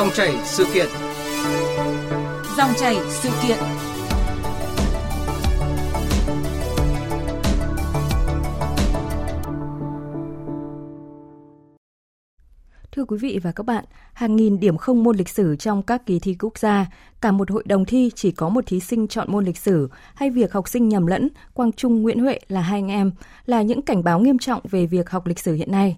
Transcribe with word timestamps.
Dòng 0.00 0.10
chảy 0.14 0.36
sự 0.44 0.66
kiện. 0.74 0.86
Dòng 2.56 2.70
chảy 2.80 2.96
sự 3.10 3.28
kiện. 3.42 3.58
Thưa 12.92 13.04
quý 13.04 13.16
vị 13.20 13.40
và 13.42 13.52
các 13.52 13.66
bạn, 13.66 13.84
hàng 14.12 14.36
nghìn 14.36 14.60
điểm 14.60 14.76
không 14.76 15.02
môn 15.02 15.16
lịch 15.16 15.28
sử 15.28 15.56
trong 15.56 15.82
các 15.82 16.06
kỳ 16.06 16.18
thi 16.18 16.36
quốc 16.40 16.58
gia, 16.58 16.86
cả 17.20 17.32
một 17.32 17.50
hội 17.50 17.62
đồng 17.66 17.84
thi 17.84 18.10
chỉ 18.14 18.30
có 18.30 18.48
một 18.48 18.66
thí 18.66 18.80
sinh 18.80 19.08
chọn 19.08 19.32
môn 19.32 19.44
lịch 19.44 19.58
sử, 19.58 19.88
hay 20.14 20.30
việc 20.30 20.52
học 20.52 20.68
sinh 20.68 20.88
nhầm 20.88 21.06
lẫn, 21.06 21.28
Quang 21.54 21.72
Trung 21.72 22.02
Nguyễn 22.02 22.20
Huệ 22.20 22.38
là 22.48 22.60
hai 22.60 22.78
anh 22.78 22.88
em, 22.88 23.12
là 23.46 23.62
những 23.62 23.82
cảnh 23.82 24.04
báo 24.04 24.20
nghiêm 24.20 24.38
trọng 24.38 24.62
về 24.70 24.86
việc 24.86 25.10
học 25.10 25.26
lịch 25.26 25.38
sử 25.38 25.54
hiện 25.54 25.72
nay. 25.72 25.96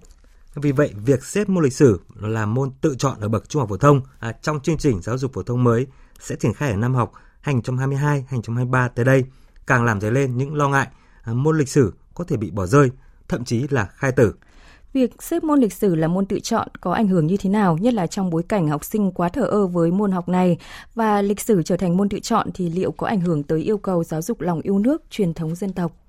Vì 0.54 0.72
vậy, 0.72 0.90
việc 1.04 1.24
xếp 1.24 1.48
môn 1.48 1.64
lịch 1.64 1.72
sử 1.72 2.00
là 2.20 2.46
môn 2.46 2.70
tự 2.80 2.94
chọn 2.98 3.20
ở 3.20 3.28
bậc 3.28 3.48
trung 3.48 3.60
học 3.60 3.68
phổ 3.68 3.76
thông 3.76 4.00
à, 4.18 4.32
trong 4.32 4.60
chương 4.60 4.78
trình 4.78 5.02
giáo 5.02 5.18
dục 5.18 5.32
phổ 5.32 5.42
thông 5.42 5.64
mới 5.64 5.86
sẽ 6.20 6.36
triển 6.36 6.54
khai 6.54 6.70
ở 6.70 6.76
năm 6.76 6.94
học 6.94 7.12
2022-2023 7.44 8.88
tới 8.88 9.04
đây, 9.04 9.24
càng 9.66 9.84
làm 9.84 10.00
dấy 10.00 10.10
lên 10.10 10.36
những 10.36 10.54
lo 10.54 10.68
ngại 10.68 10.86
à, 11.22 11.32
môn 11.32 11.58
lịch 11.58 11.68
sử 11.68 11.92
có 12.14 12.24
thể 12.24 12.36
bị 12.36 12.50
bỏ 12.50 12.66
rơi, 12.66 12.90
thậm 13.28 13.44
chí 13.44 13.66
là 13.70 13.84
khai 13.94 14.12
tử. 14.12 14.34
Việc 14.92 15.22
xếp 15.22 15.44
môn 15.44 15.60
lịch 15.60 15.72
sử 15.72 15.94
là 15.94 16.08
môn 16.08 16.26
tự 16.26 16.40
chọn 16.40 16.68
có 16.80 16.92
ảnh 16.92 17.08
hưởng 17.08 17.26
như 17.26 17.36
thế 17.36 17.50
nào, 17.50 17.78
nhất 17.78 17.94
là 17.94 18.06
trong 18.06 18.30
bối 18.30 18.42
cảnh 18.42 18.68
học 18.68 18.84
sinh 18.84 19.12
quá 19.12 19.28
thờ 19.28 19.42
ơ 19.42 19.66
với 19.66 19.90
môn 19.90 20.12
học 20.12 20.28
này 20.28 20.58
và 20.94 21.22
lịch 21.22 21.40
sử 21.40 21.62
trở 21.62 21.76
thành 21.76 21.96
môn 21.96 22.08
tự 22.08 22.20
chọn 22.20 22.48
thì 22.54 22.70
liệu 22.70 22.92
có 22.92 23.06
ảnh 23.06 23.20
hưởng 23.20 23.42
tới 23.42 23.60
yêu 23.60 23.78
cầu 23.78 24.04
giáo 24.04 24.22
dục 24.22 24.40
lòng 24.40 24.60
yêu 24.60 24.78
nước, 24.78 25.02
truyền 25.10 25.34
thống 25.34 25.54
dân 25.54 25.72
tộc? 25.72 26.01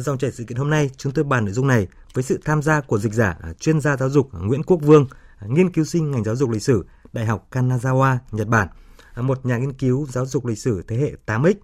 Dòng 0.00 0.18
chảy 0.18 0.32
sự 0.32 0.44
kiện 0.44 0.58
hôm 0.58 0.70
nay, 0.70 0.90
chúng 0.96 1.12
tôi 1.12 1.24
bàn 1.24 1.44
nội 1.44 1.54
dung 1.54 1.66
này 1.66 1.86
với 2.14 2.24
sự 2.24 2.40
tham 2.44 2.62
gia 2.62 2.80
của 2.80 2.98
dịch 2.98 3.12
giả 3.12 3.36
à, 3.42 3.52
chuyên 3.52 3.80
gia 3.80 3.96
giáo 3.96 4.10
dục 4.10 4.32
à, 4.32 4.38
Nguyễn 4.42 4.62
Quốc 4.62 4.80
Vương, 4.82 5.06
à, 5.38 5.46
nghiên 5.50 5.70
cứu 5.70 5.84
sinh 5.84 6.10
ngành 6.10 6.24
giáo 6.24 6.36
dục 6.36 6.50
lịch 6.50 6.62
sử, 6.62 6.86
Đại 7.12 7.26
học 7.26 7.46
Kanazawa, 7.50 8.16
Nhật 8.30 8.48
Bản, 8.48 8.68
một 9.16 9.46
nhà 9.46 9.58
nghiên 9.58 9.72
cứu 9.72 10.06
giáo 10.06 10.26
dục 10.26 10.46
lịch 10.46 10.58
sử 10.58 10.82
thế 10.88 10.96
hệ 10.96 11.12
8X. 11.26 11.54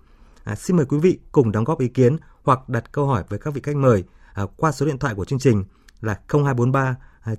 À, 0.45 0.55
xin 0.55 0.77
mời 0.77 0.87
quý 0.87 0.99
vị 0.99 1.19
cùng 1.33 1.53
đóng 1.53 1.65
góp 1.65 1.81
ý 1.81 1.89
kiến 1.89 2.17
hoặc 2.43 2.69
đặt 2.69 2.93
câu 2.93 3.07
hỏi 3.07 3.25
với 3.29 3.39
các 3.39 3.55
vị 3.55 3.61
khách 3.65 3.77
mời 3.77 4.05
à, 4.35 4.45
qua 4.57 4.73
số 4.73 4.87
điện 4.87 4.99
thoại 4.99 5.15
của 5.15 5.25
chương 5.25 5.39
trình 5.39 5.65
là 6.01 6.21
0243 6.29 6.97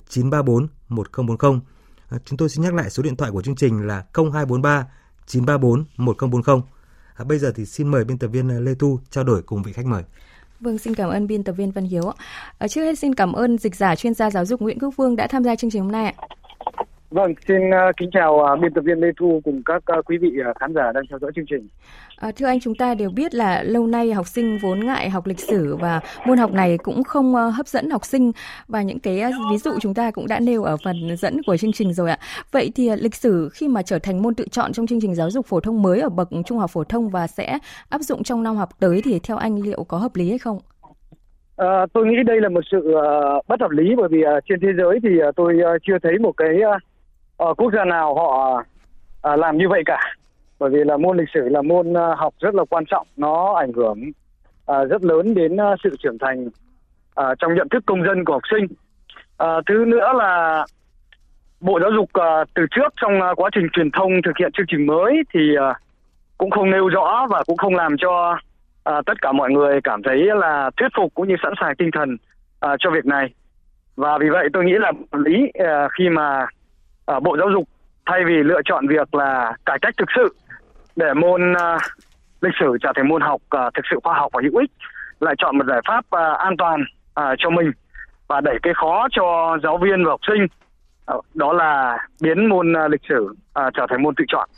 934 0.10 0.68
1040. 0.90 1.60
À, 2.10 2.18
chúng 2.26 2.38
tôi 2.38 2.50
xin 2.50 2.64
nhắc 2.64 2.74
lại 2.74 2.90
số 2.90 3.04
điện 3.04 3.16
thoại 3.16 3.32
của 3.32 3.42
chương 3.42 3.56
trình 3.56 3.88
là 3.88 4.06
0243 4.14 4.88
934 5.26 5.86
1040. 5.98 6.62
À, 7.16 7.26
bây 7.26 7.40
giờ 7.40 7.52
thì 7.56 7.66
xin 7.66 7.88
mời 7.88 8.04
biên 8.06 8.18
tập 8.18 8.28
viên 8.28 8.66
Lê 8.66 8.76
Thu 8.76 9.00
trao 9.10 9.24
đổi 9.24 9.42
cùng 9.42 9.64
vị 9.64 9.74
khách 9.74 9.86
mời. 9.86 10.04
Vâng, 10.64 10.78
xin 10.78 10.96
cảm 10.96 11.10
ơn 11.10 11.28
biên 11.28 11.44
tập 11.44 11.54
viên 11.54 11.72
Văn 11.72 11.84
Hiếu. 11.84 12.04
Ờ, 12.58 12.68
trước 12.68 12.82
hết 12.82 13.00
xin 13.00 13.16
cảm 13.16 13.34
ơn 13.34 13.58
dịch 13.58 13.76
giả 13.76 13.96
chuyên 13.96 14.14
gia 14.14 14.30
giáo 14.30 14.46
dục 14.46 14.62
Nguyễn 14.62 14.80
Quốc 14.80 14.94
Vương 14.98 15.16
đã 15.16 15.28
tham 15.28 15.44
gia 15.44 15.56
chương 15.56 15.72
trình 15.72 15.82
hôm 15.82 15.92
nay 15.92 16.06
ạ. 16.06 16.14
Vâng, 17.14 17.34
xin 17.48 17.70
uh, 17.70 17.98
kính 17.98 18.10
chào 18.12 18.34
uh, 18.36 18.60
biên 18.62 18.74
tập 18.74 18.82
viên 18.82 19.00
Lê 19.00 19.08
Thu 19.20 19.42
cùng 19.44 19.62
các 19.66 19.84
uh, 20.00 20.06
quý 20.06 20.18
vị 20.18 20.32
khán 20.60 20.74
giả 20.74 20.92
đang 20.92 21.04
theo 21.10 21.20
dõi 21.20 21.32
chương 21.36 21.46
trình. 21.50 21.68
À, 22.18 22.32
thưa 22.36 22.46
anh, 22.46 22.60
chúng 22.60 22.76
ta 22.76 22.96
đều 22.96 23.10
biết 23.10 23.36
là 23.36 23.64
lâu 23.64 23.88
nay 23.88 24.14
học 24.14 24.28
sinh 24.28 24.58
vốn 24.62 24.80
ngại 24.80 25.10
học 25.10 25.28
lịch 25.28 25.40
sử 25.40 25.76
và 25.76 26.00
môn 26.26 26.38
học 26.38 26.52
này 26.52 26.78
cũng 26.78 27.04
không 27.04 27.34
hấp 27.36 27.68
dẫn 27.68 27.90
học 27.90 28.06
sinh 28.06 28.32
và 28.68 28.82
những 28.82 29.00
cái 29.00 29.24
ví 29.52 29.58
dụ 29.58 29.72
chúng 29.82 29.94
ta 29.94 30.12
cũng 30.12 30.28
đã 30.28 30.40
nêu 30.40 30.64
ở 30.64 30.78
phần 30.84 30.96
dẫn 31.18 31.42
của 31.46 31.58
chương 31.58 31.72
trình 31.72 31.94
rồi 31.94 32.10
ạ. 32.10 32.18
Vậy 32.52 32.72
thì 32.76 32.90
lịch 32.96 33.16
sử 33.16 33.50
khi 33.54 33.68
mà 33.68 33.82
trở 33.82 34.00
thành 34.00 34.22
môn 34.22 34.36
tự 34.36 34.46
chọn 34.52 34.74
trong 34.74 34.88
chương 34.88 35.02
trình 35.02 35.16
giáo 35.16 35.30
dục 35.30 35.46
phổ 35.46 35.60
thông 35.60 35.82
mới 35.82 36.00
ở 36.00 36.10
bậc 36.10 36.30
trung 36.46 36.58
học 36.58 36.70
phổ 36.70 36.84
thông 36.84 37.10
và 37.10 37.28
sẽ 37.28 37.58
áp 37.90 38.02
dụng 38.02 38.24
trong 38.24 38.44
năm 38.44 38.56
học 38.56 38.70
tới 38.80 39.02
thì 39.04 39.20
theo 39.20 39.38
anh 39.38 39.62
liệu 39.62 39.84
có 39.84 39.98
hợp 39.98 40.16
lý 40.16 40.30
hay 40.30 40.38
không? 40.38 40.60
À, 41.58 41.86
tôi 41.94 42.06
nghĩ 42.06 42.16
đây 42.26 42.42
là 42.42 42.50
một 42.50 42.62
sự 42.72 42.78
uh, 42.78 43.48
bất 43.48 43.62
hợp 43.62 43.72
lý 43.72 43.96
bởi 43.98 44.08
vì 44.12 44.24
uh, 44.38 44.44
trên 44.50 44.60
thế 44.62 44.68
giới 44.78 45.00
thì 45.04 45.10
uh, 45.30 45.36
tôi 45.36 45.54
uh, 45.76 45.82
chưa 45.88 45.98
thấy 46.04 46.20
một 46.20 46.32
cái 46.38 46.50
uh, 46.76 46.82
ở 47.46 47.54
quốc 47.54 47.74
gia 47.74 47.86
nào 47.86 48.16
họ 48.16 48.64
à, 49.22 49.36
làm 49.36 49.58
như 49.58 49.70
vậy 49.70 49.84
cả? 49.86 50.00
Bởi 50.60 50.70
vì 50.70 50.84
là 50.84 50.98
môn 50.98 51.18
lịch 51.18 51.30
sử 51.34 51.50
là 51.50 51.62
môn 51.62 51.98
à, 51.98 52.16
học 52.18 52.34
rất 52.40 52.56
là 52.56 52.64
quan 52.70 52.86
trọng. 52.86 53.08
Nó 53.18 53.54
ảnh 53.54 53.74
hưởng 53.74 54.12
à, 54.66 54.84
rất 54.84 55.04
lớn 55.04 55.34
đến 55.34 55.58
à, 55.58 55.76
sự 55.84 55.96
trưởng 56.00 56.18
thành 56.18 56.50
à, 57.16 57.36
trong 57.40 57.56
nhận 57.56 57.70
thức 57.70 57.84
công 57.86 58.04
dân 58.04 58.26
của 58.26 58.34
học 58.34 58.42
sinh. 58.52 58.68
À, 59.38 59.48
thứ 59.66 59.86
nữa 59.88 60.14
là 60.16 60.66
bộ 61.60 61.80
giáo 61.80 61.92
dục 61.92 62.10
à, 62.14 62.44
từ 62.54 62.66
trước 62.72 62.94
trong 63.02 63.22
à, 63.22 63.34
quá 63.36 63.50
trình 63.56 63.68
truyền 63.74 63.92
thông 63.92 64.12
thực 64.26 64.38
hiện 64.40 64.52
chương 64.52 64.66
trình 64.70 64.86
mới 64.86 65.14
thì 65.34 65.56
à, 65.60 65.74
cũng 66.38 66.52
không 66.52 66.72
nêu 66.72 66.88
rõ 66.88 67.28
và 67.30 67.44
cũng 67.48 67.58
không 67.58 67.76
làm 67.76 67.98
cho 67.98 68.38
à, 68.84 69.02
tất 69.06 69.22
cả 69.22 69.32
mọi 69.32 69.52
người 69.52 69.82
cảm 69.84 70.04
thấy 70.04 70.18
là 70.18 70.72
thuyết 70.78 70.88
phục 70.98 71.14
cũng 71.14 71.28
như 71.28 71.36
sẵn 71.44 71.54
sàng 71.62 71.76
tinh 71.76 71.90
thần 71.94 72.18
à, 72.60 72.76
cho 72.80 72.92
việc 72.92 73.06
này. 73.06 73.34
Và 73.96 74.18
vì 74.18 74.30
vậy 74.30 74.48
tôi 74.54 74.66
nghĩ 74.66 74.74
là 74.74 74.92
lý 75.26 75.52
à, 75.54 75.88
khi 75.98 76.10
mà 76.10 76.46
ở 77.06 77.20
Bộ 77.20 77.38
Giáo 77.38 77.50
dục 77.54 77.64
thay 78.06 78.24
vì 78.26 78.34
lựa 78.44 78.62
chọn 78.66 78.88
việc 78.88 79.16
là 79.16 79.54
cải 79.66 79.80
cách 79.82 79.94
thực 79.98 80.10
sự 80.16 80.36
để 80.96 81.14
môn 81.14 81.52
uh, 81.52 81.82
lịch 82.42 82.54
sử 82.60 82.78
trở 82.82 82.92
thành 82.96 83.08
môn 83.08 83.22
học 83.22 83.42
uh, 83.58 83.74
thực 83.74 83.86
sự 83.92 84.00
khoa 84.04 84.14
học 84.14 84.32
và 84.34 84.42
hữu 84.44 84.60
ích 84.60 84.72
lại 85.20 85.36
chọn 85.38 85.58
một 85.58 85.66
giải 85.68 85.82
pháp 85.88 86.06
uh, 86.06 86.38
an 86.38 86.58
toàn 86.58 86.82
uh, 87.20 87.36
cho 87.38 87.50
mình 87.50 87.72
và 88.28 88.42
đẩy 88.42 88.58
cái 88.64 88.74
khó 88.74 89.08
cho 89.12 89.58
giáo 89.64 89.78
viên 89.78 90.06
và 90.06 90.12
học 90.12 90.20
sinh 90.28 90.48
uh, 91.16 91.26
đó 91.34 91.54
là 91.54 91.98
biến 92.22 92.50
môn 92.50 92.72
uh, 92.72 92.92
lịch 92.92 93.02
sử 93.10 93.36
uh, 93.60 93.74
trở 93.74 93.86
thành 93.90 94.04
môn 94.04 94.16
tự 94.16 94.24
chọn. 94.28 94.50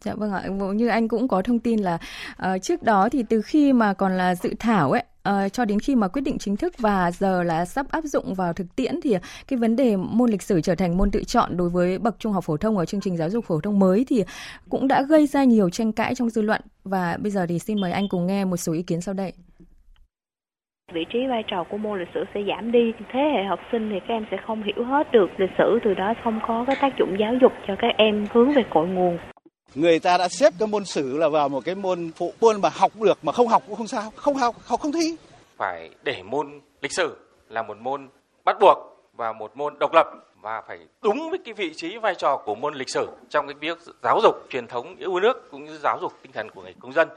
Dạ 0.00 0.14
vâng 0.14 0.32
ạ, 0.32 0.42
vâng, 0.58 0.76
như 0.76 0.88
anh 0.88 1.08
cũng 1.08 1.28
có 1.28 1.42
thông 1.42 1.58
tin 1.58 1.80
là 1.80 1.98
uh, 2.42 2.62
trước 2.62 2.82
đó 2.82 3.08
thì 3.12 3.24
từ 3.28 3.42
khi 3.42 3.72
mà 3.72 3.94
còn 3.94 4.12
là 4.12 4.34
dự 4.34 4.54
thảo 4.58 4.90
ấy 4.90 5.04
uh, 5.28 5.52
cho 5.52 5.64
đến 5.64 5.80
khi 5.80 5.94
mà 5.94 6.08
quyết 6.08 6.22
định 6.22 6.38
chính 6.38 6.56
thức 6.56 6.74
và 6.78 7.10
giờ 7.10 7.42
là 7.42 7.64
sắp 7.64 7.86
áp 7.90 8.04
dụng 8.04 8.34
vào 8.34 8.52
thực 8.52 8.76
tiễn 8.76 9.00
thì 9.02 9.12
ờ, 9.12 9.20
cái 9.48 9.58
vấn 9.58 9.76
đề 9.76 9.96
môn 9.96 10.30
lịch 10.30 10.42
sử 10.42 10.60
trở 10.60 10.74
thành 10.74 10.96
môn 10.96 11.10
tự 11.10 11.24
chọn 11.24 11.56
đối 11.56 11.68
với 11.68 11.98
bậc 11.98 12.18
trung 12.18 12.32
học 12.32 12.44
phổ 12.44 12.56
thông 12.56 12.78
ở 12.78 12.84
chương 12.84 13.00
trình 13.00 13.16
giáo 13.16 13.30
dục 13.30 13.44
phổ 13.44 13.60
thông 13.60 13.78
mới 13.78 14.04
thì 14.08 14.24
cũng 14.68 14.88
đã 14.88 15.02
gây 15.02 15.26
ra 15.26 15.44
nhiều 15.44 15.70
tranh 15.70 15.92
cãi 15.92 16.14
trong 16.14 16.30
dư 16.30 16.42
luận. 16.42 16.60
Và 16.84 17.16
bây 17.22 17.30
giờ 17.30 17.46
thì 17.48 17.58
xin 17.58 17.80
mời 17.80 17.92
anh 17.92 18.08
cùng 18.08 18.26
nghe 18.26 18.44
một 18.44 18.56
số 18.56 18.72
ý 18.72 18.82
kiến 18.82 19.00
sau 19.00 19.14
đây. 19.14 19.32
Vị 20.92 21.04
trí 21.12 21.18
vai 21.28 21.42
trò 21.46 21.64
của 21.70 21.76
môn 21.76 21.98
lịch 21.98 22.08
sử 22.14 22.24
sẽ 22.34 22.40
giảm 22.48 22.72
đi. 22.72 22.92
Thế 23.12 23.20
hệ 23.34 23.44
học 23.48 23.60
sinh 23.72 23.90
thì 23.90 24.00
các 24.08 24.14
em 24.14 24.26
sẽ 24.30 24.36
không 24.46 24.62
hiểu 24.62 24.84
hết 24.84 25.12
được 25.12 25.26
lịch 25.36 25.50
sử. 25.58 25.78
Từ 25.84 25.94
đó 25.94 26.14
không 26.24 26.40
có 26.46 26.64
cái 26.66 26.76
tác 26.80 26.98
dụng 26.98 27.16
giáo 27.20 27.34
dục 27.40 27.52
cho 27.66 27.76
các 27.78 27.94
em 27.96 28.26
hướng 28.32 28.52
về 28.52 28.62
cội 28.70 28.88
nguồn 28.88 29.18
người 29.80 29.98
ta 29.98 30.18
đã 30.18 30.28
xếp 30.28 30.52
cái 30.58 30.68
môn 30.68 30.84
sử 30.84 31.16
là 31.16 31.28
vào 31.28 31.48
một 31.48 31.64
cái 31.64 31.74
môn 31.74 32.10
phụ, 32.16 32.32
môn 32.40 32.60
mà 32.60 32.68
học 32.68 32.92
được 33.00 33.18
mà 33.22 33.32
không 33.32 33.48
học 33.48 33.62
cũng 33.66 33.76
không 33.76 33.86
sao, 33.86 34.12
không 34.16 34.34
học 34.34 34.56
học 34.64 34.80
không 34.80 34.92
thi. 34.92 35.16
Phải 35.56 35.90
để 36.02 36.22
môn 36.22 36.60
lịch 36.80 36.92
sử 36.92 37.16
là 37.48 37.62
một 37.62 37.76
môn 37.80 38.08
bắt 38.44 38.56
buộc 38.60 38.78
và 39.12 39.32
một 39.32 39.56
môn 39.56 39.78
độc 39.78 39.92
lập 39.92 40.06
và 40.40 40.62
phải 40.68 40.78
đúng 41.02 41.30
với 41.30 41.38
cái 41.44 41.54
vị 41.54 41.72
trí 41.76 41.98
vai 41.98 42.14
trò 42.14 42.42
của 42.44 42.54
môn 42.54 42.74
lịch 42.74 42.90
sử 42.90 43.08
trong 43.28 43.46
cái 43.46 43.54
việc 43.60 43.78
giáo 44.02 44.20
dục 44.22 44.34
truyền 44.50 44.66
thống 44.66 44.96
yêu 44.98 45.20
nước 45.20 45.50
cũng 45.50 45.64
như 45.64 45.78
giáo 45.82 45.98
dục 46.00 46.12
tinh 46.22 46.32
thần 46.32 46.50
của 46.50 46.62
người 46.62 46.74
công 46.80 46.92
dân. 46.92 47.08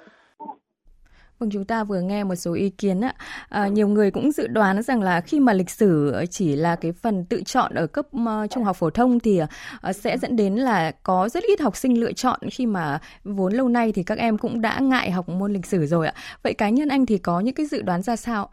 Vâng, 1.42 1.50
chúng 1.50 1.66
ta 1.66 1.84
vừa 1.84 2.00
nghe 2.02 2.24
một 2.24 2.36
số 2.36 2.54
ý 2.54 2.70
kiến 2.70 3.02
ạ. 3.02 3.14
À, 3.50 3.68
nhiều 3.68 3.88
người 3.88 4.12
cũng 4.12 4.32
dự 4.32 4.48
đoán 4.48 4.82
rằng 4.82 5.02
là 5.02 5.22
khi 5.22 5.40
mà 5.40 5.54
lịch 5.54 5.70
sử 5.70 6.12
ờ, 6.12 6.26
chỉ 6.26 6.56
là 6.56 6.76
cái 6.76 6.92
phần 6.92 7.26
tự 7.26 7.42
chọn 7.46 7.74
ở 7.74 7.88
cấp 7.88 8.06
uh, 8.16 8.52
trung 8.52 8.64
học 8.64 8.76
phổ 8.76 8.90
thông 8.90 9.20
thì 9.20 9.42
uh, 9.42 9.96
sẽ 9.96 10.18
dẫn 10.18 10.36
đến 10.36 10.56
là 10.56 10.92
có 11.04 11.30
rất 11.30 11.44
ít 11.44 11.62
học 11.62 11.76
sinh 11.76 12.00
lựa 12.00 12.12
chọn 12.12 12.40
khi 12.52 12.66
mà 12.66 13.00
vốn 13.24 13.54
lâu 13.54 13.70
nay 13.70 13.92
thì 13.96 14.04
các 14.04 14.18
em 14.18 14.38
cũng 14.38 14.62
đã 14.62 14.80
ngại 14.80 15.12
học 15.12 15.30
môn 15.30 15.54
lịch 15.54 15.66
sử 15.66 15.86
rồi 15.86 16.08
ạ. 16.08 16.14
Vậy 16.44 16.54
cá 16.54 16.70
nhân 16.70 16.90
anh 16.90 17.06
thì 17.06 17.18
có 17.18 17.40
những 17.40 17.56
cái 17.56 17.66
dự 17.66 17.82
đoán 17.82 18.02
ra 18.02 18.16
sao? 18.16 18.50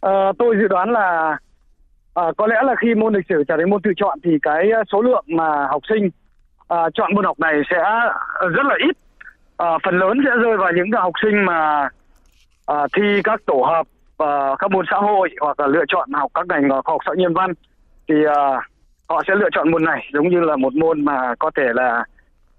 À, 0.00 0.32
tôi 0.38 0.56
dự 0.60 0.68
đoán 0.68 0.90
là 0.90 1.38
à, 2.14 2.22
có 2.36 2.46
lẽ 2.46 2.56
là 2.64 2.74
khi 2.80 2.94
môn 2.94 3.14
lịch 3.14 3.26
sử 3.28 3.44
trở 3.48 3.56
thành 3.58 3.70
môn 3.70 3.82
tự 3.82 3.90
chọn 3.96 4.18
thì 4.24 4.30
cái 4.42 4.68
số 4.92 5.02
lượng 5.02 5.24
mà 5.26 5.66
học 5.70 5.82
sinh 5.88 6.10
à, 6.68 6.76
chọn 6.94 7.14
môn 7.14 7.24
học 7.24 7.40
này 7.40 7.54
sẽ 7.70 7.76
rất 8.40 8.66
là 8.66 8.74
ít 8.88 9.07
à, 9.58 9.78
phần 9.84 9.98
lớn 9.98 10.18
sẽ 10.24 10.30
rơi 10.42 10.56
vào 10.56 10.72
những 10.72 10.92
học 10.92 11.12
sinh 11.22 11.44
mà 11.44 11.88
à, 12.66 12.76
thi 12.96 13.20
các 13.24 13.40
tổ 13.46 13.62
hợp 13.66 13.86
à, 14.18 14.56
các 14.58 14.70
môn 14.70 14.84
xã 14.90 14.96
hội 14.96 15.30
hoặc 15.40 15.60
là 15.60 15.66
lựa 15.66 15.84
chọn 15.88 16.12
học 16.12 16.30
các 16.34 16.46
ngành 16.48 16.68
khoa 16.68 16.82
học 16.84 17.00
xã 17.06 17.12
nhân 17.16 17.34
văn. 17.34 17.52
Thì 18.08 18.14
à, 18.36 18.60
họ 19.08 19.22
sẽ 19.28 19.34
lựa 19.34 19.48
chọn 19.52 19.70
môn 19.70 19.84
này 19.84 20.10
giống 20.12 20.28
như 20.28 20.40
là 20.40 20.56
một 20.56 20.74
môn 20.74 21.04
mà 21.04 21.34
có 21.38 21.50
thể 21.56 21.66
là 21.74 22.04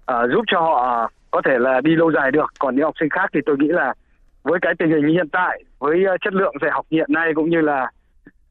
à, 0.06 0.26
giúp 0.32 0.44
cho 0.46 0.60
họ 0.60 1.10
có 1.30 1.42
thể 1.44 1.58
là 1.58 1.80
đi 1.80 1.96
lâu 1.96 2.12
dài 2.12 2.30
được. 2.30 2.46
Còn 2.58 2.76
những 2.76 2.84
học 2.84 2.94
sinh 3.00 3.08
khác 3.08 3.30
thì 3.34 3.40
tôi 3.46 3.56
nghĩ 3.58 3.68
là 3.68 3.94
với 4.42 4.58
cái 4.62 4.74
tình 4.78 4.90
hình 4.90 5.08
hiện 5.08 5.28
tại 5.28 5.62
với 5.78 6.04
chất 6.24 6.34
lượng 6.34 6.54
dạy 6.62 6.70
học 6.70 6.86
hiện 6.90 7.12
nay 7.12 7.32
cũng 7.34 7.50
như 7.50 7.60
là 7.60 7.90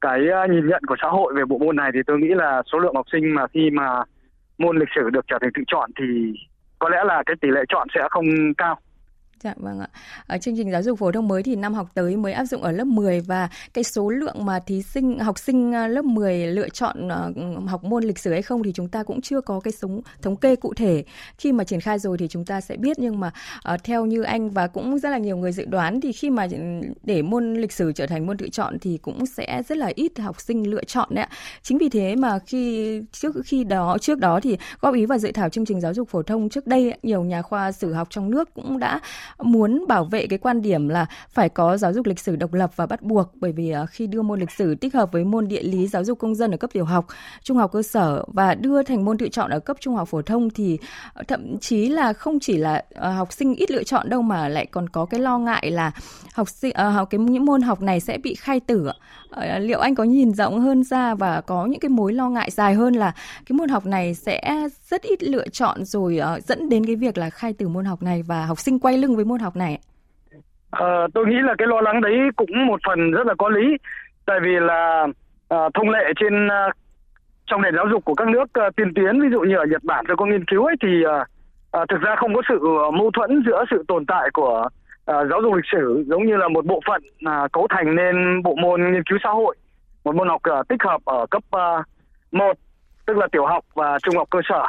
cái 0.00 0.20
nhìn 0.50 0.68
nhận 0.68 0.82
của 0.86 0.96
xã 1.02 1.08
hội 1.08 1.34
về 1.36 1.44
bộ 1.44 1.58
môn 1.58 1.76
này 1.76 1.90
thì 1.94 2.00
tôi 2.06 2.18
nghĩ 2.18 2.28
là 2.28 2.62
số 2.72 2.78
lượng 2.78 2.94
học 2.94 3.06
sinh 3.12 3.34
mà 3.34 3.46
khi 3.46 3.70
mà 3.70 4.02
môn 4.58 4.78
lịch 4.78 4.88
sử 4.94 5.10
được 5.10 5.24
trở 5.28 5.38
thành 5.40 5.50
tự 5.54 5.62
chọn 5.66 5.90
thì 5.98 6.32
có 6.80 6.88
lẽ 6.88 7.04
là 7.04 7.22
cái 7.26 7.36
tỷ 7.40 7.48
lệ 7.48 7.60
chọn 7.68 7.88
sẽ 7.94 8.00
không 8.10 8.24
cao. 8.58 8.78
Dạ 9.44 9.54
vâng 9.56 9.80
ạ. 9.80 9.88
Ở 10.26 10.38
chương 10.38 10.56
trình 10.56 10.70
giáo 10.70 10.82
dục 10.82 10.98
phổ 10.98 11.12
thông 11.12 11.28
mới 11.28 11.42
thì 11.42 11.56
năm 11.56 11.74
học 11.74 11.90
tới 11.94 12.16
mới 12.16 12.32
áp 12.32 12.44
dụng 12.44 12.62
ở 12.62 12.72
lớp 12.72 12.84
10 12.84 13.20
và 13.20 13.48
cái 13.74 13.84
số 13.84 14.10
lượng 14.10 14.44
mà 14.44 14.60
thí 14.60 14.82
sinh 14.82 15.18
học 15.18 15.38
sinh 15.38 15.74
à, 15.74 15.88
lớp 15.88 16.04
10 16.04 16.46
lựa 16.46 16.68
chọn 16.68 17.08
à, 17.08 17.28
học 17.66 17.84
môn 17.84 18.04
lịch 18.04 18.18
sử 18.18 18.32
hay 18.32 18.42
không 18.42 18.62
thì 18.62 18.72
chúng 18.72 18.88
ta 18.88 19.02
cũng 19.02 19.20
chưa 19.20 19.40
có 19.40 19.60
cái 19.60 19.72
sống 19.72 20.00
thống 20.22 20.36
kê 20.36 20.56
cụ 20.56 20.74
thể. 20.74 21.04
Khi 21.38 21.52
mà 21.52 21.64
triển 21.64 21.80
khai 21.80 21.98
rồi 21.98 22.18
thì 22.18 22.28
chúng 22.28 22.44
ta 22.44 22.60
sẽ 22.60 22.76
biết 22.76 22.98
nhưng 22.98 23.20
mà 23.20 23.32
uh, 23.74 23.84
theo 23.84 24.06
như 24.06 24.22
anh 24.22 24.50
và 24.50 24.66
cũng 24.66 24.98
rất 24.98 25.10
là 25.10 25.18
nhiều 25.18 25.36
người 25.36 25.52
dự 25.52 25.64
đoán 25.64 26.00
thì 26.00 26.12
khi 26.12 26.30
mà 26.30 26.46
để 27.02 27.22
môn 27.22 27.54
lịch 27.54 27.72
sử 27.72 27.92
trở 27.92 28.06
thành 28.06 28.26
môn 28.26 28.36
tự 28.36 28.48
chọn 28.48 28.78
thì 28.78 28.98
cũng 29.02 29.26
sẽ 29.26 29.62
rất 29.68 29.78
là 29.78 29.92
ít 29.94 30.18
học 30.18 30.40
sinh 30.40 30.70
lựa 30.70 30.84
chọn 30.84 31.08
đấy 31.10 31.24
ạ. 31.24 31.36
Chính 31.62 31.78
vì 31.78 31.88
thế 31.88 32.16
mà 32.16 32.38
khi 32.46 33.02
trước 33.12 33.36
khi 33.44 33.64
đó 33.64 33.98
trước 34.00 34.18
đó 34.18 34.40
thì 34.40 34.56
góp 34.80 34.94
ý 34.94 35.06
vào 35.06 35.18
dự 35.18 35.32
thảo 35.32 35.48
chương 35.48 35.66
trình 35.66 35.80
giáo 35.80 35.94
dục 35.94 36.08
phổ 36.08 36.22
thông 36.22 36.48
trước 36.48 36.66
đây 36.66 36.94
nhiều 37.02 37.22
nhà 37.22 37.42
khoa 37.42 37.72
sử 37.72 37.92
học 37.92 38.08
trong 38.10 38.30
nước 38.30 38.54
cũng 38.54 38.78
đã 38.78 39.00
muốn 39.38 39.84
bảo 39.88 40.04
vệ 40.04 40.26
cái 40.26 40.38
quan 40.38 40.62
điểm 40.62 40.88
là 40.88 41.06
phải 41.30 41.48
có 41.48 41.76
giáo 41.76 41.92
dục 41.92 42.06
lịch 42.06 42.20
sử 42.20 42.36
độc 42.36 42.52
lập 42.52 42.70
và 42.76 42.86
bắt 42.86 43.02
buộc 43.02 43.28
bởi 43.34 43.52
vì 43.52 43.70
ờ, 43.70 43.86
khi 43.86 44.06
đưa 44.06 44.22
môn 44.22 44.40
lịch 44.40 44.50
sử 44.50 44.74
tích 44.74 44.94
hợp 44.94 45.12
với 45.12 45.24
môn 45.24 45.48
địa 45.48 45.62
lý 45.62 45.86
giáo 45.86 46.04
dục 46.04 46.18
công 46.18 46.34
dân 46.34 46.50
ở 46.50 46.56
cấp 46.56 46.70
tiểu 46.72 46.84
học, 46.84 47.06
trung 47.42 47.56
học 47.56 47.72
cơ 47.72 47.82
sở 47.82 48.24
và 48.26 48.54
đưa 48.54 48.82
thành 48.82 49.04
môn 49.04 49.18
tự 49.18 49.28
chọn 49.28 49.50
ở 49.50 49.60
cấp 49.60 49.76
trung 49.80 49.94
học 49.94 50.08
phổ 50.08 50.22
thông 50.22 50.50
thì 50.50 50.78
ờ, 51.14 51.22
thậm 51.28 51.58
chí 51.58 51.88
là 51.88 52.12
không 52.12 52.40
chỉ 52.40 52.56
là 52.56 52.84
ờ, 52.94 53.10
học 53.10 53.32
sinh 53.32 53.54
ít 53.54 53.70
lựa 53.70 53.82
chọn 53.82 54.08
đâu 54.08 54.22
mà 54.22 54.48
lại 54.48 54.66
còn 54.66 54.88
có 54.88 55.04
cái 55.04 55.20
lo 55.20 55.38
ngại 55.38 55.70
là 55.70 55.92
học 56.34 56.48
sinh 56.48 56.76
học 56.76 57.10
cái 57.10 57.18
những 57.18 57.44
môn 57.44 57.62
học 57.62 57.82
này 57.82 58.00
sẽ 58.00 58.18
bị 58.18 58.34
khai 58.34 58.60
tử. 58.60 58.90
Liệu 59.58 59.80
anh 59.80 59.94
có 59.94 60.04
nhìn 60.04 60.34
rộng 60.34 60.60
hơn 60.60 60.84
ra 60.84 61.14
và 61.14 61.40
có 61.40 61.66
những 61.66 61.80
cái 61.80 61.88
mối 61.88 62.12
lo 62.12 62.28
ngại 62.28 62.50
dài 62.50 62.74
hơn 62.74 62.94
là 62.94 63.12
cái 63.46 63.56
môn 63.56 63.68
học 63.68 63.86
này 63.86 64.14
sẽ 64.14 64.68
rất 64.90 65.02
ít 65.02 65.22
lựa 65.22 65.48
chọn 65.48 65.84
rồi 65.84 66.20
dẫn 66.46 66.68
đến 66.68 66.86
cái 66.86 66.96
việc 66.96 67.18
là 67.18 67.30
khai 67.30 67.52
tử 67.52 67.68
môn 67.68 67.84
học 67.84 68.02
này 68.02 68.22
và 68.22 68.46
học 68.46 68.60
sinh 68.60 68.78
quay 68.78 68.98
lưng 68.98 69.16
với 69.20 69.24
môn 69.24 69.40
học 69.40 69.56
này? 69.56 69.78
À, 70.70 71.06
tôi 71.14 71.26
nghĩ 71.26 71.36
là 71.42 71.54
cái 71.58 71.68
lo 71.68 71.80
lắng 71.80 72.00
đấy 72.00 72.18
cũng 72.36 72.66
một 72.66 72.80
phần 72.86 73.10
rất 73.10 73.26
là 73.26 73.34
có 73.38 73.48
lý, 73.48 73.76
tại 74.26 74.38
vì 74.42 74.54
là 74.60 75.06
à, 75.48 75.58
thông 75.74 75.90
lệ 75.90 76.04
trên 76.20 76.48
à, 76.48 76.68
trong 77.46 77.62
nền 77.62 77.74
giáo 77.76 77.86
dục 77.90 78.04
của 78.04 78.14
các 78.14 78.28
nước 78.28 78.52
à, 78.52 78.70
tiên 78.76 78.94
tiến, 78.94 79.20
ví 79.20 79.28
dụ 79.32 79.40
như 79.40 79.56
ở 79.56 79.64
Nhật 79.64 79.84
Bản 79.84 80.04
tôi 80.08 80.16
có 80.16 80.26
nghiên 80.26 80.44
cứu 80.44 80.64
ấy 80.64 80.76
thì 80.82 81.04
à, 81.04 81.26
à, 81.70 81.80
thực 81.88 82.00
ra 82.00 82.16
không 82.16 82.34
có 82.34 82.42
sự 82.48 82.58
mâu 82.98 83.10
thuẫn 83.10 83.42
giữa 83.46 83.64
sự 83.70 83.84
tồn 83.88 84.06
tại 84.06 84.30
của 84.32 84.68
à, 85.06 85.24
giáo 85.30 85.40
dục 85.42 85.54
lịch 85.54 85.70
sử 85.72 86.04
giống 86.06 86.26
như 86.26 86.36
là 86.36 86.48
một 86.48 86.66
bộ 86.66 86.80
phận 86.86 87.02
à, 87.26 87.48
cấu 87.52 87.66
thành 87.70 87.96
nên 87.96 88.42
bộ 88.42 88.54
môn 88.54 88.92
nghiên 88.92 89.02
cứu 89.02 89.18
xã 89.22 89.30
hội, 89.30 89.56
một 90.04 90.14
môn 90.14 90.28
học 90.28 90.42
à, 90.42 90.62
tích 90.68 90.82
hợp 90.82 91.00
ở 91.04 91.26
cấp 91.30 91.42
à, 91.50 91.82
1 92.32 92.52
tức 93.06 93.16
là 93.16 93.26
tiểu 93.32 93.46
học 93.46 93.64
và 93.74 93.98
trung 94.02 94.16
học 94.16 94.28
cơ 94.30 94.38
sở 94.48 94.64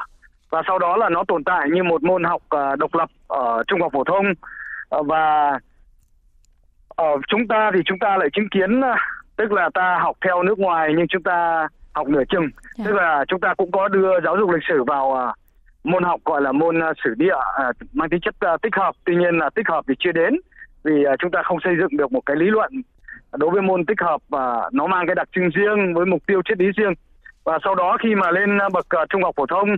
và 0.50 0.62
sau 0.68 0.80
đó 0.80 0.98
là 0.98 1.10
nó 1.10 1.24
tồn 1.28 1.44
tại 1.44 1.70
như 1.70 1.84
một 1.84 2.04
môn 2.04 2.24
học 2.24 2.42
độc 2.80 2.96
lập 2.96 3.10
ở 3.32 3.64
trung 3.68 3.82
học 3.82 3.92
phổ 3.94 4.04
thông 4.04 4.26
uh, 4.96 5.08
và 5.08 5.60
ở 6.90 7.10
chúng 7.28 7.48
ta 7.48 7.72
thì 7.74 7.80
chúng 7.86 8.00
ta 8.00 8.18
lại 8.18 8.28
chứng 8.34 8.50
kiến 8.52 8.80
uh, 8.80 8.98
tức 9.36 9.52
là 9.52 9.70
ta 9.74 10.00
học 10.02 10.18
theo 10.26 10.44
nước 10.44 10.60
ngoài 10.60 10.94
nhưng 10.98 11.08
chúng 11.08 11.24
ta 11.24 11.68
học 11.94 12.08
nửa 12.08 12.24
chừng 12.30 12.42
yeah. 12.42 12.54
Dạ. 12.78 12.86
tức 12.86 12.94
là 12.94 13.26
chúng 13.28 13.40
ta 13.40 13.54
cũng 13.54 13.72
có 13.72 13.88
đưa 13.88 14.22
giáo 14.24 14.38
dục 14.38 14.50
lịch 14.50 14.64
sử 14.70 14.84
vào 14.84 15.34
môn 15.84 16.04
học 16.04 16.20
gọi 16.26 16.42
là 16.42 16.52
môn 16.52 16.80
sử 17.04 17.14
địa 17.18 17.36
mang 17.94 18.10
tính 18.10 18.22
chất 18.22 18.36
tích 18.62 18.76
hợp 18.76 18.96
tuy 19.06 19.16
nhiên 19.16 19.38
là 19.38 19.50
tích 19.50 19.68
hợp 19.68 19.86
thì 19.88 19.94
chưa 20.00 20.12
đến 20.12 20.34
vì 20.84 21.06
chúng 21.20 21.32
ta 21.32 21.42
không 21.44 21.58
xây 21.64 21.74
dựng 21.80 21.98
được 21.98 22.12
một 22.12 22.22
cái 22.26 22.36
lý 22.36 22.46
luận 22.46 22.82
đối 23.32 23.50
với 23.50 23.62
môn 23.62 23.86
tích 23.86 24.02
hợp 24.02 24.22
uh, 24.36 24.74
nó 24.74 24.88
mang 24.88 25.08
cái 25.08 25.16
đặc 25.16 25.30
trưng 25.36 25.50
riêng 25.50 25.94
với 25.94 26.06
mục 26.06 26.22
tiêu 26.28 26.42
triết 26.46 26.60
lý 26.60 26.72
riêng 26.78 26.94
và 27.44 27.60
sau 27.64 27.76
đó 27.76 27.98
khi 28.04 28.16
mà 28.16 28.32
lên 28.32 28.58
bậc 28.74 28.88
trung 29.10 29.24
học 29.24 29.36
phổ 29.38 29.46
thông 29.46 29.70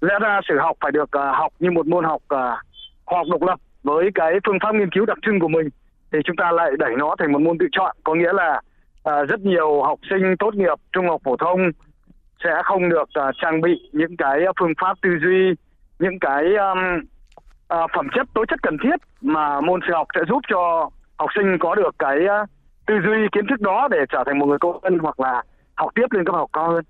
lẽ 0.00 0.14
ra 0.20 0.40
sử 0.48 0.58
học 0.58 0.76
phải 0.80 0.92
được 0.92 1.10
học 1.12 1.52
như 1.58 1.70
một 1.70 1.86
môn 1.86 2.04
học 2.04 2.22
hoặc 3.10 3.18
học 3.18 3.26
độc 3.30 3.42
lập 3.42 3.60
với 3.82 4.10
cái 4.14 4.32
phương 4.46 4.58
pháp 4.62 4.74
nghiên 4.74 4.90
cứu 4.90 5.06
đặc 5.06 5.18
trưng 5.22 5.40
của 5.40 5.48
mình 5.48 5.68
thì 6.12 6.18
chúng 6.24 6.36
ta 6.36 6.52
lại 6.52 6.70
đẩy 6.78 6.90
nó 6.98 7.14
thành 7.18 7.32
một 7.32 7.42
môn 7.42 7.58
tự 7.58 7.66
chọn 7.72 7.96
có 8.04 8.14
nghĩa 8.14 8.32
là 8.32 8.60
à, 9.04 9.24
rất 9.24 9.40
nhiều 9.40 9.82
học 9.82 9.98
sinh 10.10 10.36
tốt 10.38 10.54
nghiệp 10.54 10.78
trung 10.92 11.08
học 11.08 11.20
phổ 11.24 11.36
thông 11.36 11.60
sẽ 12.44 12.50
không 12.64 12.88
được 12.88 13.08
à, 13.14 13.30
trang 13.42 13.60
bị 13.60 13.90
những 13.92 14.16
cái 14.16 14.40
phương 14.60 14.72
pháp 14.80 14.96
tư 15.02 15.10
duy 15.22 15.54
những 15.98 16.18
cái 16.20 16.44
um, 16.44 16.78
à, 17.68 17.78
phẩm 17.96 18.08
chất 18.14 18.26
tố 18.34 18.44
chất 18.48 18.62
cần 18.62 18.76
thiết 18.82 18.96
mà 19.20 19.60
môn 19.60 19.80
sử 19.86 19.94
học 19.94 20.06
sẽ 20.14 20.20
giúp 20.28 20.40
cho 20.48 20.90
học 21.18 21.30
sinh 21.34 21.58
có 21.60 21.74
được 21.74 21.94
cái 21.98 22.16
uh, 22.42 22.48
tư 22.86 22.94
duy 23.04 23.28
kiến 23.32 23.46
thức 23.46 23.60
đó 23.60 23.88
để 23.90 23.98
trở 24.12 24.22
thành 24.26 24.38
một 24.38 24.46
người 24.46 24.58
công 24.58 24.80
dân 24.82 24.98
hoặc 24.98 25.20
là 25.20 25.42
học 25.74 25.90
tiếp 25.94 26.06
lên 26.10 26.24
cấp 26.24 26.34
học 26.34 26.50
cao 26.52 26.70
hơn. 26.70 26.84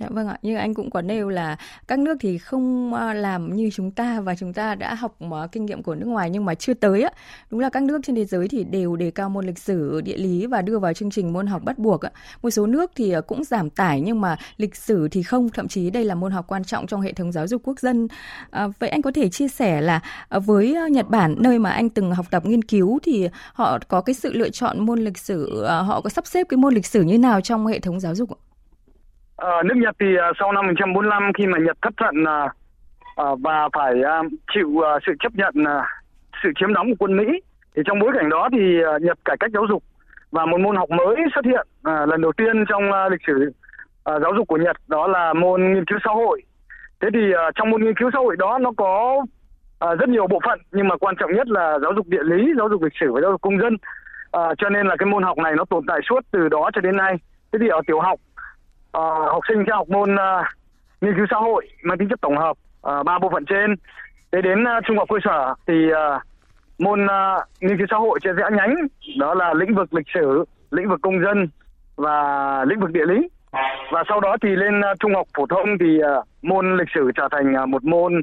Dạ 0.00 0.06
vâng 0.10 0.28
ạ, 0.28 0.38
như 0.42 0.56
anh 0.56 0.74
cũng 0.74 0.90
có 0.90 1.02
nêu 1.02 1.28
là 1.28 1.56
các 1.88 1.98
nước 1.98 2.16
thì 2.20 2.38
không 2.38 2.94
ờ, 2.94 3.12
làm 3.12 3.56
như 3.56 3.70
chúng 3.72 3.90
ta 3.90 4.20
và 4.20 4.34
chúng 4.34 4.52
ta 4.52 4.74
đã 4.74 4.94
học 4.94 5.16
ờ, 5.30 5.48
kinh 5.52 5.66
nghiệm 5.66 5.82
của 5.82 5.94
nước 5.94 6.06
ngoài 6.06 6.30
nhưng 6.30 6.44
mà 6.44 6.54
chưa 6.54 6.74
tới 6.74 7.02
á. 7.02 7.10
Đúng 7.50 7.60
là 7.60 7.68
các 7.68 7.82
nước 7.82 8.00
trên 8.04 8.16
thế 8.16 8.24
giới 8.24 8.48
thì 8.48 8.64
đều 8.64 8.96
đề 8.96 9.10
cao 9.10 9.28
môn 9.30 9.46
lịch 9.46 9.58
sử, 9.58 10.00
địa 10.00 10.16
lý 10.16 10.46
và 10.46 10.62
đưa 10.62 10.78
vào 10.78 10.92
chương 10.92 11.10
trình 11.10 11.32
môn 11.32 11.46
học 11.46 11.62
bắt 11.64 11.78
buộc 11.78 12.00
á. 12.02 12.10
Một 12.42 12.50
số 12.50 12.66
nước 12.66 12.92
thì 12.96 13.10
ờ, 13.10 13.20
cũng 13.20 13.44
giảm 13.44 13.70
tải 13.70 14.00
nhưng 14.00 14.20
mà 14.20 14.36
lịch 14.56 14.76
sử 14.76 15.08
thì 15.08 15.22
không, 15.22 15.48
thậm 15.48 15.68
chí 15.68 15.90
đây 15.90 16.04
là 16.04 16.14
môn 16.14 16.32
học 16.32 16.44
quan 16.48 16.64
trọng 16.64 16.86
trong 16.86 17.00
hệ 17.00 17.12
thống 17.12 17.32
giáo 17.32 17.46
dục 17.46 17.62
quốc 17.64 17.80
dân. 17.80 18.08
À, 18.50 18.68
vậy 18.78 18.88
anh 18.90 19.02
có 19.02 19.12
thể 19.14 19.28
chia 19.28 19.48
sẻ 19.48 19.80
là 19.80 20.00
với 20.30 20.76
Nhật 20.90 21.08
Bản 21.08 21.34
nơi 21.38 21.58
mà 21.58 21.70
anh 21.70 21.88
từng 21.90 22.14
học 22.14 22.26
tập 22.30 22.46
nghiên 22.46 22.62
cứu 22.64 22.98
thì 23.02 23.28
họ 23.52 23.78
có 23.88 24.00
cái 24.00 24.14
sự 24.14 24.32
lựa 24.32 24.50
chọn 24.50 24.86
môn 24.86 24.98
lịch 25.00 25.18
sử, 25.18 25.66
họ 25.66 26.00
có 26.00 26.10
sắp 26.10 26.26
xếp 26.26 26.46
cái 26.48 26.58
môn 26.58 26.74
lịch 26.74 26.86
sử 26.86 27.02
như 27.02 27.18
nào 27.18 27.40
trong 27.40 27.66
hệ 27.66 27.78
thống 27.78 28.00
giáo 28.00 28.14
dục 28.14 28.30
ạ? 28.30 28.45
À, 29.36 29.62
nước 29.64 29.74
Nhật 29.76 29.96
thì 30.00 30.06
uh, 30.14 30.36
sau 30.38 30.52
năm 30.52 30.66
1945 30.66 31.32
khi 31.32 31.46
mà 31.46 31.58
Nhật 31.58 31.76
thất 31.82 31.94
trận 31.96 32.22
uh, 32.22 33.40
và 33.40 33.68
phải 33.72 33.94
uh, 33.94 34.32
chịu 34.54 34.68
uh, 34.68 35.02
sự 35.06 35.12
chấp 35.20 35.32
nhận 35.34 35.54
uh, 35.62 35.84
sự 36.42 36.48
chiếm 36.60 36.74
đóng 36.74 36.86
của 36.88 36.96
quân 36.98 37.16
Mỹ 37.16 37.24
thì 37.76 37.82
trong 37.86 37.98
bối 37.98 38.10
cảnh 38.14 38.28
đó 38.28 38.48
thì 38.52 38.78
uh, 38.96 39.02
Nhật 39.02 39.18
cải 39.24 39.36
cách 39.40 39.50
giáo 39.54 39.66
dục 39.68 39.82
và 40.30 40.46
một 40.46 40.60
môn 40.60 40.76
học 40.76 40.90
mới 40.90 41.16
xuất 41.34 41.44
hiện 41.44 41.66
uh, 41.88 42.08
lần 42.08 42.20
đầu 42.20 42.32
tiên 42.32 42.64
trong 42.68 42.82
uh, 42.90 43.12
lịch 43.12 43.20
sử 43.26 43.52
uh, 44.10 44.22
giáo 44.22 44.32
dục 44.36 44.48
của 44.48 44.56
Nhật 44.56 44.76
đó 44.86 45.06
là 45.06 45.32
môn 45.32 45.74
nghiên 45.74 45.84
cứu 45.84 45.98
xã 46.04 46.10
hội. 46.10 46.42
Thế 47.00 47.08
thì 47.14 47.30
uh, 47.30 47.54
trong 47.54 47.70
môn 47.70 47.84
nghiên 47.84 47.96
cứu 47.96 48.10
xã 48.12 48.18
hội 48.18 48.36
đó 48.38 48.58
nó 48.58 48.72
có 48.76 49.22
uh, 49.84 49.98
rất 49.98 50.08
nhiều 50.08 50.26
bộ 50.26 50.40
phận 50.46 50.58
nhưng 50.72 50.88
mà 50.88 50.96
quan 50.96 51.14
trọng 51.16 51.32
nhất 51.32 51.48
là 51.48 51.78
giáo 51.82 51.92
dục 51.96 52.06
địa 52.08 52.22
lý, 52.22 52.52
giáo 52.58 52.68
dục 52.68 52.82
lịch 52.82 52.96
sử 53.00 53.12
và 53.12 53.20
giáo 53.20 53.30
dục 53.30 53.40
công 53.40 53.60
dân. 53.60 53.74
Uh, 53.74 54.58
cho 54.58 54.68
nên 54.68 54.86
là 54.86 54.96
cái 54.98 55.06
môn 55.06 55.22
học 55.22 55.38
này 55.38 55.52
nó 55.56 55.64
tồn 55.64 55.84
tại 55.88 56.00
suốt 56.08 56.20
từ 56.30 56.48
đó 56.48 56.70
cho 56.74 56.80
đến 56.80 56.96
nay. 56.96 57.14
Thế 57.52 57.58
thì 57.62 57.68
ở 57.68 57.80
tiểu 57.86 58.00
học 58.00 58.18
uh, 58.98 59.30
học 59.32 59.42
sinh 59.48 59.64
sẽ 59.66 59.72
học 59.72 59.88
môn 59.88 60.14
uh, 60.14 60.46
nghiên 61.00 61.16
cứu 61.16 61.26
xã 61.30 61.36
hội 61.36 61.68
mang 61.82 61.98
tính 61.98 62.08
chất 62.08 62.20
tổng 62.20 62.36
hợp 62.36 62.50
uh, 62.50 63.06
ba 63.06 63.18
bộ 63.18 63.30
phận 63.32 63.44
trên. 63.44 63.74
Để 64.32 64.42
đến 64.42 64.62
uh, 64.62 64.84
trung 64.86 64.98
học 64.98 65.08
cơ 65.10 65.16
sở 65.24 65.54
thì 65.66 65.74
uh, 65.92 66.22
môn 66.78 67.04
uh, 67.04 67.42
nghiên 67.60 67.78
cứu 67.78 67.86
xã 67.90 67.96
hội 67.96 68.18
sẽ 68.24 68.32
rẽ 68.32 68.44
nhánh 68.52 68.74
đó 69.18 69.34
là 69.34 69.54
lĩnh 69.54 69.74
vực 69.74 69.94
lịch 69.94 70.06
sử 70.14 70.44
lĩnh 70.70 70.88
vực 70.88 71.00
công 71.02 71.24
dân 71.24 71.48
và 71.96 72.64
lĩnh 72.64 72.80
vực 72.80 72.90
địa 72.90 73.06
lý. 73.06 73.28
Và 73.92 74.04
sau 74.08 74.20
đó 74.20 74.36
thì 74.42 74.48
lên 74.48 74.78
uh, 74.78 74.98
trung 75.00 75.14
học 75.14 75.26
phổ 75.36 75.46
thông 75.46 75.78
thì 75.80 75.98
uh, 75.98 76.26
môn 76.42 76.76
lịch 76.76 76.88
sử 76.94 77.10
trở 77.14 77.28
thành 77.30 77.54
uh, 77.62 77.68
một 77.68 77.84
môn 77.84 78.22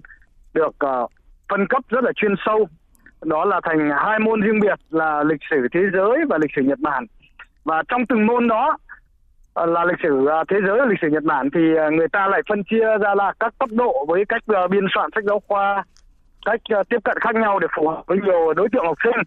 được 0.54 0.76
uh, 0.86 1.12
phân 1.50 1.68
cấp 1.68 1.84
rất 1.90 2.04
là 2.04 2.12
chuyên 2.16 2.36
sâu. 2.46 2.68
Đó 3.26 3.46
là 3.46 3.60
thành 3.64 3.90
hai 3.98 4.20
môn 4.20 4.42
riêng 4.42 4.60
biệt 4.60 4.80
là 4.90 5.24
lịch 5.24 5.42
sử 5.50 5.68
thế 5.72 5.80
giới 5.94 6.26
và 6.30 6.38
lịch 6.38 6.52
sử 6.56 6.62
Nhật 6.62 6.80
Bản. 6.80 7.06
Và 7.64 7.84
trong 7.88 8.06
từng 8.06 8.26
môn 8.26 8.48
đó 8.48 8.78
Ờ, 9.54 9.66
là 9.66 9.86
lịch 9.86 10.00
sử 10.04 10.26
à, 10.26 10.44
thế 10.50 10.58
giới 10.68 10.88
lịch 10.88 11.00
sử 11.02 11.08
Nhật 11.08 11.24
Bản 11.24 11.50
thì 11.54 11.76
à, 11.78 11.90
người 11.90 12.08
ta 12.08 12.28
lại 12.28 12.42
phân 12.50 12.64
chia 12.64 12.98
ra 13.02 13.16
là 13.16 13.34
các 13.40 13.54
cấp 13.60 13.70
độ 13.72 14.06
với 14.08 14.26
cách 14.30 14.42
à, 14.48 14.68
biên 14.68 14.86
soạn 14.96 15.10
sách 15.16 15.24
giáo 15.24 15.42
khoa, 15.48 15.84
cách 16.46 16.62
tiếp 16.90 16.98
cận 17.04 17.18
khác 17.20 17.36
nhau 17.36 17.60
để 17.60 17.68
phù 17.76 17.88
hợp 17.88 18.04
với 18.08 18.18
nhiều 18.24 18.54
đối 18.54 18.70
tượng 18.70 18.86
học 18.86 18.98
sinh. 19.04 19.22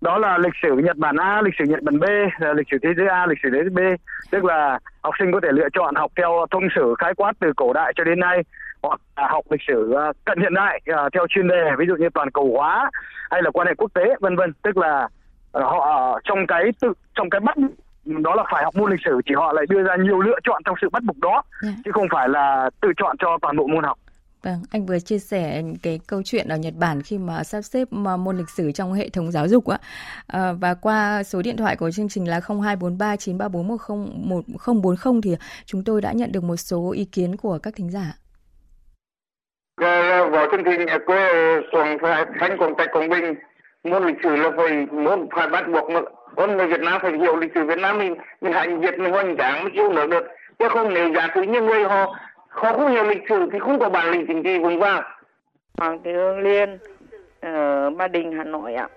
Đó 0.00 0.18
là 0.18 0.38
lịch 0.38 0.52
sử 0.62 0.76
Nhật 0.76 0.96
Bản 0.96 1.16
A, 1.16 1.42
lịch 1.42 1.54
sử 1.58 1.64
Nhật 1.64 1.82
Bản 1.82 2.00
B, 2.00 2.04
lịch 2.56 2.66
sử 2.70 2.78
thế 2.82 2.88
giới 2.96 3.06
A, 3.06 3.26
lịch 3.26 3.38
sử 3.42 3.48
thế 3.52 3.58
giới 3.58 3.70
B. 3.70 3.78
Tức 4.30 4.44
là 4.44 4.78
học 5.02 5.14
sinh 5.18 5.32
có 5.32 5.40
thể 5.42 5.48
lựa 5.52 5.68
chọn 5.72 5.94
học 5.94 6.12
theo 6.16 6.46
thông 6.50 6.68
sử 6.74 6.94
khái 6.98 7.14
quát 7.14 7.32
từ 7.40 7.52
cổ 7.56 7.72
đại 7.72 7.92
cho 7.96 8.04
đến 8.04 8.20
nay 8.20 8.42
hoặc 8.82 9.00
là 9.16 9.28
học 9.28 9.44
lịch 9.50 9.62
sử 9.68 9.94
cận 10.24 10.40
hiện 10.40 10.54
đại 10.54 10.80
theo 11.12 11.26
chuyên 11.28 11.48
đề 11.48 11.70
ví 11.78 11.86
dụ 11.86 11.96
như 11.96 12.08
toàn 12.14 12.30
cầu 12.30 12.52
hóa 12.56 12.90
hay 13.30 13.42
là 13.42 13.50
quan 13.50 13.66
hệ 13.66 13.74
quốc 13.74 13.94
tế 13.94 14.14
vân 14.20 14.36
vân 14.36 14.52
tức 14.62 14.76
là 14.76 15.08
họ 15.52 16.20
trong 16.24 16.46
cái 16.46 16.64
tự 16.80 16.92
trong 17.14 17.30
cái 17.30 17.40
bắt 17.40 17.56
đó 18.22 18.34
là 18.34 18.44
phải 18.52 18.64
học 18.64 18.76
môn 18.76 18.90
lịch 18.90 19.00
sử 19.04 19.20
chỉ 19.26 19.34
họ 19.34 19.52
lại 19.52 19.64
đưa 19.68 19.82
ra 19.82 19.96
nhiều 19.96 20.20
lựa 20.20 20.38
chọn 20.44 20.62
trong 20.64 20.76
sự 20.82 20.88
bắt 20.92 21.02
buộc 21.02 21.18
đó 21.18 21.30
yeah. 21.32 21.44
Dạ. 21.62 21.82
chứ 21.84 21.90
không 21.94 22.06
phải 22.12 22.28
là 22.28 22.70
tự 22.80 22.88
chọn 22.96 23.16
cho 23.18 23.38
toàn 23.42 23.56
bộ 23.56 23.66
môn 23.66 23.84
học 23.84 23.98
Vâng, 24.42 24.62
anh 24.70 24.86
vừa 24.86 24.98
chia 24.98 25.18
sẻ 25.18 25.62
cái 25.82 26.00
câu 26.06 26.22
chuyện 26.24 26.48
ở 26.48 26.56
Nhật 26.56 26.74
Bản 26.78 27.02
khi 27.02 27.18
mà 27.18 27.44
sắp 27.44 27.62
xếp 27.62 27.88
môn 27.92 28.36
lịch 28.36 28.50
sử 28.50 28.72
trong 28.72 28.92
hệ 28.92 29.08
thống 29.08 29.30
giáo 29.30 29.48
dục 29.48 29.66
ạ. 29.66 29.78
À, 30.26 30.52
và 30.52 30.74
qua 30.74 31.22
số 31.22 31.42
điện 31.42 31.56
thoại 31.56 31.76
của 31.76 31.90
chương 31.90 32.08
trình 32.08 32.28
là 32.28 32.40
0243 32.40 33.16
934 33.16 33.68
1040 34.28 35.20
thì 35.22 35.36
chúng 35.64 35.84
tôi 35.84 36.00
đã 36.00 36.12
nhận 36.12 36.32
được 36.32 36.44
một 36.44 36.56
số 36.56 36.92
ý 36.92 37.04
kiến 37.04 37.36
của 37.36 37.58
các 37.62 37.74
thính 37.76 37.90
giả. 37.90 38.14
Vào 40.30 40.46
chương 40.50 40.64
trình 40.64 40.86
cô 41.06 41.14
Xuồng 41.72 41.98
Thanh 42.40 42.58
Quảng 42.58 42.74
Trạch 42.78 42.88
Quảng 42.92 43.08
Bình 43.08 43.34
môn 43.84 44.06
lịch 44.06 44.16
sử 44.22 44.36
là 44.36 44.50
phải 44.56 44.86
môn 44.92 45.28
phải 45.36 45.48
bắt 45.48 45.64
buộc 45.72 45.90
con 46.38 46.56
người 46.56 46.66
Việt 46.66 46.80
Nam 46.80 47.00
phải 47.02 47.12
hiểu 47.12 47.36
lịch 47.36 47.50
sử 47.54 47.64
Việt 47.64 47.78
Nam 47.78 47.98
mình 47.98 48.14
mình 48.40 48.52
hành 48.52 48.80
Việt, 48.80 48.98
mình 48.98 49.12
hoành 49.12 49.36
tráng 49.36 49.62
mới 49.62 49.72
chịu 49.74 49.92
được 49.92 50.10
được. 50.10 50.26
Chứ 50.58 50.68
không 50.68 50.94
nếu 50.94 51.08
giả 51.14 51.28
sử 51.34 51.42
như 51.42 51.62
người 51.62 51.84
họ 51.84 52.14
họ 52.48 52.72
không 52.72 52.90
hiểu 52.90 53.04
lịch 53.04 53.22
sử 53.28 53.48
thì 53.52 53.58
không 53.58 53.78
có 53.78 53.88
bản 53.88 54.10
lĩnh 54.10 54.26
chính 54.26 54.42
trị 54.42 54.58
vững 54.58 54.78
vàng. 54.78 55.02
Hoàng 55.78 55.98
Thị 56.04 56.12
Hương 56.12 56.38
Liên 56.38 56.78
ở 57.40 57.90
Ba 57.90 58.08
Đình, 58.08 58.32
Hà 58.32 58.44
Nội 58.44 58.74
ạ. 58.74 58.88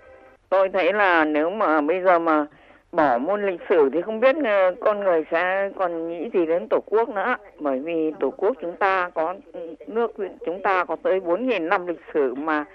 Tôi 0.50 0.70
thấy 0.70 0.94
là 0.94 1.26
nếu 1.26 1.50
mà 1.50 1.82
bây 1.82 2.02
giờ 2.02 2.20
mà 2.20 2.46
bỏ 2.92 3.18
môn 3.18 3.46
lịch 3.46 3.62
sử 3.70 3.90
thì 3.94 4.02
không 4.02 4.20
biết 4.20 4.36
ờ, 4.46 4.76
con 4.82 5.00
người 5.00 5.26
sẽ 5.32 5.70
còn 5.76 6.10
nghĩ 6.10 6.30
gì 6.34 6.46
đến 6.46 6.68
tổ 6.70 6.80
quốc 6.86 7.10
nữa. 7.10 7.36
Bởi 7.60 7.80
vì 7.80 8.12
tổ 8.20 8.30
quốc 8.30 8.58
chúng 8.62 8.76
ta 8.76 9.10
có, 9.14 9.36
nước 9.88 10.12
chúng 10.46 10.62
ta 10.62 10.86
có 10.86 10.96
tới 11.04 11.20
4.000 11.20 11.68
năm 11.68 11.88
lịch 11.88 12.02
sử 12.14 12.34
mà 12.34 12.66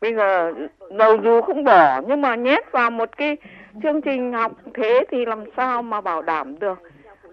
bây 0.00 0.14
giờ 0.14 0.52
ừ, 0.56 0.68
đầu 0.90 1.16
dù 1.24 1.40
không 1.40 1.64
bỏ 1.64 2.00
nhưng 2.06 2.20
mà 2.20 2.34
nhét 2.34 2.72
vào 2.72 2.90
một 2.90 3.16
cái 3.16 3.36
chương 3.82 4.00
trình 4.00 4.32
học 4.32 4.52
thế 4.74 5.04
thì 5.10 5.24
làm 5.26 5.44
sao 5.56 5.82
mà 5.82 6.00
bảo 6.00 6.22
đảm 6.22 6.58
được? 6.58 6.78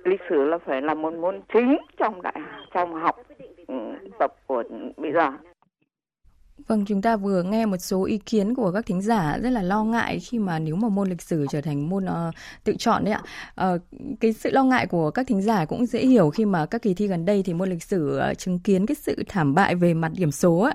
Lịch 0.04 0.22
sử 0.30 0.46
là 0.46 0.58
phải 0.58 0.82
là 0.82 0.94
một 0.94 1.14
môn 1.14 1.42
chính 1.54 1.78
trong 1.98 2.22
đại, 2.22 2.42
trong 2.74 2.94
học 2.94 3.22
ừ, 3.68 3.76
tập 4.20 4.34
của 4.48 4.64
bây 4.98 5.14
giờ. 5.14 5.32
Vâng, 6.68 6.86
chúng 6.86 7.02
ta 7.02 7.16
vừa 7.16 7.44
nghe 7.44 7.66
một 7.66 7.78
số 7.78 8.04
ý 8.04 8.18
kiến 8.18 8.56
của 8.56 8.72
các 8.72 8.86
thính 8.86 9.02
giả 9.02 9.38
rất 9.42 9.50
là 9.50 9.62
lo 9.62 9.84
ngại 9.84 10.20
khi 10.20 10.40
mà 10.40 10.60
nếu 10.60 10.76
mà 10.76 10.90
môn 10.90 11.10
lịch 11.10 11.22
sử 11.22 11.46
trở 11.52 11.62
thành 11.62 11.90
môn 11.90 12.06
uh, 12.06 12.34
tự 12.64 12.76
chọn 12.80 13.04
đấy 13.06 13.14
ạ. 13.14 13.22
Uh, 13.74 13.82
cái 14.20 14.34
sự 14.34 14.52
lo 14.52 14.64
ngại 14.64 14.88
của 14.88 15.12
các 15.12 15.28
thính 15.28 15.42
giả 15.42 15.66
cũng 15.66 15.86
dễ 15.86 16.06
hiểu 16.06 16.30
khi 16.30 16.46
mà 16.46 16.66
các 16.66 16.82
kỳ 16.82 16.94
thi 16.94 17.08
gần 17.08 17.26
đây 17.26 17.44
thì 17.44 17.54
môn 17.54 17.70
lịch 17.70 17.84
sử 17.84 18.20
uh, 18.32 18.38
chứng 18.38 18.60
kiến 18.60 18.86
cái 18.86 18.96
sự 18.96 19.24
thảm 19.30 19.56
bại 19.56 19.76
về 19.76 19.94
mặt 19.94 20.12
điểm 20.16 20.32
số 20.32 20.60
ạ. 20.60 20.74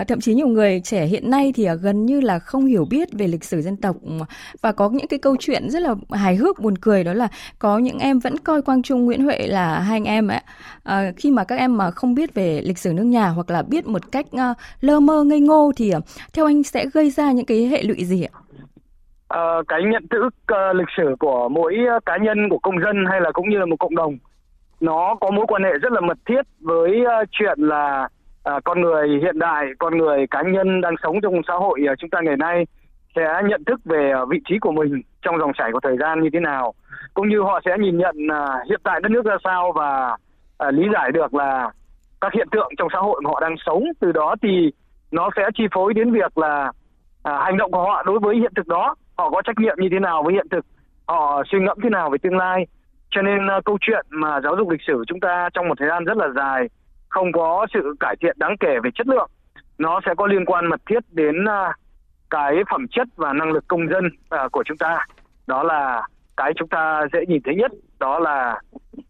Uh, 0.00 0.08
thậm 0.08 0.20
chí 0.20 0.34
nhiều 0.34 0.48
người 0.48 0.80
trẻ 0.84 1.06
hiện 1.06 1.30
nay 1.30 1.52
thì 1.56 1.70
uh, 1.70 1.80
gần 1.80 2.06
như 2.06 2.20
là 2.20 2.38
không 2.38 2.66
hiểu 2.66 2.84
biết 2.84 3.08
về 3.12 3.28
lịch 3.28 3.44
sử 3.44 3.62
dân 3.62 3.76
tộc 3.76 3.96
và 4.60 4.72
có 4.72 4.88
những 4.88 5.08
cái 5.08 5.18
câu 5.18 5.36
chuyện 5.40 5.70
rất 5.70 5.82
là 5.82 5.94
hài 6.10 6.36
hước 6.36 6.60
buồn 6.60 6.78
cười 6.78 7.04
đó 7.04 7.12
là 7.12 7.28
có 7.58 7.78
những 7.78 7.98
em 7.98 8.18
vẫn 8.18 8.38
coi 8.38 8.62
Quang 8.62 8.82
Trung 8.82 9.04
Nguyễn 9.04 9.24
Huệ 9.24 9.46
là 9.46 9.80
hai 9.80 9.96
anh 9.96 10.04
em 10.04 10.28
ấy. 10.28 10.40
Uh, 10.88 11.16
khi 11.16 11.30
mà 11.30 11.44
các 11.44 11.56
em 11.56 11.76
mà 11.76 11.90
không 11.90 12.14
biết 12.14 12.34
về 12.34 12.60
lịch 12.64 12.78
sử 12.78 12.92
nước 12.92 13.04
nhà 13.04 13.28
hoặc 13.28 13.50
là 13.50 13.62
biết 13.62 13.86
một 13.86 14.12
cách 14.12 14.26
uh, 14.34 14.56
lơ 14.80 15.00
mơ 15.00 15.17
ngây 15.24 15.40
ngô 15.40 15.72
thì 15.76 15.90
ờ, 15.90 16.00
theo 16.34 16.46
anh 16.46 16.62
sẽ 16.62 16.86
gây 16.94 17.10
ra 17.10 17.32
những 17.32 17.46
cái 17.46 17.66
hệ 17.66 17.82
lụy 17.82 18.04
gì 18.04 18.24
ạ? 18.24 18.34
À, 19.28 19.42
cái 19.68 19.80
nhận 19.92 20.08
thức 20.08 20.26
uh, 20.26 20.76
lịch 20.76 20.88
sử 20.96 21.16
của 21.18 21.48
mỗi 21.48 21.76
cá 22.06 22.16
nhân 22.16 22.48
của 22.50 22.58
công 22.58 22.80
dân 22.80 23.04
hay 23.10 23.20
là 23.20 23.32
cũng 23.32 23.48
như 23.48 23.58
là 23.58 23.66
một 23.66 23.76
cộng 23.78 23.94
đồng 23.94 24.18
nó 24.80 25.14
có 25.20 25.30
mối 25.30 25.46
quan 25.48 25.62
hệ 25.62 25.70
rất 25.82 25.92
là 25.92 26.00
mật 26.00 26.18
thiết 26.26 26.40
với 26.60 27.00
uh, 27.02 27.28
chuyện 27.30 27.60
là 27.60 28.08
uh, 28.56 28.64
con 28.64 28.80
người 28.80 29.08
hiện 29.22 29.38
đại, 29.38 29.66
con 29.78 29.98
người 29.98 30.26
cá 30.30 30.42
nhân 30.42 30.80
đang 30.80 30.94
sống 31.02 31.20
trong 31.20 31.34
xã 31.48 31.54
hội 31.54 31.80
uh, 31.92 31.98
chúng 31.98 32.10
ta 32.10 32.20
ngày 32.22 32.36
nay 32.36 32.66
sẽ 33.16 33.42
nhận 33.48 33.64
thức 33.64 33.80
về 33.84 34.12
uh, 34.22 34.28
vị 34.28 34.38
trí 34.48 34.58
của 34.58 34.72
mình 34.72 35.02
trong 35.22 35.38
dòng 35.38 35.52
chảy 35.58 35.72
của 35.72 35.80
thời 35.80 35.96
gian 36.00 36.20
như 36.20 36.28
thế 36.32 36.40
nào, 36.40 36.74
cũng 37.14 37.28
như 37.28 37.40
họ 37.40 37.60
sẽ 37.64 37.70
nhìn 37.80 37.98
nhận 37.98 38.16
uh, 38.26 38.68
hiện 38.68 38.80
tại 38.84 39.00
đất 39.00 39.08
nước 39.08 39.24
ra 39.24 39.36
sao 39.44 39.72
và 39.72 40.16
uh, 40.68 40.74
lý 40.74 40.82
giải 40.94 41.12
được 41.12 41.34
là 41.34 41.70
các 42.20 42.32
hiện 42.32 42.48
tượng 42.52 42.72
trong 42.78 42.88
xã 42.92 42.98
hội 42.98 43.20
mà 43.24 43.30
họ 43.30 43.40
đang 43.40 43.54
sống. 43.66 43.84
Từ 44.00 44.12
đó 44.12 44.34
thì 44.42 44.70
nó 45.10 45.30
sẽ 45.36 45.42
chi 45.54 45.64
phối 45.74 45.94
đến 45.94 46.12
việc 46.12 46.38
là 46.38 46.72
à, 47.22 47.38
hành 47.44 47.56
động 47.56 47.70
của 47.70 47.82
họ 47.82 48.02
đối 48.02 48.18
với 48.18 48.36
hiện 48.36 48.52
thực 48.56 48.66
đó. 48.66 48.94
Họ 49.18 49.30
có 49.30 49.42
trách 49.42 49.58
nhiệm 49.58 49.76
như 49.78 49.88
thế 49.92 49.98
nào 49.98 50.22
với 50.22 50.34
hiện 50.34 50.46
thực? 50.50 50.66
Họ 51.08 51.42
suy 51.52 51.58
ngẫm 51.60 51.78
thế 51.82 51.90
nào 51.90 52.10
về 52.10 52.18
tương 52.18 52.36
lai? 52.36 52.66
Cho 53.10 53.22
nên 53.22 53.46
uh, 53.46 53.64
câu 53.64 53.78
chuyện 53.80 54.06
mà 54.10 54.40
giáo 54.40 54.56
dục 54.56 54.70
lịch 54.70 54.82
sử 54.86 55.04
chúng 55.06 55.20
ta 55.20 55.48
trong 55.54 55.68
một 55.68 55.74
thời 55.78 55.88
gian 55.88 56.04
rất 56.04 56.16
là 56.16 56.28
dài 56.36 56.68
không 57.08 57.32
có 57.32 57.66
sự 57.74 57.94
cải 58.00 58.16
thiện 58.20 58.36
đáng 58.38 58.56
kể 58.60 58.78
về 58.84 58.90
chất 58.94 59.08
lượng 59.08 59.30
nó 59.78 60.00
sẽ 60.06 60.14
có 60.16 60.26
liên 60.26 60.44
quan 60.44 60.66
mật 60.66 60.80
thiết 60.86 60.98
đến 61.10 61.44
uh, 61.44 61.74
cái 62.30 62.54
phẩm 62.70 62.86
chất 62.90 63.08
và 63.16 63.32
năng 63.32 63.52
lực 63.52 63.64
công 63.68 63.88
dân 63.88 64.06
uh, 64.06 64.52
của 64.52 64.62
chúng 64.66 64.76
ta. 64.76 65.06
Đó 65.46 65.62
là 65.62 66.06
cái 66.36 66.52
chúng 66.56 66.68
ta 66.68 67.06
dễ 67.12 67.26
nhìn 67.26 67.42
thấy 67.44 67.54
nhất. 67.54 67.72
Đó 67.98 68.18
là 68.18 68.60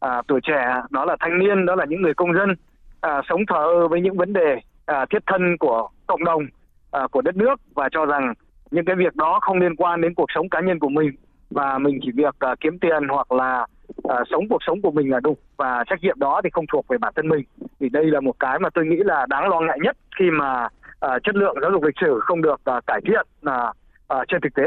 à, 0.01 0.23
tuổi 0.27 0.41
trẻ 0.43 0.83
đó 0.91 1.05
là 1.05 1.17
thanh 1.21 1.39
niên 1.39 1.67
đó 1.67 1.75
là 1.75 1.85
những 1.85 2.03
người 2.03 2.15
công 2.15 2.35
dân 2.35 2.55
à, 3.01 3.23
sống 3.29 3.47
thờ 3.47 3.89
với 3.89 4.01
những 4.01 4.17
vấn 4.17 4.33
đề 4.33 4.61
à, 4.89 5.07
thiết 5.11 5.23
thân 5.27 5.57
của 5.59 5.89
cộng 6.07 6.25
đồng 6.25 6.43
à, 6.91 7.07
của 7.11 7.23
đất 7.23 7.37
nước 7.37 7.61
và 7.75 7.89
cho 7.93 8.07
rằng 8.07 8.35
những 8.71 8.85
cái 8.85 8.97
việc 8.97 9.17
đó 9.17 9.39
không 9.43 9.59
liên 9.59 9.77
quan 9.77 10.01
đến 10.01 10.15
cuộc 10.15 10.27
sống 10.35 10.49
cá 10.49 10.61
nhân 10.61 10.79
của 10.79 10.89
mình 10.89 11.11
và 11.51 11.79
mình 11.79 11.99
chỉ 12.03 12.11
việc 12.15 12.35
à, 12.39 12.55
kiếm 12.61 12.79
tiền 12.79 13.09
hoặc 13.09 13.33
là 13.33 13.67
à, 14.05 14.17
sống 14.31 14.49
cuộc 14.49 14.63
sống 14.67 14.83
của 14.83 14.91
mình 14.91 15.11
là 15.11 15.21
đủ 15.21 15.37
và 15.57 15.85
trách 15.87 16.03
nhiệm 16.03 16.19
đó 16.19 16.41
thì 16.45 16.51
không 16.53 16.67
thuộc 16.73 16.89
về 16.89 16.99
bản 16.99 17.13
thân 17.17 17.29
mình. 17.29 17.45
Thì 17.81 17.89
đây 17.89 18.05
là 18.07 18.21
một 18.21 18.35
cái 18.41 18.59
mà 18.59 18.71
tôi 18.71 18.87
nghĩ 18.87 18.97
là 18.97 19.27
đáng 19.29 19.49
lo 19.49 19.61
ngại 19.61 19.79
nhất 19.83 19.97
khi 20.19 20.31
mà 20.31 20.69
à, 21.01 21.19
chất 21.25 21.37
lượng 21.37 21.57
giáo 21.63 21.71
dục 21.71 21.83
lịch 21.83 21.97
sử 22.01 22.21
không 22.21 22.43
được 22.43 22.61
à, 22.65 22.81
cải 22.87 23.01
thiện 23.07 23.27
à, 23.43 23.73
à, 24.09 24.25
trên 24.29 24.41
thực 24.41 24.55
tế. 24.55 24.63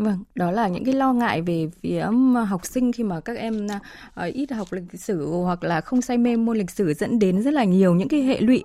Vâng, 0.00 0.18
đó 0.34 0.50
là 0.50 0.68
những 0.68 0.84
cái 0.84 0.94
lo 0.94 1.12
ngại 1.12 1.42
về 1.42 1.68
phía 1.82 2.06
học 2.46 2.66
sinh 2.66 2.92
khi 2.92 3.04
mà 3.04 3.20
các 3.20 3.36
em 3.36 3.66
à, 3.70 3.80
ờ, 4.14 4.24
ít 4.34 4.52
học 4.52 4.68
lịch 4.70 5.00
sử 5.00 5.26
hoặc 5.26 5.64
là 5.64 5.80
không 5.80 6.02
say 6.02 6.18
mê 6.18 6.36
môn 6.36 6.56
lịch 6.56 6.70
sử 6.70 6.94
dẫn 6.94 7.18
đến 7.18 7.42
rất 7.42 7.54
là 7.54 7.64
nhiều 7.64 7.94
những 7.94 8.08
cái 8.08 8.22
hệ 8.22 8.40
lụy. 8.40 8.62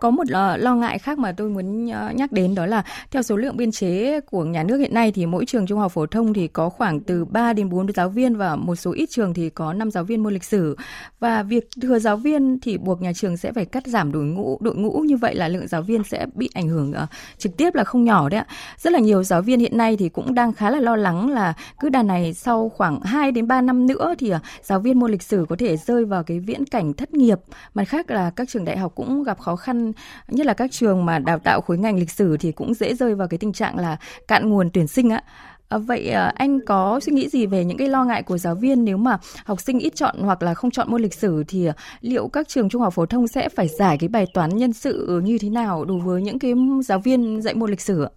Có 0.00 0.10
một 0.10 0.24
lo 0.58 0.74
ngại 0.74 0.98
khác 0.98 1.18
mà 1.18 1.32
tôi 1.32 1.50
muốn 1.50 1.90
ờ, 1.90 2.10
nhắc 2.10 2.32
đến 2.32 2.54
đó 2.54 2.66
là 2.66 2.84
theo 3.10 3.22
số 3.22 3.36
lượng 3.36 3.56
biên 3.56 3.72
chế 3.72 4.20
của 4.20 4.44
nhà 4.44 4.62
nước 4.62 4.76
hiện 4.76 4.94
nay 4.94 5.12
thì 5.12 5.26
mỗi 5.26 5.46
trường 5.46 5.66
trung 5.66 5.78
học 5.78 5.92
phổ 5.92 6.06
thông 6.06 6.34
thì 6.34 6.48
có 6.48 6.68
khoảng 6.68 7.00
từ 7.00 7.24
3 7.24 7.52
đến 7.52 7.68
4 7.68 7.92
giáo 7.92 8.08
viên 8.08 8.36
và 8.36 8.56
một 8.56 8.76
số 8.76 8.92
ít 8.92 9.08
trường 9.10 9.34
thì 9.34 9.50
có 9.50 9.72
5 9.72 9.90
giáo 9.90 10.04
viên 10.04 10.22
môn 10.22 10.32
lịch 10.32 10.44
sử. 10.44 10.76
Và 11.20 11.42
việc 11.42 11.68
thừa 11.82 11.98
giáo 11.98 12.16
viên 12.16 12.60
thì 12.60 12.78
buộc 12.78 13.02
nhà 13.02 13.12
trường 13.12 13.36
sẽ 13.36 13.52
phải 13.52 13.64
cắt 13.64 13.86
giảm 13.86 14.12
đội 14.12 14.24
ngũ, 14.24 14.58
đội 14.60 14.74
ngũ 14.74 15.00
như 15.00 15.16
vậy 15.16 15.34
là 15.34 15.48
lượng 15.48 15.68
giáo 15.68 15.82
viên 15.82 16.04
sẽ 16.04 16.26
bị 16.34 16.50
ảnh 16.54 16.68
hưởng 16.68 16.92
ờ, 16.92 17.06
trực 17.38 17.56
tiếp 17.56 17.74
là 17.74 17.84
không 17.84 18.04
nhỏ 18.04 18.28
đấy 18.28 18.40
ạ. 18.40 18.46
Rất 18.78 18.92
là 18.92 18.98
nhiều 18.98 19.22
giáo 19.22 19.42
viên 19.42 19.60
hiện 19.60 19.76
nay 19.76 19.96
thì 19.96 20.08
cũng 20.08 20.34
đang 20.34 20.52
khá 20.52 20.69
là 20.70 20.80
lo 20.80 20.96
lắng 20.96 21.30
là 21.30 21.54
cứ 21.80 21.88
đà 21.88 22.02
này 22.02 22.34
sau 22.34 22.68
khoảng 22.68 23.00
2 23.00 23.32
đến 23.32 23.46
3 23.46 23.60
năm 23.60 23.86
nữa 23.86 24.14
thì 24.18 24.30
à, 24.30 24.40
giáo 24.62 24.80
viên 24.80 24.98
môn 24.98 25.10
lịch 25.10 25.22
sử 25.22 25.46
có 25.48 25.56
thể 25.56 25.76
rơi 25.76 26.04
vào 26.04 26.22
cái 26.22 26.40
viễn 26.40 26.64
cảnh 26.64 26.92
thất 26.92 27.14
nghiệp. 27.14 27.38
Mặt 27.74 27.84
khác 27.84 28.10
là 28.10 28.30
các 28.30 28.48
trường 28.48 28.64
đại 28.64 28.78
học 28.78 28.92
cũng 28.94 29.22
gặp 29.22 29.38
khó 29.38 29.56
khăn, 29.56 29.92
nhất 30.28 30.46
là 30.46 30.54
các 30.54 30.70
trường 30.72 31.04
mà 31.04 31.18
đào 31.18 31.38
tạo 31.38 31.60
khối 31.60 31.78
ngành 31.78 31.98
lịch 31.98 32.10
sử 32.10 32.36
thì 32.36 32.52
cũng 32.52 32.74
dễ 32.74 32.94
rơi 32.94 33.14
vào 33.14 33.28
cái 33.28 33.38
tình 33.38 33.52
trạng 33.52 33.78
là 33.78 33.96
cạn 34.28 34.50
nguồn 34.50 34.70
tuyển 34.70 34.86
sinh 34.86 35.10
ạ. 35.10 35.22
À, 35.68 35.78
vậy 35.78 36.08
à, 36.10 36.32
anh 36.34 36.60
có 36.66 37.00
suy 37.00 37.12
nghĩ 37.12 37.28
gì 37.28 37.46
về 37.46 37.64
những 37.64 37.78
cái 37.78 37.88
lo 37.88 38.04
ngại 38.04 38.22
của 38.22 38.38
giáo 38.38 38.54
viên 38.54 38.84
nếu 38.84 38.96
mà 38.96 39.18
học 39.44 39.60
sinh 39.60 39.78
ít 39.78 39.94
chọn 39.94 40.16
hoặc 40.20 40.42
là 40.42 40.54
không 40.54 40.70
chọn 40.70 40.90
môn 40.90 41.02
lịch 41.02 41.14
sử 41.14 41.44
thì 41.48 41.66
à, 41.66 41.72
liệu 42.00 42.28
các 42.28 42.48
trường 42.48 42.68
trung 42.68 42.82
học 42.82 42.94
phổ 42.94 43.06
thông 43.06 43.28
sẽ 43.28 43.48
phải 43.48 43.68
giải 43.68 43.98
cái 43.98 44.08
bài 44.08 44.26
toán 44.34 44.56
nhân 44.56 44.72
sự 44.72 45.20
như 45.24 45.38
thế 45.38 45.50
nào 45.50 45.84
đối 45.84 46.00
với 46.00 46.22
những 46.22 46.38
cái 46.38 46.52
giáo 46.84 46.98
viên 46.98 47.42
dạy 47.42 47.54
môn 47.54 47.70
lịch 47.70 47.80
sử 47.80 48.02
ạ? 48.04 48.10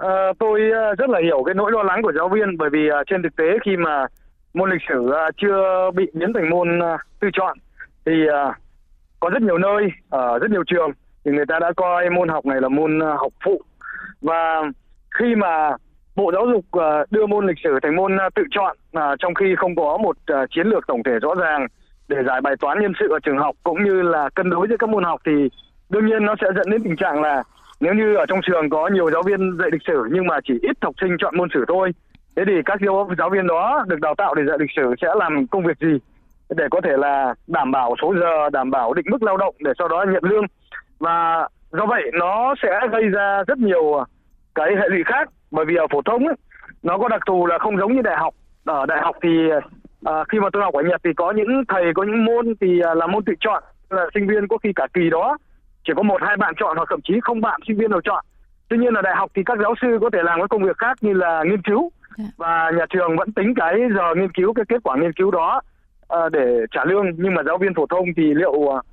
À, 0.00 0.32
tôi 0.38 0.70
ờ, 0.70 0.94
rất 0.94 1.10
là 1.10 1.20
hiểu 1.22 1.42
cái 1.46 1.54
nỗi 1.54 1.72
lo 1.72 1.82
lắng 1.82 2.02
của 2.02 2.12
giáo 2.12 2.28
viên 2.28 2.56
bởi 2.58 2.70
vì 2.70 2.88
à, 2.88 3.04
trên 3.06 3.22
thực 3.22 3.36
tế 3.36 3.44
khi 3.64 3.76
mà 3.76 4.06
môn 4.54 4.70
lịch 4.70 4.82
sử 4.88 5.10
à, 5.12 5.30
chưa 5.36 5.90
bị 5.94 6.06
biến 6.12 6.32
thành 6.32 6.50
môn 6.50 6.82
à, 6.82 6.98
tự 7.20 7.28
chọn 7.32 7.58
thì 8.06 8.12
à, 8.32 8.54
có 9.20 9.28
rất 9.28 9.42
nhiều 9.42 9.58
nơi 9.58 9.88
ở 10.10 10.34
à, 10.34 10.38
rất 10.38 10.50
nhiều 10.50 10.64
trường 10.66 10.90
thì 11.24 11.30
người 11.30 11.46
ta 11.46 11.58
đã 11.58 11.72
coi 11.76 12.10
môn 12.10 12.28
học 12.28 12.46
này 12.46 12.60
là 12.60 12.68
môn 12.68 13.02
à, 13.02 13.14
học 13.18 13.32
phụ. 13.44 13.62
Và 14.20 14.62
khi 15.18 15.34
mà 15.34 15.70
Bộ 16.16 16.32
Giáo 16.32 16.46
dục 16.52 16.64
à, 16.72 17.04
đưa 17.10 17.26
môn 17.26 17.46
lịch 17.46 17.58
sử 17.64 17.78
thành 17.82 17.96
môn 17.96 18.16
à, 18.16 18.28
tự 18.34 18.42
chọn 18.50 18.76
à, 18.92 19.16
trong 19.18 19.34
khi 19.34 19.54
không 19.56 19.76
có 19.76 19.98
một 20.02 20.16
à, 20.26 20.46
chiến 20.50 20.66
lược 20.66 20.86
tổng 20.86 21.02
thể 21.02 21.12
rõ 21.22 21.34
ràng 21.34 21.66
để 22.08 22.16
giải 22.26 22.40
bài 22.40 22.54
toán 22.60 22.80
nhân 22.80 22.92
sự 23.00 23.08
ở 23.10 23.18
trường 23.22 23.38
học 23.38 23.54
cũng 23.62 23.84
như 23.84 24.02
là 24.02 24.28
cân 24.34 24.50
đối 24.50 24.68
giữa 24.68 24.76
các 24.78 24.88
môn 24.88 25.04
học 25.04 25.20
thì 25.26 25.48
đương 25.90 26.06
nhiên 26.06 26.24
nó 26.24 26.34
sẽ 26.40 26.46
dẫn 26.56 26.70
đến 26.70 26.82
tình 26.82 26.96
trạng 26.96 27.22
là 27.22 27.42
nếu 27.80 27.94
như 27.94 28.14
ở 28.14 28.26
trong 28.28 28.40
trường 28.42 28.70
có 28.70 28.88
nhiều 28.88 29.10
giáo 29.10 29.22
viên 29.22 29.58
dạy 29.58 29.68
lịch 29.72 29.82
sử 29.86 30.08
nhưng 30.12 30.26
mà 30.26 30.38
chỉ 30.44 30.54
ít 30.62 30.76
học 30.82 30.94
sinh 31.00 31.16
chọn 31.18 31.36
môn 31.36 31.48
sử 31.54 31.64
thôi 31.68 31.92
thế 32.36 32.42
thì 32.46 32.62
các 32.64 32.80
giáo 33.18 33.30
viên 33.30 33.46
đó 33.46 33.84
được 33.88 34.00
đào 34.00 34.14
tạo 34.14 34.34
để 34.34 34.42
dạy 34.48 34.56
lịch 34.60 34.70
sử 34.76 34.94
sẽ 35.02 35.08
làm 35.16 35.46
công 35.46 35.64
việc 35.64 35.78
gì? 35.80 35.98
Để 36.56 36.64
có 36.70 36.80
thể 36.84 36.96
là 36.96 37.34
đảm 37.46 37.70
bảo 37.70 37.94
số 38.02 38.14
giờ 38.20 38.50
đảm 38.50 38.70
bảo 38.70 38.94
định 38.94 39.06
mức 39.10 39.22
lao 39.22 39.36
động 39.36 39.54
để 39.58 39.72
sau 39.78 39.88
đó 39.88 40.04
nhận 40.08 40.24
lương. 40.24 40.44
Và 40.98 41.48
do 41.72 41.86
vậy 41.86 42.02
nó 42.12 42.54
sẽ 42.62 42.80
gây 42.92 43.02
ra 43.02 43.42
rất 43.46 43.58
nhiều 43.58 44.04
cái 44.54 44.68
hệ 44.76 44.88
lụy 44.88 45.02
khác 45.06 45.28
bởi 45.50 45.64
vì 45.64 45.74
ở 45.76 45.86
phổ 45.90 46.02
thông 46.02 46.26
ấy, 46.26 46.36
nó 46.82 46.98
có 46.98 47.08
đặc 47.08 47.20
thù 47.26 47.46
là 47.46 47.58
không 47.58 47.76
giống 47.76 47.96
như 47.96 48.02
đại 48.02 48.16
học. 48.16 48.34
Ở 48.64 48.86
đại 48.86 48.98
học 49.02 49.16
thì 49.22 49.28
à, 50.04 50.24
khi 50.28 50.40
mà 50.40 50.48
tôi 50.52 50.62
học 50.62 50.74
ở 50.74 50.82
nhật 50.82 51.00
thì 51.04 51.10
có 51.16 51.30
những 51.30 51.64
thầy 51.68 51.84
có 51.94 52.02
những 52.02 52.24
môn 52.24 52.54
thì 52.60 52.80
à, 52.80 52.94
là 52.94 53.06
môn 53.06 53.24
tự 53.24 53.32
chọn 53.40 53.62
là 53.90 54.06
sinh 54.14 54.26
viên 54.26 54.48
có 54.48 54.58
khi 54.58 54.72
cả 54.76 54.86
kỳ 54.94 55.10
đó 55.10 55.36
chỉ 55.84 55.92
có 55.96 56.02
một 56.02 56.22
hai 56.22 56.36
bạn 56.36 56.54
chọn 56.56 56.76
hoặc 56.76 56.88
thậm 56.90 57.00
chí 57.04 57.14
không 57.22 57.40
bạn 57.40 57.60
sinh 57.66 57.78
viên 57.78 57.90
nào 57.90 58.00
chọn. 58.00 58.24
Tuy 58.68 58.78
nhiên 58.78 58.94
là 58.94 59.02
đại 59.02 59.14
học 59.16 59.30
thì 59.34 59.42
các 59.46 59.58
giáo 59.62 59.74
sư 59.82 59.98
có 60.00 60.10
thể 60.12 60.18
làm 60.22 60.40
các 60.40 60.46
công 60.50 60.62
việc 60.62 60.78
khác 60.78 60.96
như 61.00 61.12
là 61.12 61.42
nghiên 61.46 61.62
cứu. 61.62 61.90
Dạ. 62.18 62.24
và 62.36 62.70
nhà 62.76 62.86
trường 62.90 63.16
vẫn 63.16 63.32
tính 63.32 63.54
cái 63.56 63.74
giờ 63.96 64.14
nghiên 64.16 64.32
cứu 64.32 64.52
cái 64.52 64.64
kết 64.68 64.76
quả 64.82 64.96
nghiên 64.96 65.12
cứu 65.12 65.30
đó 65.30 65.60
uh, 66.14 66.32
để 66.32 66.66
trả 66.70 66.84
lương. 66.84 67.06
Nhưng 67.16 67.34
mà 67.34 67.42
giáo 67.46 67.58
viên 67.58 67.74
phổ 67.74 67.86
thông 67.86 68.04
thì 68.16 68.34
liệu 68.34 68.52
uh, 68.52 68.84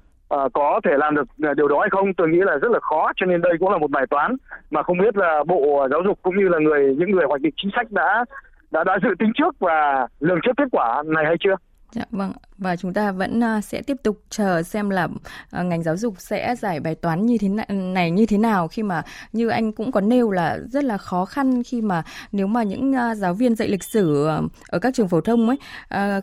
có 0.53 0.81
thể 0.83 0.91
làm 0.97 1.15
được 1.15 1.27
điều 1.57 1.67
đó 1.67 1.79
hay 1.79 1.89
không? 1.89 2.13
Tôi 2.13 2.29
nghĩ 2.29 2.39
là 2.39 2.57
rất 2.57 2.71
là 2.71 2.79
khó 2.79 3.11
cho 3.15 3.25
nên 3.25 3.41
đây 3.41 3.53
cũng 3.59 3.71
là 3.71 3.77
một 3.77 3.91
bài 3.91 4.05
toán 4.09 4.35
mà 4.71 4.83
không 4.83 4.97
biết 4.97 5.17
là 5.17 5.43
bộ 5.47 5.87
giáo 5.91 6.01
dục 6.05 6.19
cũng 6.21 6.37
như 6.37 6.47
là 6.47 6.59
người 6.59 6.95
những 6.95 7.11
người 7.11 7.25
hoạch 7.27 7.41
định 7.41 7.53
chính 7.57 7.71
sách 7.75 7.91
đã 7.91 8.25
đã 8.71 8.83
đã 8.83 8.99
dự 9.03 9.09
tính 9.19 9.31
trước 9.35 9.59
và 9.59 10.07
lường 10.19 10.39
trước 10.43 10.57
kết 10.57 10.67
quả 10.71 11.03
này 11.05 11.25
hay 11.25 11.35
chưa? 11.39 11.55
Dạ 11.91 12.03
vâng 12.11 12.31
và 12.57 12.75
chúng 12.75 12.93
ta 12.93 13.11
vẫn 13.11 13.43
à, 13.43 13.61
sẽ 13.61 13.81
tiếp 13.81 13.97
tục 14.03 14.21
chờ 14.29 14.63
xem 14.63 14.89
là 14.89 15.07
à, 15.51 15.63
ngành 15.63 15.83
giáo 15.83 15.97
dục 15.97 16.13
sẽ 16.17 16.55
giải 16.55 16.79
bài 16.79 16.95
toán 16.95 17.25
như 17.25 17.37
thế 17.37 17.49
này, 17.69 18.11
như 18.11 18.25
thế 18.25 18.37
nào 18.37 18.67
khi 18.67 18.83
mà 18.83 19.03
như 19.33 19.49
anh 19.49 19.71
cũng 19.71 19.91
có 19.91 20.01
nêu 20.01 20.31
là 20.31 20.57
rất 20.71 20.83
là 20.83 20.97
khó 20.97 21.25
khăn 21.25 21.63
khi 21.63 21.81
mà 21.81 22.03
nếu 22.31 22.47
mà 22.47 22.63
những 22.63 22.93
à, 22.93 23.15
giáo 23.15 23.33
viên 23.33 23.55
dạy 23.55 23.67
lịch 23.67 23.83
sử 23.83 24.27
ở 24.67 24.79
các 24.79 24.93
trường 24.93 25.07
phổ 25.07 25.21
thông 25.21 25.49
ấy 25.49 25.57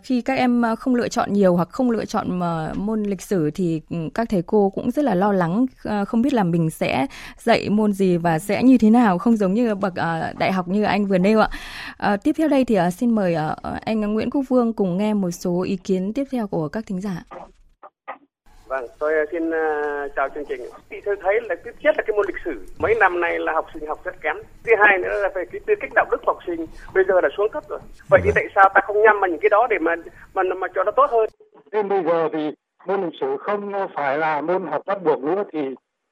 khi 0.03 0.21
các 0.21 0.35
em 0.39 0.63
không 0.79 0.95
lựa 0.95 1.09
chọn 1.09 1.33
nhiều 1.33 1.57
hoặc 1.57 1.69
không 1.71 1.91
lựa 1.91 2.05
chọn 2.05 2.41
môn 2.75 3.03
lịch 3.03 3.23
sử 3.23 3.51
thì 3.51 3.81
ừ, 3.91 3.97
các 4.15 4.29
thầy 4.29 4.43
cô 4.43 4.71
cũng 4.71 4.91
rất 4.91 5.05
là 5.05 5.15
lo 5.15 5.33
lắng 5.33 5.67
không 6.07 6.23
biết 6.23 6.33
là 6.33 6.45
mình 6.45 6.71
sẽ 6.71 7.07
dạy 7.39 7.71
môn 7.71 7.93
gì 7.93 8.17
và 8.17 8.39
sẽ 8.39 8.63
như 8.63 8.79
thế 8.79 8.91
nào 8.91 9.19
không 9.19 9.37
giống 9.37 9.55
như 9.55 9.75
bậc 9.75 9.95
đại 10.39 10.53
học 10.53 10.69
như 10.69 10.83
anh 10.83 11.07
vừa 11.07 11.19
nêu 11.19 11.41
ạ. 11.41 12.17
Tiếp 12.17 12.33
theo 12.39 12.49
đây 12.49 12.65
thì 12.65 12.79
xin 12.97 13.11
mời 13.11 13.37
anh 13.85 14.01
Nguyễn 14.01 14.31
Quốc 14.31 14.43
Vương 14.49 14.73
cùng 14.73 14.97
nghe 14.97 15.15
một 15.15 15.31
số 15.31 15.63
ý 15.63 15.77
kiến 15.77 16.13
tiếp 16.13 16.24
theo 16.33 16.47
của 16.47 16.69
các 16.69 16.85
thính 16.87 17.01
giả. 17.01 17.23
Vâng, 18.67 18.87
tôi 18.99 19.13
xin 19.33 19.49
uh, 19.49 19.55
chào 20.17 20.29
chương 20.29 20.45
trình. 20.49 20.61
Thì 20.91 21.01
tôi 21.05 21.17
thấy 21.23 21.41
là 21.41 21.55
thứ 21.65 21.71
nhất 21.81 21.95
là 21.99 22.05
cái 22.07 22.17
môn 22.17 22.27
lịch 22.27 22.43
sử 22.45 22.67
mấy 22.79 22.95
năm 23.01 23.21
nay 23.21 23.39
là 23.39 23.53
học 23.53 23.67
sinh 23.75 23.87
học 23.87 23.99
rất 24.05 24.15
kém. 24.21 24.37
Thứ 24.65 24.73
hai 24.79 24.99
nữa 24.99 25.23
là 25.23 25.29
về 25.35 25.45
cái 25.53 25.61
tư 25.67 25.75
cách 25.81 25.91
đạo 25.95 26.07
đức 26.11 26.23
học 26.27 26.39
sinh 26.47 26.67
bây 26.95 27.05
giờ 27.09 27.21
là 27.21 27.29
xuống 27.37 27.51
cấp 27.51 27.65
rồi. 27.69 27.79
Vậy 28.11 28.21
thì 28.25 28.31
tại 28.35 28.45
sao 28.55 28.71
ta 28.75 28.81
không 28.85 29.03
nhắm 29.03 29.21
vào 29.21 29.31
những 29.31 29.41
cái 29.41 29.51
đó 29.51 29.67
để 29.71 29.79
mà 29.79 29.95
mà 30.35 30.43
mà 30.57 30.67
cho 30.75 30.85
nó 30.85 30.91
tốt 30.91 31.11
hơn? 31.11 31.29
Nên 31.73 31.89
bây 31.89 32.05
giờ 32.05 32.29
thì 32.33 32.51
môn 32.87 33.03
lịch 33.03 33.15
sử 33.21 33.37
không 33.41 33.73
phải 33.95 34.19
là 34.19 34.41
môn 34.41 34.67
học 34.67 34.83
bắt 34.87 35.03
buộc 35.03 35.25
nữa 35.25 35.45
thì 35.53 35.61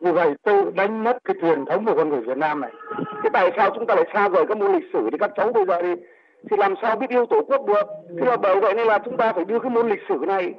như 0.00 0.12
vậy 0.12 0.34
tự 0.42 0.70
đánh 0.74 1.04
mất 1.04 1.18
cái 1.24 1.36
truyền 1.40 1.64
thống 1.64 1.84
của 1.86 1.94
con 1.96 2.08
người 2.08 2.20
Việt 2.20 2.36
Nam 2.36 2.60
này. 2.60 2.72
Thế 3.22 3.28
tại 3.32 3.50
sao 3.56 3.70
chúng 3.74 3.86
ta 3.86 3.94
lại 3.94 4.04
xa 4.14 4.28
rời 4.28 4.44
các 4.48 4.56
môn 4.56 4.72
lịch 4.72 4.90
sử 4.92 5.08
thì 5.12 5.18
các 5.20 5.30
cháu 5.36 5.52
bây 5.52 5.64
giờ 5.66 5.82
thì 5.82 6.02
thì 6.50 6.56
làm 6.56 6.74
sao 6.82 6.96
biết 6.96 7.10
yêu 7.10 7.26
tổ 7.26 7.42
quốc 7.46 7.66
được? 7.66 7.86
Thế 8.20 8.26
là 8.26 8.36
bởi 8.36 8.60
vậy 8.60 8.74
nên 8.74 8.86
là 8.86 8.98
chúng 8.98 9.16
ta 9.16 9.32
phải 9.32 9.44
đưa 9.44 9.58
cái 9.58 9.70
môn 9.70 9.88
lịch 9.88 10.02
sử 10.08 10.14
này 10.26 10.54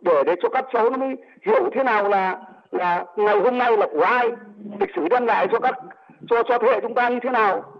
để 0.00 0.22
để 0.26 0.34
cho 0.42 0.48
các 0.48 0.64
cháu 0.72 0.90
nó 0.90 0.96
mới 0.96 1.16
hiểu 1.42 1.70
thế 1.74 1.84
nào 1.84 2.08
là 2.08 2.38
là 2.70 3.04
ngày 3.16 3.40
hôm 3.40 3.58
nay 3.58 3.76
là 3.76 3.86
của 3.92 4.02
ai, 4.02 4.28
lịch 4.80 4.90
sử 4.96 5.08
đem 5.08 5.26
lại 5.26 5.48
cho 5.52 5.60
các, 5.60 5.74
cho 6.30 6.42
cho 6.42 6.58
thế 6.58 6.68
hệ 6.68 6.80
chúng 6.80 6.94
ta 6.94 7.08
như 7.08 7.18
thế 7.22 7.30
nào. 7.30 7.73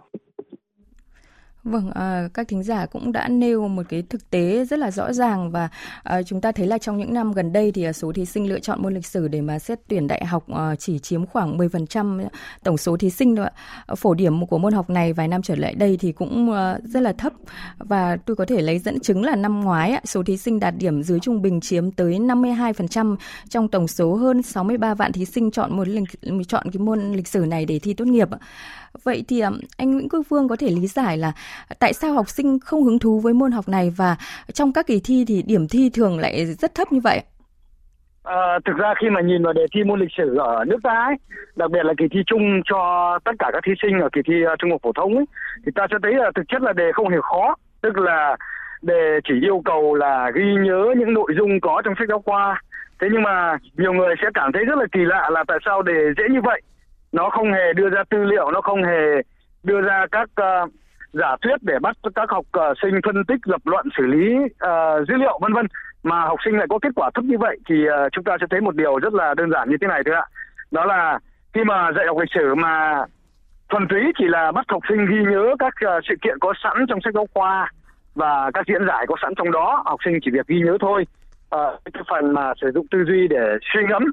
Vâng, 1.65 1.91
à, 1.91 2.29
các 2.33 2.47
thính 2.47 2.63
giả 2.63 2.85
cũng 2.85 3.11
đã 3.11 3.27
nêu 3.27 3.67
một 3.67 3.83
cái 3.89 4.03
thực 4.09 4.29
tế 4.29 4.65
rất 4.65 4.79
là 4.79 4.91
rõ 4.91 5.13
ràng 5.13 5.51
và 5.51 5.69
à, 6.03 6.23
chúng 6.23 6.41
ta 6.41 6.51
thấy 6.51 6.67
là 6.67 6.77
trong 6.77 6.97
những 6.97 7.13
năm 7.13 7.31
gần 7.33 7.53
đây 7.53 7.71
thì 7.71 7.83
ờ, 7.83 7.91
số 7.91 8.11
thí 8.11 8.25
sinh 8.25 8.49
lựa 8.49 8.59
chọn 8.59 8.81
môn 8.81 8.93
lịch 8.93 9.05
sử 9.05 9.27
để 9.27 9.41
mà 9.41 9.59
xét 9.59 9.79
tuyển 9.87 10.07
đại 10.07 10.25
học 10.25 10.49
à, 10.53 10.75
chỉ 10.75 10.99
chiếm 10.99 11.25
khoảng 11.25 11.57
10% 11.57 12.25
tổng 12.63 12.77
số 12.77 12.97
thí 12.97 13.09
sinh 13.09 13.35
thôi 13.35 13.45
ạ. 13.85 13.95
Phổ 13.95 14.13
điểm 14.13 14.45
của 14.45 14.57
môn 14.57 14.73
học 14.73 14.89
này 14.89 15.13
vài 15.13 15.27
năm 15.27 15.41
trở 15.41 15.55
lại 15.55 15.75
đây 15.75 15.97
thì 15.97 16.11
cũng 16.11 16.51
à, 16.51 16.79
rất 16.83 16.99
là 16.99 17.13
thấp 17.13 17.33
và 17.77 18.17
tôi 18.25 18.35
có 18.35 18.45
thể 18.45 18.61
lấy 18.61 18.79
dẫn 18.79 18.99
chứng 18.99 19.23
là 19.23 19.35
năm 19.35 19.61
ngoái 19.61 19.91
á, 19.91 20.01
số 20.05 20.23
thí 20.23 20.37
sinh 20.37 20.59
đạt 20.59 20.73
điểm 20.77 21.03
dưới 21.03 21.19
trung 21.19 21.41
bình 21.41 21.61
chiếm 21.61 21.91
tới 21.91 22.19
52% 22.19 23.15
trong 23.49 23.67
tổng 23.67 23.87
số 23.87 24.15
hơn 24.15 24.41
63 24.41 24.93
vạn 24.93 25.11
thí 25.11 25.25
sinh 25.25 25.51
chọn 25.51 25.75
môn 25.77 25.87
lịch, 25.87 26.09
chọn 26.47 26.71
cái 26.71 26.79
môn 26.79 27.13
lịch 27.13 27.27
sử 27.27 27.39
này 27.39 27.65
để 27.65 27.79
thi 27.79 27.93
tốt 27.93 28.05
nghiệp. 28.05 28.27
Vậy 29.03 29.23
thì 29.27 29.39
à, 29.39 29.49
anh 29.77 29.91
Nguyễn 29.91 30.09
Quốc 30.09 30.21
Vương 30.29 30.47
có 30.47 30.55
thể 30.55 30.67
lý 30.67 30.87
giải 30.87 31.17
là 31.17 31.31
tại 31.79 31.93
sao 31.93 32.13
học 32.13 32.29
sinh 32.29 32.59
không 32.59 32.83
hứng 32.83 32.99
thú 32.99 33.19
với 33.19 33.33
môn 33.33 33.51
học 33.51 33.69
này 33.69 33.93
và 33.97 34.15
trong 34.53 34.73
các 34.73 34.87
kỳ 34.87 35.01
thi 35.03 35.25
thì 35.27 35.43
điểm 35.47 35.67
thi 35.67 35.89
thường 35.93 36.19
lại 36.19 36.45
rất 36.45 36.75
thấp 36.75 36.91
như 36.91 36.99
vậy? 37.03 37.21
À, 38.23 38.59
thực 38.65 38.77
ra 38.77 38.93
khi 39.01 39.09
mà 39.09 39.21
nhìn 39.21 39.43
vào 39.43 39.53
đề 39.53 39.65
thi 39.73 39.83
môn 39.83 39.99
lịch 39.99 40.11
sử 40.17 40.37
ở 40.37 40.65
nước 40.67 40.77
ta 40.83 41.05
ấy, 41.05 41.15
đặc 41.55 41.71
biệt 41.71 41.83
là 41.83 41.93
kỳ 41.97 42.05
thi 42.11 42.19
chung 42.25 42.61
cho 42.65 42.79
tất 43.25 43.31
cả 43.39 43.49
các 43.53 43.63
thí 43.65 43.71
sinh 43.81 43.99
ở 43.99 44.09
kỳ 44.13 44.21
thi 44.27 44.33
uh, 44.53 44.59
trung 44.59 44.71
học 44.71 44.81
phổ 44.83 44.91
thông 44.93 45.15
ấy, 45.15 45.25
thì 45.65 45.71
ta 45.75 45.87
sẽ 45.91 45.97
thấy 46.03 46.13
là 46.13 46.31
thực 46.35 46.43
chất 46.47 46.61
là 46.61 46.73
đề 46.73 46.91
không 46.93 47.09
hề 47.09 47.17
khó, 47.21 47.55
tức 47.81 47.97
là 47.97 48.37
đề 48.81 49.19
chỉ 49.27 49.33
yêu 49.41 49.61
cầu 49.65 49.95
là 49.95 50.31
ghi 50.35 50.55
nhớ 50.65 50.93
những 50.97 51.13
nội 51.13 51.33
dung 51.37 51.59
có 51.61 51.81
trong 51.85 51.93
sách 51.99 52.09
giáo 52.09 52.21
khoa. 52.25 52.61
Thế 53.01 53.07
nhưng 53.11 53.23
mà 53.23 53.57
nhiều 53.77 53.93
người 53.93 54.15
sẽ 54.21 54.27
cảm 54.33 54.51
thấy 54.51 54.65
rất 54.65 54.77
là 54.77 54.85
kỳ 54.91 54.99
lạ 55.05 55.29
là 55.31 55.43
tại 55.47 55.57
sao 55.65 55.81
đề 55.81 56.13
dễ 56.17 56.23
như 56.31 56.41
vậy 56.41 56.61
nó 57.15 57.29
không 57.29 57.53
hề 57.53 57.73
đưa 57.73 57.89
ra 57.89 58.03
tư 58.09 58.23
liệu 58.23 58.51
nó 58.51 58.61
không 58.61 58.83
hề 58.83 59.03
đưa 59.63 59.81
ra 59.81 60.05
các 60.11 60.29
uh, 60.41 60.71
giả 61.13 61.35
thuyết 61.41 61.57
để 61.61 61.79
bắt 61.81 61.95
các 62.15 62.29
học 62.29 62.45
uh, 62.57 62.77
sinh 62.81 62.99
phân 63.05 63.25
tích 63.25 63.41
lập 63.43 63.61
luận 63.65 63.85
xử 63.97 64.05
lý 64.05 64.35
uh, 64.35 65.07
dữ 65.07 65.15
liệu 65.15 65.39
vân 65.41 65.53
vân. 65.53 65.67
Mà 66.03 66.21
học 66.21 66.39
sinh 66.45 66.57
lại 66.57 66.67
có 66.69 66.79
kết 66.81 66.89
quả 66.95 67.09
thấp 67.13 67.23
như 67.23 67.37
vậy 67.37 67.57
thì 67.69 67.75
uh, 67.89 68.11
chúng 68.11 68.23
ta 68.23 68.37
sẽ 68.41 68.45
thấy 68.49 68.61
một 68.61 68.75
điều 68.75 68.99
rất 68.99 69.13
là 69.13 69.33
đơn 69.33 69.51
giản 69.51 69.69
như 69.69 69.77
thế 69.81 69.87
này 69.87 70.01
thôi 70.05 70.15
ạ. 70.15 70.25
Đó 70.71 70.85
là 70.85 71.19
khi 71.53 71.63
mà 71.63 71.91
dạy 71.95 72.05
học 72.07 72.17
lịch 72.19 72.33
sử 72.33 72.55
mà 72.55 73.03
thuần 73.69 73.87
túy 73.87 74.01
chỉ 74.17 74.25
là 74.27 74.51
bắt 74.51 74.65
học 74.67 74.81
sinh 74.89 75.05
ghi 75.05 75.31
nhớ 75.31 75.55
các 75.59 75.73
uh, 75.85 76.03
sự 76.09 76.15
kiện 76.21 76.39
có 76.39 76.53
sẵn 76.63 76.85
trong 76.87 76.99
sách 77.03 77.13
giáo 77.13 77.27
khoa 77.33 77.71
và 78.15 78.51
các 78.53 78.65
diễn 78.67 78.87
giải 78.87 79.05
có 79.07 79.15
sẵn 79.21 79.35
trong 79.35 79.51
đó 79.51 79.83
học 79.85 79.99
sinh 80.05 80.19
chỉ 80.21 80.31
việc 80.31 80.47
ghi 80.47 80.59
nhớ 80.59 80.77
thôi. 80.81 81.05
Uh, 81.55 81.79
cái 81.93 82.03
phần 82.09 82.33
mà 82.33 82.53
sử 82.61 82.71
dụng 82.73 82.87
tư 82.91 83.03
duy 83.07 83.27
để 83.27 83.57
suy 83.73 83.81
ngẫm 83.89 84.03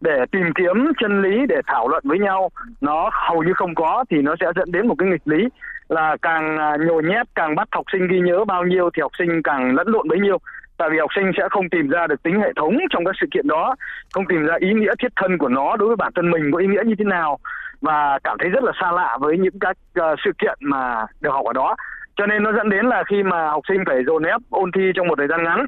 để 0.00 0.24
tìm 0.32 0.46
kiếm 0.54 0.92
chân 1.00 1.22
lý 1.22 1.46
để 1.48 1.56
thảo 1.66 1.88
luận 1.88 2.02
với 2.06 2.18
nhau 2.18 2.50
nó 2.80 3.10
hầu 3.12 3.42
như 3.42 3.52
không 3.54 3.74
có 3.74 4.04
thì 4.10 4.22
nó 4.22 4.34
sẽ 4.40 4.46
dẫn 4.56 4.72
đến 4.72 4.88
một 4.88 4.94
cái 4.98 5.08
nghịch 5.08 5.28
lý 5.28 5.48
là 5.88 6.16
càng 6.22 6.58
à, 6.58 6.76
nhồi 6.86 7.02
nhét 7.02 7.26
càng 7.34 7.54
bắt 7.54 7.68
học 7.72 7.84
sinh 7.92 8.08
ghi 8.08 8.20
nhớ 8.20 8.44
bao 8.44 8.64
nhiêu 8.64 8.90
thì 8.94 9.00
học 9.00 9.12
sinh 9.18 9.42
càng 9.42 9.74
lẫn 9.74 9.88
lộn 9.88 10.08
bấy 10.08 10.20
nhiêu. 10.20 10.38
Tại 10.76 10.88
vì 10.90 10.98
học 10.98 11.10
sinh 11.14 11.30
sẽ 11.36 11.48
không 11.50 11.68
tìm 11.68 11.88
ra 11.88 12.06
được 12.06 12.22
tính 12.22 12.40
hệ 12.40 12.52
thống 12.56 12.78
trong 12.90 13.04
các 13.04 13.14
sự 13.20 13.26
kiện 13.30 13.48
đó 13.48 13.74
không 14.12 14.24
tìm 14.28 14.46
ra 14.46 14.54
ý 14.58 14.72
nghĩa 14.72 14.94
thiết 15.02 15.12
thân 15.16 15.38
của 15.38 15.48
nó 15.48 15.76
đối 15.76 15.88
với 15.88 15.96
bản 15.96 16.12
thân 16.14 16.30
mình 16.30 16.50
có 16.52 16.58
ý 16.58 16.66
nghĩa 16.66 16.82
như 16.86 16.94
thế 16.98 17.04
nào 17.04 17.38
và 17.80 18.18
cảm 18.24 18.36
thấy 18.40 18.48
rất 18.48 18.64
là 18.64 18.72
xa 18.80 18.92
lạ 18.92 19.18
với 19.20 19.38
những 19.38 19.58
các 19.60 19.76
uh, 20.00 20.18
sự 20.24 20.30
kiện 20.38 20.58
mà 20.60 21.06
được 21.20 21.30
học 21.30 21.46
ở 21.46 21.52
đó. 21.52 21.76
Cho 22.16 22.26
nên 22.26 22.42
nó 22.42 22.52
dẫn 22.52 22.68
đến 22.68 22.86
là 22.86 23.04
khi 23.08 23.22
mà 23.22 23.50
học 23.50 23.62
sinh 23.68 23.84
phải 23.86 24.04
dồn 24.06 24.22
ép 24.22 24.40
ôn 24.50 24.72
thi 24.72 24.92
trong 24.94 25.08
một 25.08 25.14
thời 25.18 25.28
gian 25.28 25.44
ngắn 25.44 25.66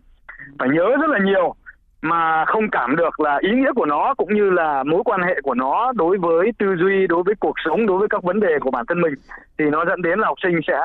phải 0.59 0.69
nhớ 0.69 0.97
rất 1.01 1.11
là 1.11 1.19
nhiều 1.19 1.55
mà 2.03 2.45
không 2.45 2.71
cảm 2.73 2.97
được 2.97 3.21
là 3.21 3.39
ý 3.41 3.51
nghĩa 3.51 3.73
của 3.75 3.87
nó 3.87 4.15
cũng 4.15 4.35
như 4.35 4.51
là 4.51 4.83
mối 4.83 5.03
quan 5.05 5.23
hệ 5.23 5.41
của 5.43 5.55
nó 5.55 5.93
đối 5.95 6.19
với 6.19 6.53
tư 6.59 6.67
duy, 6.79 7.07
đối 7.07 7.23
với 7.23 7.35
cuộc 7.41 7.55
sống, 7.65 7.87
đối 7.87 7.99
với 7.99 8.09
các 8.09 8.23
vấn 8.23 8.41
đề 8.41 8.59
của 8.61 8.71
bản 8.71 8.85
thân 8.89 9.01
mình, 9.01 9.15
thì 9.59 9.65
nó 9.71 9.85
dẫn 9.85 10.03
đến 10.03 10.19
là 10.19 10.27
học 10.27 10.39
sinh 10.43 10.61
sẽ, 10.67 10.81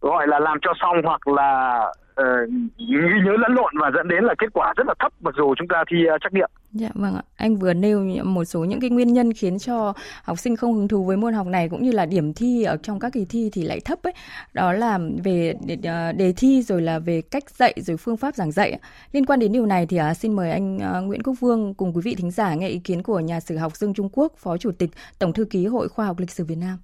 gọi 0.00 0.26
là 0.26 0.38
làm 0.38 0.58
cho 0.62 0.72
xong 0.80 0.96
hoặc 1.04 1.28
là 1.28 1.80
uh, 2.20 2.50
ghi 2.78 3.20
nhớ 3.24 3.32
lẫn 3.38 3.52
lộn 3.54 3.72
và 3.80 3.90
dẫn 3.94 4.08
đến 4.08 4.24
là 4.24 4.34
kết 4.38 4.46
quả 4.52 4.74
rất 4.76 4.86
là 4.86 4.94
thấp 4.98 5.12
mặc 5.20 5.34
dù 5.38 5.54
chúng 5.58 5.68
ta 5.68 5.84
thi 5.90 5.96
uh, 6.14 6.20
trắc 6.20 6.32
nghiệm. 6.32 6.50
Dạ 6.72 6.88
vâng 6.94 7.14
ạ. 7.14 7.22
Anh 7.36 7.56
vừa 7.56 7.74
nêu 7.74 8.00
một 8.24 8.44
số 8.44 8.64
những 8.64 8.80
cái 8.80 8.90
nguyên 8.90 9.12
nhân 9.12 9.32
khiến 9.32 9.58
cho 9.58 9.92
học 10.24 10.38
sinh 10.38 10.56
không 10.56 10.74
hứng 10.74 10.88
thú 10.88 11.04
với 11.04 11.16
môn 11.16 11.34
học 11.34 11.46
này 11.46 11.68
cũng 11.68 11.82
như 11.82 11.92
là 11.92 12.06
điểm 12.06 12.34
thi 12.34 12.62
ở 12.62 12.76
trong 12.82 13.00
các 13.00 13.12
kỳ 13.12 13.26
thi 13.30 13.50
thì 13.52 13.62
lại 13.62 13.80
thấp 13.84 13.98
ấy. 14.02 14.12
Đó 14.52 14.72
là 14.72 14.98
về 15.24 15.54
đề, 15.66 15.76
ờ, 15.84 16.12
đề 16.12 16.32
thi 16.36 16.62
rồi 16.62 16.82
là 16.82 16.98
về 16.98 17.22
cách 17.30 17.50
dạy 17.50 17.74
rồi 17.76 17.96
phương 17.96 18.16
pháp 18.16 18.34
giảng 18.34 18.52
dạy. 18.52 18.78
Liên 19.12 19.26
quan 19.26 19.40
đến 19.40 19.52
điều 19.52 19.66
này 19.66 19.86
thì 19.86 19.98
uh, 20.10 20.16
xin 20.16 20.36
mời 20.36 20.50
anh 20.50 20.76
uh, 20.76 21.04
Nguyễn 21.06 21.22
Quốc 21.22 21.34
Vương 21.40 21.74
cùng 21.74 21.92
quý 21.94 22.00
vị 22.04 22.14
thính 22.18 22.30
giả 22.30 22.54
nghe 22.54 22.68
ý 22.68 22.78
kiến 22.78 23.02
của 23.02 23.20
nhà 23.20 23.40
sử 23.40 23.56
học 23.56 23.76
Dương 23.76 23.94
Trung 23.94 24.08
Quốc, 24.12 24.32
Phó 24.36 24.56
Chủ 24.56 24.70
tịch 24.78 24.90
Tổng 25.18 25.32
thư 25.32 25.44
ký 25.44 25.66
Hội 25.66 25.88
Khoa 25.88 26.06
học 26.06 26.18
Lịch 26.18 26.30
sử 26.30 26.44
Việt 26.44 26.58
Nam. 26.60 26.78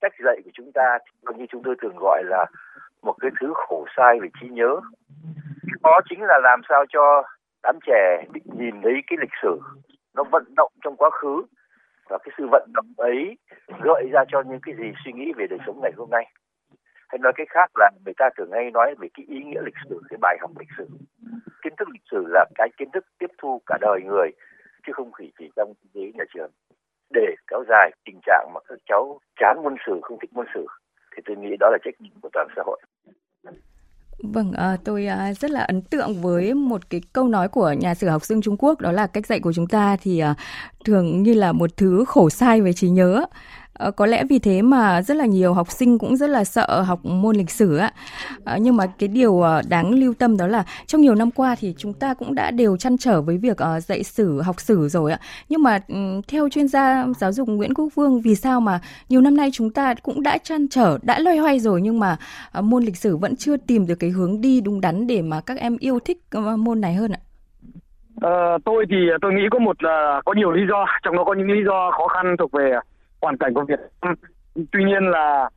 Cách 0.00 0.12
dạy 0.24 0.36
của 0.44 0.50
chúng 0.54 0.72
ta 0.74 0.98
như 1.38 1.44
chúng 1.52 1.62
tôi 1.64 1.74
thường 1.82 1.96
gọi 1.96 2.22
là 2.24 2.46
một 3.02 3.14
cái 3.20 3.30
thứ 3.40 3.52
khổ 3.54 3.86
sai 3.96 4.18
về 4.20 4.28
trí 4.40 4.48
nhớ. 4.48 4.80
Đó 5.82 6.00
chính 6.08 6.22
là 6.22 6.38
làm 6.42 6.60
sao 6.68 6.84
cho 6.88 7.22
đám 7.62 7.78
trẻ 7.86 8.24
nhìn 8.58 8.82
thấy 8.82 8.94
cái 9.06 9.16
lịch 9.20 9.34
sử 9.42 9.60
nó 10.14 10.24
vận 10.32 10.44
động 10.56 10.72
trong 10.84 10.96
quá 10.96 11.10
khứ 11.10 11.42
và 12.08 12.18
cái 12.18 12.34
sự 12.38 12.46
vận 12.50 12.70
động 12.74 12.92
ấy 12.96 13.36
gợi 13.82 14.08
ra 14.12 14.24
cho 14.28 14.42
những 14.42 14.60
cái 14.62 14.74
gì 14.78 14.92
suy 15.04 15.12
nghĩ 15.12 15.32
về 15.36 15.46
đời 15.50 15.58
sống 15.66 15.80
ngày 15.82 15.92
hôm 15.96 16.10
nay. 16.10 16.24
Hay 17.08 17.18
nói 17.18 17.32
cách 17.36 17.48
khác 17.50 17.70
là 17.74 17.90
người 18.04 18.14
ta 18.16 18.28
thường 18.36 18.50
hay 18.52 18.70
nói 18.70 18.94
về 18.98 19.08
cái 19.14 19.26
ý 19.28 19.42
nghĩa 19.44 19.60
lịch 19.64 19.74
sử, 19.88 20.00
cái 20.10 20.18
bài 20.20 20.36
học 20.40 20.50
lịch 20.58 20.68
sử. 20.78 20.88
Kiến 21.62 21.72
thức 21.76 21.88
lịch 21.92 22.02
sử 22.10 22.24
là 22.28 22.44
cái 22.54 22.68
kiến 22.76 22.88
thức 22.92 23.04
tiếp 23.18 23.30
thu 23.38 23.62
cả 23.66 23.78
đời 23.80 24.00
người, 24.04 24.30
chứ 24.86 24.92
không 24.92 25.10
chỉ 25.18 25.32
chỉ 25.38 25.50
trong 25.56 25.72
giới 25.94 26.12
nhà 26.14 26.24
trường. 26.34 26.50
Để 27.10 27.34
kéo 27.50 27.64
dài 27.68 27.90
tình 28.04 28.20
trạng 28.26 28.50
mà 28.54 28.60
các 28.68 28.78
cháu 28.86 29.20
chán 29.40 29.56
môn 29.62 29.74
sử, 29.86 30.00
không 30.02 30.18
thích 30.20 30.32
môn 30.32 30.46
sử 30.54 30.66
thì 31.18 31.22
tôi 31.26 31.36
nghĩ 31.36 31.56
đó 31.60 31.70
là 31.70 31.78
trách 31.84 32.00
nhiệm 32.00 32.12
của 32.22 32.28
toàn 32.32 32.48
xã 32.56 32.62
hội 32.66 32.80
Vâng, 34.22 34.52
à, 34.52 34.76
tôi 34.84 35.06
à, 35.06 35.34
rất 35.34 35.50
là 35.50 35.60
ấn 35.60 35.82
tượng 35.82 36.22
với 36.22 36.54
một 36.54 36.90
cái 36.90 37.00
câu 37.12 37.28
nói 37.28 37.48
của 37.48 37.72
nhà 37.72 37.94
sử 37.94 38.08
học 38.08 38.24
Dương 38.24 38.42
Trung 38.42 38.56
Quốc 38.58 38.80
đó 38.80 38.92
là 38.92 39.06
cách 39.06 39.26
dạy 39.26 39.40
của 39.40 39.52
chúng 39.52 39.66
ta 39.66 39.96
thì 40.02 40.18
à, 40.18 40.34
thường 40.84 41.22
như 41.22 41.34
là 41.34 41.52
một 41.52 41.76
thứ 41.76 42.04
khổ 42.08 42.30
sai 42.30 42.60
về 42.60 42.72
trí 42.72 42.88
nhớ. 42.88 43.24
Ờ, 43.78 43.90
có 43.90 44.06
lẽ 44.06 44.24
vì 44.30 44.38
thế 44.38 44.62
mà 44.62 45.02
rất 45.02 45.16
là 45.16 45.26
nhiều 45.26 45.54
học 45.54 45.70
sinh 45.70 45.98
cũng 45.98 46.16
rất 46.16 46.30
là 46.30 46.44
sợ 46.44 46.82
học 46.82 47.04
môn 47.04 47.36
lịch 47.36 47.50
sử 47.50 47.76
ạ. 47.76 47.92
À, 48.44 48.52
ờ, 48.52 48.56
nhưng 48.60 48.76
mà 48.76 48.86
cái 48.98 49.08
điều 49.08 49.40
ờ, 49.40 49.62
đáng 49.68 49.90
lưu 49.90 50.14
tâm 50.18 50.36
đó 50.36 50.46
là 50.46 50.64
trong 50.86 51.00
nhiều 51.00 51.14
năm 51.14 51.30
qua 51.30 51.56
thì 51.58 51.74
chúng 51.78 51.92
ta 51.92 52.14
cũng 52.14 52.34
đã 52.34 52.50
đều 52.50 52.76
chăn 52.76 52.98
trở 52.98 53.22
với 53.22 53.38
việc 53.38 53.56
uh, 53.76 53.82
dạy 53.82 54.02
sử, 54.02 54.40
học 54.40 54.60
sử 54.60 54.88
rồi 54.88 55.12
ạ. 55.12 55.18
Nhưng 55.48 55.62
mà 55.62 55.78
um, 55.88 56.22
theo 56.28 56.48
chuyên 56.48 56.68
gia 56.68 57.06
giáo 57.18 57.32
dục 57.32 57.48
Nguyễn 57.48 57.74
Quốc 57.74 57.88
Vương 57.94 58.20
vì 58.20 58.34
sao 58.34 58.60
mà 58.60 58.80
nhiều 59.08 59.20
năm 59.20 59.36
nay 59.36 59.50
chúng 59.52 59.70
ta 59.70 59.94
cũng 60.02 60.22
đã 60.22 60.38
chăn 60.38 60.68
trở, 60.68 60.98
đã 61.02 61.18
loay 61.18 61.36
hoay 61.38 61.60
rồi 61.60 61.80
nhưng 61.80 62.00
mà 62.00 62.16
uh, 62.58 62.64
môn 62.64 62.82
lịch 62.82 62.96
sử 62.96 63.16
vẫn 63.16 63.36
chưa 63.36 63.56
tìm 63.56 63.86
được 63.86 63.96
cái 64.00 64.10
hướng 64.10 64.40
đi 64.40 64.60
đúng 64.60 64.80
đắn 64.80 65.06
để 65.06 65.22
mà 65.22 65.40
các 65.40 65.58
em 65.58 65.76
yêu 65.80 65.98
thích 66.04 66.18
uh, 66.38 66.58
môn 66.58 66.80
này 66.80 66.94
hơn 66.94 67.10
ạ? 67.12 67.20
Uh, 68.26 68.64
tôi 68.64 68.84
thì 68.90 68.96
tôi 69.22 69.32
nghĩ 69.32 69.42
có 69.50 69.58
một 69.58 69.82
là 69.82 70.20
có 70.24 70.34
nhiều 70.36 70.50
lý 70.50 70.62
do 70.68 70.86
trong 71.02 71.16
đó 71.16 71.24
có 71.24 71.34
những 71.34 71.50
lý 71.50 71.64
do 71.66 71.90
khó 71.90 72.08
khăn 72.08 72.36
thuộc 72.38 72.52
về 72.52 72.72
hoàn 73.20 73.36
cảnh 73.36 73.54
của 73.54 73.64
Việt 73.68 73.80
Nam. 74.02 74.14
Tuy 74.72 74.84
nhiên 74.84 75.04
là 75.10 75.50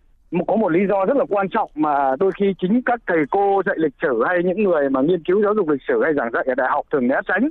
có 0.47 0.55
một 0.55 0.71
lý 0.71 0.79
do 0.89 1.05
rất 1.05 1.17
là 1.17 1.25
quan 1.29 1.49
trọng 1.49 1.71
mà 1.75 2.15
đôi 2.19 2.31
khi 2.39 2.53
chính 2.61 2.81
các 2.85 2.99
thầy 3.07 3.17
cô 3.31 3.61
dạy 3.65 3.75
lịch 3.79 3.93
sử 4.01 4.23
hay 4.27 4.43
những 4.43 4.63
người 4.63 4.89
mà 4.89 5.01
nghiên 5.01 5.23
cứu 5.23 5.43
giáo 5.43 5.53
dục 5.53 5.69
lịch 5.69 5.81
sử 5.87 6.03
hay 6.03 6.13
giảng 6.13 6.31
dạy 6.33 6.43
ở 6.47 6.55
đại 6.55 6.67
học 6.71 6.85
thường 6.91 7.07
né 7.07 7.15
tránh. 7.27 7.49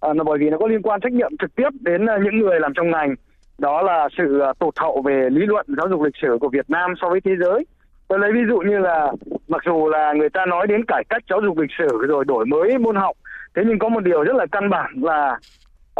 À, 0.00 0.08
là 0.14 0.24
bởi 0.24 0.38
vì 0.38 0.50
nó 0.50 0.58
có 0.58 0.66
liên 0.66 0.82
quan 0.82 1.00
trách 1.00 1.12
nhiệm 1.12 1.36
trực 1.40 1.54
tiếp 1.54 1.68
đến 1.80 2.06
à, 2.06 2.18
những 2.24 2.38
người 2.38 2.60
làm 2.60 2.72
trong 2.74 2.90
ngành. 2.90 3.14
Đó 3.58 3.82
là 3.82 4.08
sự 4.18 4.38
à, 4.38 4.52
tụt 4.58 4.78
hậu 4.78 5.02
về 5.02 5.28
lý 5.30 5.46
luận 5.46 5.66
giáo 5.76 5.88
dục 5.88 6.02
lịch 6.02 6.16
sử 6.22 6.38
của 6.40 6.48
Việt 6.48 6.70
Nam 6.70 6.94
so 7.00 7.08
với 7.08 7.20
thế 7.20 7.32
giới. 7.40 7.66
Tôi 8.08 8.18
lấy 8.18 8.32
ví 8.32 8.40
dụ 8.48 8.58
như 8.58 8.78
là 8.78 9.12
mặc 9.48 9.62
dù 9.66 9.88
là 9.88 10.12
người 10.12 10.30
ta 10.30 10.46
nói 10.46 10.66
đến 10.66 10.84
cải 10.84 11.04
cách 11.08 11.22
giáo 11.30 11.40
dục 11.40 11.58
lịch 11.58 11.70
sử 11.78 12.06
rồi 12.08 12.24
đổi 12.24 12.46
mới 12.46 12.78
môn 12.78 12.96
học 12.96 13.16
thế 13.54 13.62
nhưng 13.66 13.78
có 13.78 13.88
một 13.88 14.00
điều 14.00 14.24
rất 14.24 14.36
là 14.36 14.46
căn 14.52 14.70
bản 14.70 14.90
là 15.02 15.38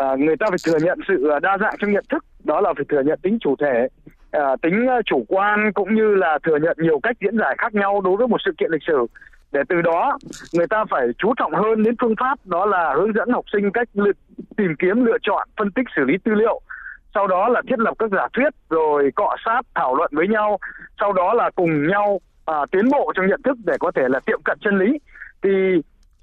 à, 0.01 0.17
người 0.19 0.37
ta 0.37 0.47
phải 0.49 0.59
thừa 0.67 0.79
nhận 0.87 0.99
sự 1.09 1.29
ờ, 1.29 1.39
đa 1.41 1.59
dạng 1.61 1.75
trong 1.79 1.93
nhận 1.93 2.05
thức. 2.09 2.25
Đó 2.45 2.61
là 2.61 2.73
phải 2.77 2.85
thừa 2.89 3.01
nhận 3.01 3.19
tính 3.23 3.39
chủ 3.41 3.57
thể. 3.61 3.89
À, 4.31 4.57
tính 4.63 4.87
chủ 5.07 5.25
quan 5.29 5.73
cũng 5.73 5.95
như 5.95 6.15
là 6.15 6.39
thừa 6.43 6.57
nhận 6.57 6.77
nhiều 6.81 7.01
cách 7.03 7.17
diễn 7.21 7.39
giải 7.39 7.55
khác 7.59 7.75
nhau 7.75 8.01
đối 8.01 8.17
với 8.17 8.29
một 8.29 8.41
sự 8.45 8.51
kiện 8.59 8.71
lịch 8.71 8.83
sử. 8.87 9.07
Để 9.53 9.61
từ 9.69 9.83
đó 9.83 10.19
người 10.53 10.67
ta 10.67 10.85
phải 10.91 11.07
chú 11.19 11.35
trọng 11.37 11.55
hơn 11.55 11.83
đến 11.83 11.95
phương 12.01 12.15
pháp 12.21 12.39
đó 12.45 12.67
là 12.67 12.95
hướng 12.97 13.13
dẫn 13.15 13.31
học 13.31 13.45
sinh 13.53 13.71
cách 13.73 13.89
lựa, 13.95 14.13
tìm 14.57 14.75
kiếm 14.79 15.05
lựa 15.05 15.19
chọn 15.23 15.49
phân 15.59 15.71
tích 15.71 15.87
xử 15.97 16.05
lý 16.05 16.15
tư 16.25 16.33
liệu. 16.35 16.61
Sau 17.15 17.27
đó 17.27 17.49
là 17.49 17.63
thiết 17.69 17.79
lập 17.79 17.95
các 17.99 18.11
giả 18.13 18.29
thuyết 18.33 18.55
rồi 18.71 19.11
cọ 19.15 19.37
sát 19.45 19.61
thảo 19.75 19.97
luận 19.97 20.11
với 20.15 20.29
nhau. 20.29 20.59
Sau 21.01 21.13
đó 21.13 21.35
là 21.35 21.51
cùng 21.55 21.89
nhau 21.89 22.21
à, 22.47 22.55
tiến 22.73 22.89
bộ 22.93 23.13
trong 23.17 23.27
nhận 23.27 23.43
thức 23.43 23.59
để 23.65 23.77
có 23.81 23.91
thể 23.95 24.03
là 24.09 24.21
tiệm 24.21 24.43
cận 24.45 24.59
chân 24.61 24.79
lý. 24.79 24.99
Thì 25.43 25.51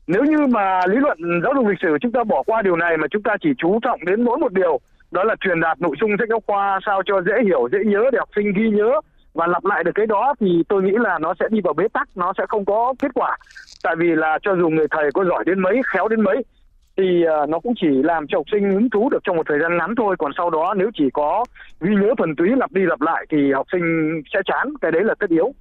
nếu 0.07 0.23
như 0.23 0.47
mà 0.47 0.81
lý 0.87 0.97
luận 0.97 1.17
giáo 1.43 1.53
dục 1.55 1.67
lịch 1.67 1.79
sử 1.81 1.97
chúng 2.01 2.11
ta 2.11 2.23
bỏ 2.23 2.43
qua 2.45 2.61
điều 2.61 2.75
này 2.75 2.97
mà 2.97 3.07
chúng 3.11 3.23
ta 3.23 3.35
chỉ 3.41 3.49
chú 3.57 3.79
trọng 3.81 4.05
đến 4.05 4.23
mỗi 4.23 4.37
một 4.37 4.53
điều, 4.53 4.79
đó 5.11 5.23
là 5.23 5.35
truyền 5.39 5.59
đạt 5.59 5.81
nội 5.81 5.95
dung 6.01 6.11
sách 6.19 6.29
giáo 6.29 6.39
khoa 6.47 6.79
sao 6.85 7.01
cho 7.05 7.21
dễ 7.21 7.33
hiểu, 7.45 7.67
dễ 7.71 7.79
nhớ 7.85 8.03
để 8.11 8.19
học 8.19 8.29
sinh 8.35 8.53
ghi 8.53 8.69
nhớ 8.69 8.91
và 9.33 9.47
lặp 9.47 9.65
lại 9.65 9.83
được 9.83 9.91
cái 9.95 10.05
đó 10.05 10.33
thì 10.39 10.63
tôi 10.69 10.83
nghĩ 10.83 10.93
là 10.95 11.19
nó 11.19 11.33
sẽ 11.39 11.45
đi 11.49 11.61
vào 11.61 11.73
bế 11.73 11.87
tắc, 11.93 12.07
nó 12.15 12.33
sẽ 12.37 12.45
không 12.49 12.65
có 12.65 12.93
kết 12.99 13.11
quả. 13.13 13.37
Tại 13.83 13.95
vì 13.95 14.07
là 14.15 14.39
cho 14.41 14.55
dù 14.55 14.69
người 14.69 14.87
thầy 14.91 15.11
có 15.13 15.25
giỏi 15.25 15.43
đến 15.45 15.59
mấy, 15.59 15.81
khéo 15.93 16.07
đến 16.07 16.21
mấy, 16.21 16.43
thì 16.97 17.23
ờ, 17.23 17.45
nó 17.49 17.59
cũng 17.59 17.73
chỉ 17.81 17.87
làm 18.03 18.27
cho 18.27 18.37
học 18.37 18.45
sinh 18.51 18.71
hứng 18.71 18.89
thú 18.89 19.09
được 19.09 19.19
trong 19.23 19.35
một 19.35 19.45
thời 19.49 19.59
gian 19.59 19.77
ngắn 19.77 19.95
thôi. 19.95 20.15
Còn 20.19 20.31
sau 20.37 20.49
đó 20.49 20.73
nếu 20.77 20.89
chỉ 20.93 21.09
có 21.13 21.45
ghi 21.81 21.95
nhớ 21.95 22.13
thuần 22.17 22.35
túy, 22.35 22.49
lặp 22.57 22.71
đi 22.71 22.81
lặp 22.85 23.01
lại 23.01 23.25
thì 23.29 23.51
học 23.51 23.65
sinh 23.71 24.21
sẽ 24.33 24.39
chán, 24.45 24.73
cái 24.81 24.91
đấy 24.91 25.03
là 25.03 25.15
tất 25.19 25.29
yếu. 25.29 25.51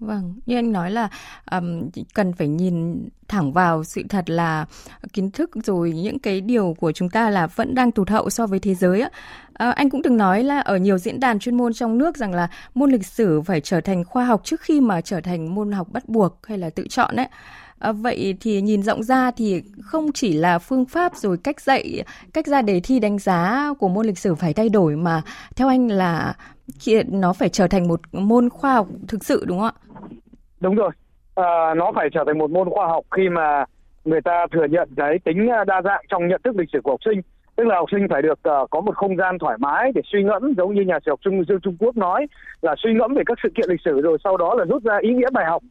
Vâng, 0.00 0.34
như 0.46 0.56
anh 0.56 0.72
nói 0.72 0.90
là 0.90 1.08
um, 1.50 1.90
cần 2.14 2.32
phải 2.32 2.48
nhìn 2.48 3.08
thẳng 3.28 3.52
vào 3.52 3.84
sự 3.84 4.02
thật 4.08 4.30
là 4.30 4.66
kiến 5.12 5.30
thức 5.30 5.50
rồi 5.64 5.92
những 5.92 6.18
cái 6.18 6.40
điều 6.40 6.76
của 6.78 6.92
chúng 6.92 7.10
ta 7.10 7.30
là 7.30 7.46
vẫn 7.46 7.74
đang 7.74 7.92
tụt 7.92 8.10
hậu 8.10 8.30
so 8.30 8.46
với 8.46 8.58
thế 8.58 8.74
giới 8.74 9.00
á. 9.00 9.10
À, 9.52 9.70
anh 9.70 9.90
cũng 9.90 10.02
từng 10.02 10.16
nói 10.16 10.44
là 10.44 10.60
ở 10.60 10.76
nhiều 10.76 10.98
diễn 10.98 11.20
đàn 11.20 11.38
chuyên 11.38 11.56
môn 11.56 11.72
trong 11.72 11.98
nước 11.98 12.16
rằng 12.16 12.34
là 12.34 12.48
môn 12.74 12.90
lịch 12.90 13.06
sử 13.06 13.40
phải 13.42 13.60
trở 13.60 13.80
thành 13.80 14.04
khoa 14.04 14.24
học 14.24 14.40
trước 14.44 14.60
khi 14.60 14.80
mà 14.80 15.00
trở 15.00 15.20
thành 15.20 15.54
môn 15.54 15.72
học 15.72 15.88
bắt 15.92 16.08
buộc 16.08 16.46
hay 16.46 16.58
là 16.58 16.70
tự 16.70 16.86
chọn 16.88 17.16
đấy. 17.16 17.26
À, 17.78 17.92
vậy 17.92 18.36
thì 18.40 18.60
nhìn 18.60 18.82
rộng 18.82 19.02
ra 19.02 19.30
thì 19.30 19.62
không 19.80 20.12
chỉ 20.12 20.32
là 20.32 20.58
phương 20.58 20.84
pháp 20.84 21.16
rồi 21.16 21.36
cách 21.36 21.60
dạy, 21.60 22.04
cách 22.32 22.46
ra 22.46 22.62
đề 22.62 22.80
thi 22.80 22.98
đánh 22.98 23.18
giá 23.18 23.68
của 23.78 23.88
môn 23.88 24.06
lịch 24.06 24.18
sử 24.18 24.34
phải 24.34 24.54
thay 24.54 24.68
đổi 24.68 24.96
mà 24.96 25.22
theo 25.56 25.68
anh 25.68 25.88
là 25.88 26.34
nó 27.08 27.32
phải 27.32 27.48
trở 27.48 27.66
thành 27.66 27.88
một 27.88 28.00
môn 28.12 28.48
khoa 28.48 28.74
học 28.74 28.86
thực 29.08 29.24
sự 29.24 29.44
đúng 29.46 29.58
không 29.58 29.66
ạ? 29.66 29.98
Đúng 30.60 30.74
rồi. 30.74 30.90
À, 31.34 31.74
nó 31.74 31.92
phải 31.94 32.08
trở 32.12 32.24
thành 32.26 32.38
một 32.38 32.50
môn 32.50 32.70
khoa 32.70 32.86
học 32.86 33.04
khi 33.16 33.28
mà 33.28 33.64
người 34.04 34.20
ta 34.20 34.46
thừa 34.52 34.64
nhận 34.64 34.88
cái 34.96 35.18
tính 35.24 35.48
à, 35.48 35.64
đa 35.64 35.82
dạng 35.84 36.04
trong 36.08 36.28
nhận 36.28 36.40
thức 36.44 36.56
lịch 36.56 36.68
sử 36.72 36.80
của 36.84 36.90
học 36.90 37.00
sinh 37.04 37.20
tức 37.56 37.66
là 37.66 37.76
học 37.76 37.88
sinh 37.92 38.06
phải 38.10 38.22
được 38.22 38.38
uh, 38.62 38.70
có 38.70 38.80
một 38.80 38.96
không 38.96 39.16
gian 39.16 39.38
thoải 39.38 39.58
mái 39.58 39.92
để 39.94 40.02
suy 40.04 40.22
ngẫm 40.22 40.54
giống 40.56 40.74
như 40.74 40.82
nhà 40.82 40.98
sử 41.04 41.10
học 41.10 41.20
Trung 41.22 41.44
Dương 41.48 41.60
Trung 41.60 41.76
Quốc 41.80 41.96
nói 41.96 42.26
là 42.62 42.74
suy 42.78 42.90
ngẫm 42.94 43.14
về 43.14 43.22
các 43.26 43.38
sự 43.42 43.48
kiện 43.54 43.70
lịch 43.70 43.80
sử 43.84 44.00
rồi 44.00 44.18
sau 44.24 44.36
đó 44.36 44.54
là 44.54 44.64
rút 44.64 44.82
ra 44.82 44.98
ý 45.02 45.14
nghĩa 45.14 45.30
bài 45.32 45.44
học 45.46 45.62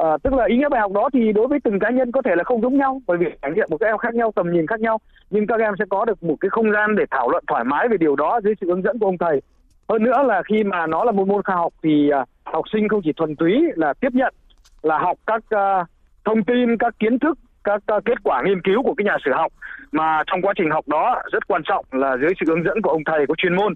À, 0.00 0.16
tức 0.22 0.32
là 0.34 0.44
ý 0.48 0.56
nghĩa 0.56 0.68
bài 0.68 0.80
học 0.80 0.92
đó 0.92 1.08
thì 1.12 1.32
đối 1.32 1.48
với 1.48 1.58
từng 1.64 1.78
cá 1.78 1.90
nhân 1.90 2.12
có 2.12 2.22
thể 2.22 2.30
là 2.36 2.44
không 2.44 2.60
giống 2.62 2.78
nhau 2.78 3.00
bởi 3.06 3.18
vì 3.18 3.26
trải 3.42 3.50
nghiệm 3.50 3.66
một 3.70 3.76
các 3.80 3.86
em 3.86 3.98
khác 3.98 4.14
nhau 4.14 4.32
tầm 4.36 4.52
nhìn 4.52 4.66
khác 4.66 4.80
nhau 4.80 4.98
nhưng 5.30 5.46
các 5.46 5.60
em 5.60 5.74
sẽ 5.78 5.84
có 5.90 6.04
được 6.04 6.22
một 6.22 6.36
cái 6.40 6.48
không 6.50 6.72
gian 6.72 6.96
để 6.96 7.04
thảo 7.10 7.30
luận 7.30 7.44
thoải 7.46 7.64
mái 7.64 7.88
về 7.88 7.96
điều 7.96 8.16
đó 8.16 8.40
dưới 8.44 8.54
sự 8.60 8.66
hướng 8.66 8.82
dẫn 8.82 8.98
của 8.98 9.06
ông 9.06 9.18
thầy 9.18 9.40
hơn 9.90 10.02
nữa 10.02 10.22
là 10.26 10.42
khi 10.42 10.64
mà 10.64 10.86
nó 10.86 11.04
là 11.04 11.12
một 11.12 11.28
môn 11.28 11.42
khoa 11.42 11.54
học 11.54 11.72
thì 11.82 12.10
à, 12.10 12.24
học 12.44 12.64
sinh 12.72 12.88
không 12.88 13.00
chỉ 13.04 13.12
thuần 13.12 13.36
túy 13.36 13.62
là 13.76 13.94
tiếp 14.00 14.08
nhận 14.12 14.34
là 14.82 14.98
học 14.98 15.18
các 15.26 15.42
uh, 15.54 15.86
thông 16.24 16.44
tin 16.44 16.76
các 16.76 16.94
kiến 16.98 17.18
thức 17.18 17.38
các 17.64 17.82
uh, 17.96 18.04
kết 18.04 18.18
quả 18.22 18.42
nghiên 18.44 18.62
cứu 18.62 18.82
của 18.82 18.94
cái 18.94 19.04
nhà 19.04 19.16
sử 19.24 19.30
học. 19.34 19.52
Mà 19.92 20.22
trong 20.26 20.42
quá 20.42 20.52
trình 20.56 20.70
học 20.70 20.88
đó 20.88 21.22
rất 21.32 21.48
quan 21.48 21.62
trọng 21.64 21.84
là 21.92 22.16
dưới 22.20 22.30
sự 22.40 22.46
hướng 22.48 22.64
dẫn 22.64 22.82
của 22.82 22.90
ông 22.90 23.04
thầy 23.04 23.26
có 23.28 23.34
chuyên 23.38 23.56
môn 23.56 23.74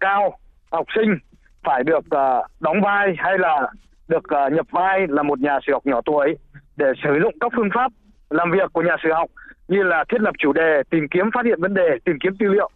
cao 0.00 0.38
học 0.72 0.86
sinh 0.94 1.18
phải 1.64 1.84
được 1.84 2.04
uh, 2.04 2.46
đóng 2.60 2.80
vai 2.82 3.14
hay 3.18 3.38
là 3.38 3.70
được 4.08 4.24
uh, 4.46 4.52
nhập 4.52 4.66
vai 4.70 5.00
là 5.08 5.22
một 5.22 5.40
nhà 5.40 5.58
sử 5.66 5.72
học 5.72 5.86
nhỏ 5.86 6.00
tuổi 6.04 6.36
để 6.76 6.86
sử 7.04 7.18
dụng 7.22 7.34
các 7.40 7.52
phương 7.56 7.70
pháp 7.74 7.92
làm 8.30 8.50
việc 8.50 8.72
của 8.72 8.82
nhà 8.82 8.96
sử 9.02 9.12
học 9.12 9.30
như 9.68 9.82
là 9.82 10.04
thiết 10.08 10.20
lập 10.20 10.34
chủ 10.38 10.52
đề, 10.52 10.82
tìm 10.90 11.08
kiếm 11.10 11.30
phát 11.34 11.44
hiện 11.44 11.60
vấn 11.60 11.74
đề, 11.74 11.98
tìm 12.04 12.16
kiếm 12.22 12.36
tư 12.38 12.46
liệu, 12.46 12.70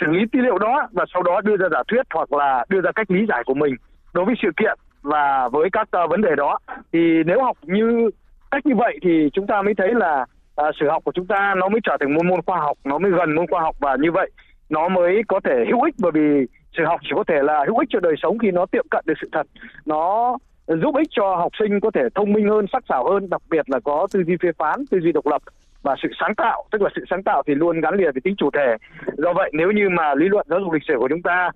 xử 0.00 0.06
lý 0.06 0.24
tư 0.32 0.40
liệu 0.40 0.58
đó 0.58 0.88
và 0.92 1.04
sau 1.14 1.22
đó 1.22 1.40
đưa 1.40 1.56
ra 1.56 1.68
giả 1.70 1.82
thuyết 1.88 2.02
hoặc 2.14 2.32
là 2.32 2.64
đưa 2.68 2.80
ra 2.80 2.90
cách 2.94 3.10
lý 3.10 3.26
giải 3.28 3.42
của 3.46 3.54
mình 3.54 3.74
đối 4.14 4.24
với 4.24 4.34
sự 4.42 4.48
kiện 4.56 4.78
và 5.02 5.48
với 5.48 5.68
các 5.72 5.88
uh, 6.04 6.10
vấn 6.10 6.20
đề 6.22 6.34
đó. 6.36 6.58
Thì 6.92 7.22
nếu 7.26 7.42
học 7.42 7.56
như 7.62 8.10
cách 8.50 8.66
như 8.66 8.74
vậy 8.74 8.98
thì 9.02 9.30
chúng 9.32 9.46
ta 9.46 9.62
mới 9.62 9.74
thấy 9.74 9.94
là 9.94 10.26
uh, 10.62 10.74
sử 10.80 10.88
học 10.88 11.04
của 11.04 11.12
chúng 11.14 11.26
ta 11.26 11.54
nó 11.56 11.68
mới 11.68 11.80
trở 11.84 11.96
thành 12.00 12.14
môn 12.14 12.28
môn 12.28 12.40
khoa 12.46 12.58
học, 12.58 12.78
nó 12.84 12.98
mới 12.98 13.10
gần 13.10 13.34
môn 13.34 13.46
khoa 13.46 13.60
học 13.60 13.76
và 13.80 13.96
như 14.00 14.12
vậy 14.12 14.30
nó 14.70 14.88
mới 14.88 15.22
có 15.28 15.40
thể 15.44 15.64
hữu 15.70 15.82
ích 15.82 15.94
bởi 15.98 16.12
vì 16.14 16.46
sử 16.76 16.84
học 16.84 17.00
chỉ 17.02 17.10
có 17.14 17.24
thể 17.28 17.42
là 17.42 17.64
hữu 17.66 17.78
ích 17.78 17.88
cho 17.92 18.00
đời 18.00 18.14
sống 18.22 18.38
khi 18.38 18.50
nó 18.50 18.66
tiệm 18.66 18.86
cận 18.90 19.04
được 19.06 19.14
sự 19.20 19.28
thật. 19.32 19.46
Nó 19.86 20.36
giúp 20.66 20.94
ích 20.94 21.08
cho 21.10 21.36
học 21.36 21.52
sinh 21.58 21.80
có 21.80 21.90
thể 21.94 22.02
thông 22.14 22.32
minh 22.32 22.48
hơn, 22.48 22.66
sắc 22.72 22.84
sảo 22.88 23.10
hơn, 23.10 23.30
đặc 23.30 23.42
biệt 23.50 23.70
là 23.70 23.80
có 23.84 24.06
tư 24.12 24.24
duy 24.26 24.36
phê 24.42 24.48
phán, 24.58 24.86
tư 24.90 25.00
duy 25.00 25.12
độc 25.12 25.26
lập 25.26 25.42
và 25.86 25.94
sự 26.02 26.08
sáng 26.20 26.34
tạo, 26.34 26.64
tức 26.70 26.82
là 26.82 26.90
sự 26.96 27.04
sáng 27.10 27.22
tạo 27.22 27.42
thì 27.46 27.54
luôn 27.54 27.80
gắn 27.80 27.94
liền 27.94 28.12
với 28.12 28.20
tính 28.24 28.34
chủ 28.38 28.50
thể. 28.50 28.76
Do 29.16 29.32
vậy 29.32 29.50
nếu 29.52 29.70
như 29.70 29.88
mà 29.88 30.14
lý 30.14 30.28
luận 30.28 30.46
giáo 30.50 30.60
dục 30.60 30.72
lịch 30.72 30.82
sử 30.88 30.94
của 30.98 31.08
chúng 31.08 31.22
ta 31.22 31.50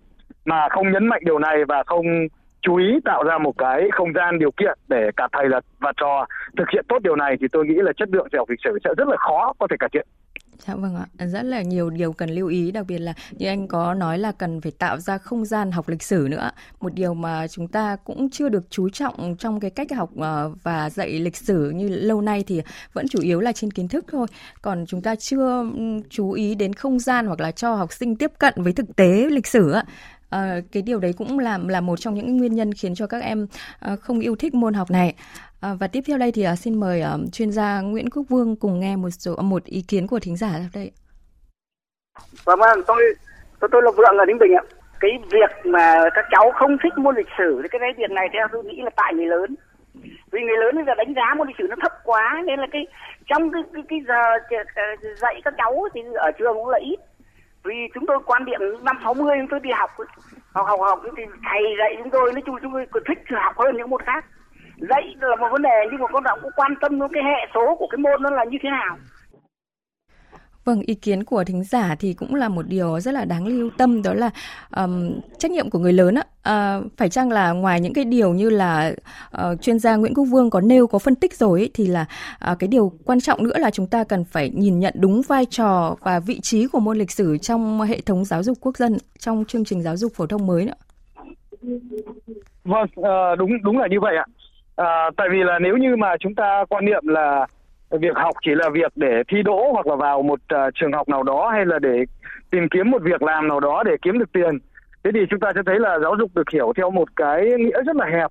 mà 0.45 0.69
không 0.71 0.93
nhấn 0.93 1.07
mạnh 1.07 1.23
điều 1.25 1.39
này 1.39 1.65
và 1.65 1.83
không 1.87 2.07
chú 2.63 2.77
ý 2.77 3.01
tạo 3.05 3.25
ra 3.25 3.39
một 3.39 3.59
cái 3.59 3.89
không 3.93 4.13
gian 4.13 4.39
điều 4.39 4.51
kiện 4.51 4.79
để 4.89 5.11
cả 5.17 5.29
thầy 5.33 5.49
là 5.49 5.61
và 5.79 5.93
trò 5.97 6.27
thực 6.57 6.71
hiện 6.73 6.85
tốt 6.89 6.99
điều 7.03 7.17
này 7.17 7.37
thì 7.41 7.47
tôi 7.53 7.67
nghĩ 7.67 7.75
là 7.75 7.93
chất 7.93 8.09
lượng 8.13 8.29
dạy 8.33 8.39
học 8.39 8.51
lịch 8.51 8.61
sử 8.65 8.79
sẽ 8.85 8.91
rất 8.97 9.09
là 9.09 9.17
khó 9.17 9.53
có 9.59 9.67
thể 9.71 9.77
cải 9.81 9.89
thiện. 9.93 10.07
Dạ 10.67 10.75
vâng 10.75 10.97
ạ, 10.97 11.27
rất 11.27 11.43
là 11.43 11.63
nhiều 11.63 11.91
điều 11.91 12.13
cần 12.13 12.31
lưu 12.31 12.49
ý, 12.49 12.71
đặc 12.71 12.87
biệt 12.89 12.99
là 12.99 13.15
như 13.31 13.47
anh 13.47 13.69
có 13.69 13.95
nói 13.95 14.19
là 14.19 14.33
cần 14.33 14.61
phải 14.61 14.73
tạo 14.73 14.99
ra 14.99 15.19
không 15.19 15.45
gian 15.45 15.73
học 15.73 15.89
lịch 15.89 16.03
sử 16.03 16.27
nữa. 16.31 16.51
Một 16.81 16.95
điều 16.95 17.15
mà 17.15 17.49
chúng 17.49 17.69
ta 17.69 17.97
cũng 18.05 18.31
chưa 18.31 18.49
được 18.49 18.71
chú 18.71 18.89
trọng 18.89 19.37
trong 19.39 19.61
cái 19.61 19.71
cách 19.71 19.93
học 19.93 20.11
ờ, 20.17 20.51
và 20.63 20.91
dạy 20.91 21.11
lịch 21.11 21.37
sử 21.37 21.71
như 21.71 21.89
lâu 21.89 22.21
nay 22.21 22.45
thì 22.47 22.63
vẫn 22.93 23.09
chủ 23.09 23.21
yếu 23.21 23.41
là 23.41 23.53
trên 23.53 23.71
kiến 23.71 23.89
thức 23.89 24.05
thôi. 24.13 24.27
Còn 24.63 24.85
chúng 24.87 25.03
ta 25.03 25.15
chưa 25.15 25.65
chú 26.11 26.33
ý 26.33 26.55
đến 26.55 26.73
không 26.73 26.99
gian 26.99 27.27
hoặc 27.27 27.41
là 27.41 27.53
cho 27.53 27.75
học 27.75 27.93
sinh 27.93 28.17
tiếp 28.17 28.31
cận 28.39 28.55
với 28.57 28.73
thực 28.73 28.97
tế 28.97 29.29
lịch 29.31 29.47
sử 29.47 29.71
ạ. 29.73 29.85
À, 30.31 30.61
cái 30.73 30.83
điều 30.83 30.99
đấy 31.01 31.13
cũng 31.19 31.39
là 31.39 31.59
là 31.69 31.81
một 31.81 31.97
trong 31.97 32.15
những 32.15 32.37
nguyên 32.37 32.55
nhân 32.55 32.71
khiến 32.75 32.95
cho 32.95 33.07
các 33.07 33.23
em 33.23 33.47
à, 33.81 33.97
không 33.97 34.21
yêu 34.21 34.37
thích 34.37 34.55
môn 34.55 34.75
học 34.75 34.91
này. 34.91 35.15
À, 35.61 35.75
và 35.81 35.87
tiếp 35.87 36.01
theo 36.07 36.19
đây 36.19 36.33
thì 36.33 36.43
à, 36.43 36.57
xin 36.57 36.81
mời 36.81 37.01
à, 37.01 37.17
chuyên 37.33 37.51
gia 37.51 37.81
Nguyễn 37.81 38.11
Quốc 38.11 38.23
Vương 38.29 38.57
cùng 38.57 38.81
nghe 38.81 38.97
một 38.97 39.11
số 39.11 39.37
một 39.37 39.65
ý 39.65 39.85
kiến 39.89 40.07
của 40.07 40.19
thính 40.19 40.37
giả 40.37 40.51
đây. 40.75 40.91
Vâng, 42.45 42.59
vâng, 42.59 42.81
tôi 42.87 43.03
tôi 43.61 43.69
tôi 43.73 43.83
là 43.83 43.91
Vượng 43.91 44.19
ở 44.19 44.25
Ninh 44.27 44.39
Bình 44.39 44.53
ạ. 44.55 44.65
Cái 45.01 45.11
việc 45.33 45.51
mà 45.65 45.95
các 46.15 46.25
cháu 46.31 46.53
không 46.55 46.77
thích 46.83 46.99
môn 46.99 47.17
lịch 47.17 47.29
sử 47.39 47.61
thì 47.63 47.69
cái 47.69 47.79
đấy 47.79 47.91
việc 47.99 48.11
này 48.11 48.29
theo 48.33 48.47
tôi 48.53 48.65
nghĩ 48.65 48.81
là 48.85 48.91
tại 48.97 49.15
người 49.15 49.27
lớn. 49.27 49.57
Vì 50.33 50.41
người 50.41 50.59
lớn 50.61 50.75
bây 50.75 50.85
giờ 50.85 50.95
đánh 50.95 51.15
giá 51.17 51.35
môn 51.35 51.47
lịch 51.49 51.57
sử 51.59 51.67
nó 51.71 51.77
thấp 51.83 51.93
quá 52.05 52.43
nên 52.47 52.61
là 52.61 52.67
cái 52.73 52.87
trong 53.27 53.51
cái 53.53 53.63
cái, 53.73 53.83
cái 53.89 54.01
giờ 54.09 54.21
dạy 55.17 55.41
các 55.45 55.55
cháu 55.59 55.89
thì 55.95 56.01
ở 56.15 56.31
trường 56.39 56.55
cũng 56.55 56.69
là 56.69 56.79
ít 56.79 56.97
vì 57.65 57.75
chúng 57.95 58.07
tôi 58.07 58.19
quan 58.27 58.45
điểm 58.45 58.61
năm 58.83 58.99
60 59.05 59.37
chúng 59.39 59.49
tôi 59.51 59.61
đi 59.61 59.71
học 59.71 59.91
học 60.55 60.67
học 60.67 60.81
học, 60.81 61.01
thì 61.17 61.23
thầy 61.51 61.63
dạy 61.79 61.97
chúng 61.99 62.11
tôi, 62.11 62.33
nói 62.33 62.43
chung 62.47 62.57
chúng 62.63 62.73
tôi 62.73 62.87
còn 62.91 63.03
thích 63.09 63.19
học 63.45 63.55
hơn 63.59 63.77
những 63.77 63.91
môn 63.91 64.03
khác. 64.03 64.25
Dạy 64.77 65.15
là 65.21 65.37
một 65.37 65.49
vấn 65.53 65.63
đề, 65.63 65.87
nhưng 65.91 66.01
mà 66.01 66.07
con 66.13 66.23
đạo 66.23 66.39
cũng 66.43 66.51
quan 66.57 66.75
tâm 66.81 67.01
đến 67.01 67.09
cái 67.13 67.23
hệ 67.23 67.47
số 67.55 67.77
của 67.79 67.87
cái 67.91 67.99
môn 67.99 68.23
nó 68.23 68.31
là 68.31 68.45
như 68.45 68.59
thế 68.63 68.71
nào. 68.71 68.97
Vâng, 70.71 70.83
ý 70.87 70.95
kiến 70.95 71.25
của 71.25 71.45
thính 71.45 71.65
giả 71.65 71.95
thì 71.99 72.13
cũng 72.15 72.35
là 72.35 72.49
một 72.49 72.63
điều 72.69 73.01
rất 73.01 73.15
là 73.15 73.25
đáng 73.25 73.47
lưu 73.47 73.71
tâm 73.79 74.03
đó 74.03 74.15
là 74.15 74.31
um, 74.77 75.13
trách 75.39 75.51
nhiệm 75.51 75.71
của 75.71 75.79
người 75.79 75.93
lớn 75.93 76.15
á. 76.15 76.23
Uh, 76.51 76.93
phải 76.97 77.09
chăng 77.09 77.31
là 77.31 77.53
ngoài 77.53 77.81
những 77.81 77.93
cái 77.93 78.05
điều 78.05 78.33
như 78.35 78.51
là 78.51 78.93
uh, 79.37 79.63
chuyên 79.63 79.79
gia 79.79 79.97
Nguyễn 79.97 80.15
Quốc 80.15 80.25
Vương 80.25 80.51
có 80.51 80.61
nêu 80.61 80.87
có 80.87 80.99
phân 80.99 81.15
tích 81.15 81.35
rồi 81.35 81.61
ấy, 81.61 81.71
thì 81.75 81.87
là 81.87 82.07
uh, 82.53 82.59
cái 82.59 82.69
điều 82.69 82.93
quan 83.05 83.21
trọng 83.21 83.45
nữa 83.45 83.59
là 83.59 83.71
chúng 83.71 83.87
ta 83.87 84.05
cần 84.05 84.25
phải 84.25 84.51
nhìn 84.51 84.81
nhận 84.81 84.95
đúng 84.97 85.23
vai 85.29 85.45
trò 85.45 85.97
và 86.01 86.21
vị 86.21 86.41
trí 86.41 86.67
của 86.67 86.81
môn 86.81 86.99
lịch 86.99 87.11
sử 87.11 87.39
trong 87.39 87.81
hệ 87.81 88.01
thống 88.01 88.25
giáo 88.25 88.43
dục 88.43 88.59
quốc 88.61 88.77
dân 88.77 88.99
trong 89.19 89.45
chương 89.45 89.65
trình 89.65 89.83
giáo 89.83 89.97
dục 89.97 90.13
phổ 90.15 90.27
thông 90.27 90.47
mới 90.47 90.65
nữa. 90.65 90.75
Vâng, 92.65 92.87
uh, 93.01 93.39
đúng 93.39 93.63
đúng 93.63 93.79
là 93.79 93.87
như 93.91 94.01
vậy 94.01 94.17
ạ. 94.17 94.27
À, 94.77 95.11
tại 95.17 95.29
vì 95.33 95.39
là 95.45 95.59
nếu 95.59 95.77
như 95.77 95.97
mà 95.97 96.09
chúng 96.21 96.35
ta 96.35 96.65
quan 96.69 96.85
niệm 96.85 97.07
là 97.07 97.47
việc 97.99 98.17
học 98.17 98.35
chỉ 98.43 98.51
là 98.55 98.69
việc 98.73 98.93
để 98.97 99.23
thi 99.29 99.43
đỗ 99.43 99.73
hoặc 99.73 99.87
là 99.87 99.97
vào 99.97 100.23
một 100.23 100.41
uh, 100.55 100.75
trường 100.75 100.93
học 100.93 101.09
nào 101.09 101.23
đó 101.23 101.51
hay 101.53 101.67
là 101.67 101.79
để 101.79 102.05
tìm 102.51 102.69
kiếm 102.69 102.91
một 102.91 103.03
việc 103.03 103.23
làm 103.23 103.49
nào 103.49 103.61
đó 103.61 103.83
để 103.87 103.93
kiếm 104.03 104.19
được 104.19 104.33
tiền. 104.33 104.59
Thế 105.05 105.11
thì 105.15 105.21
chúng 105.31 105.41
ta 105.41 105.53
sẽ 105.55 105.61
thấy 105.67 105.81
là 105.81 105.99
giáo 106.03 106.15
dục 106.19 106.31
được 106.35 106.51
hiểu 106.53 106.73
theo 106.77 106.91
một 106.91 107.17
cái 107.17 107.47
nghĩa 107.59 107.83
rất 107.87 107.97
là 107.97 108.07
hẹp. 108.07 108.31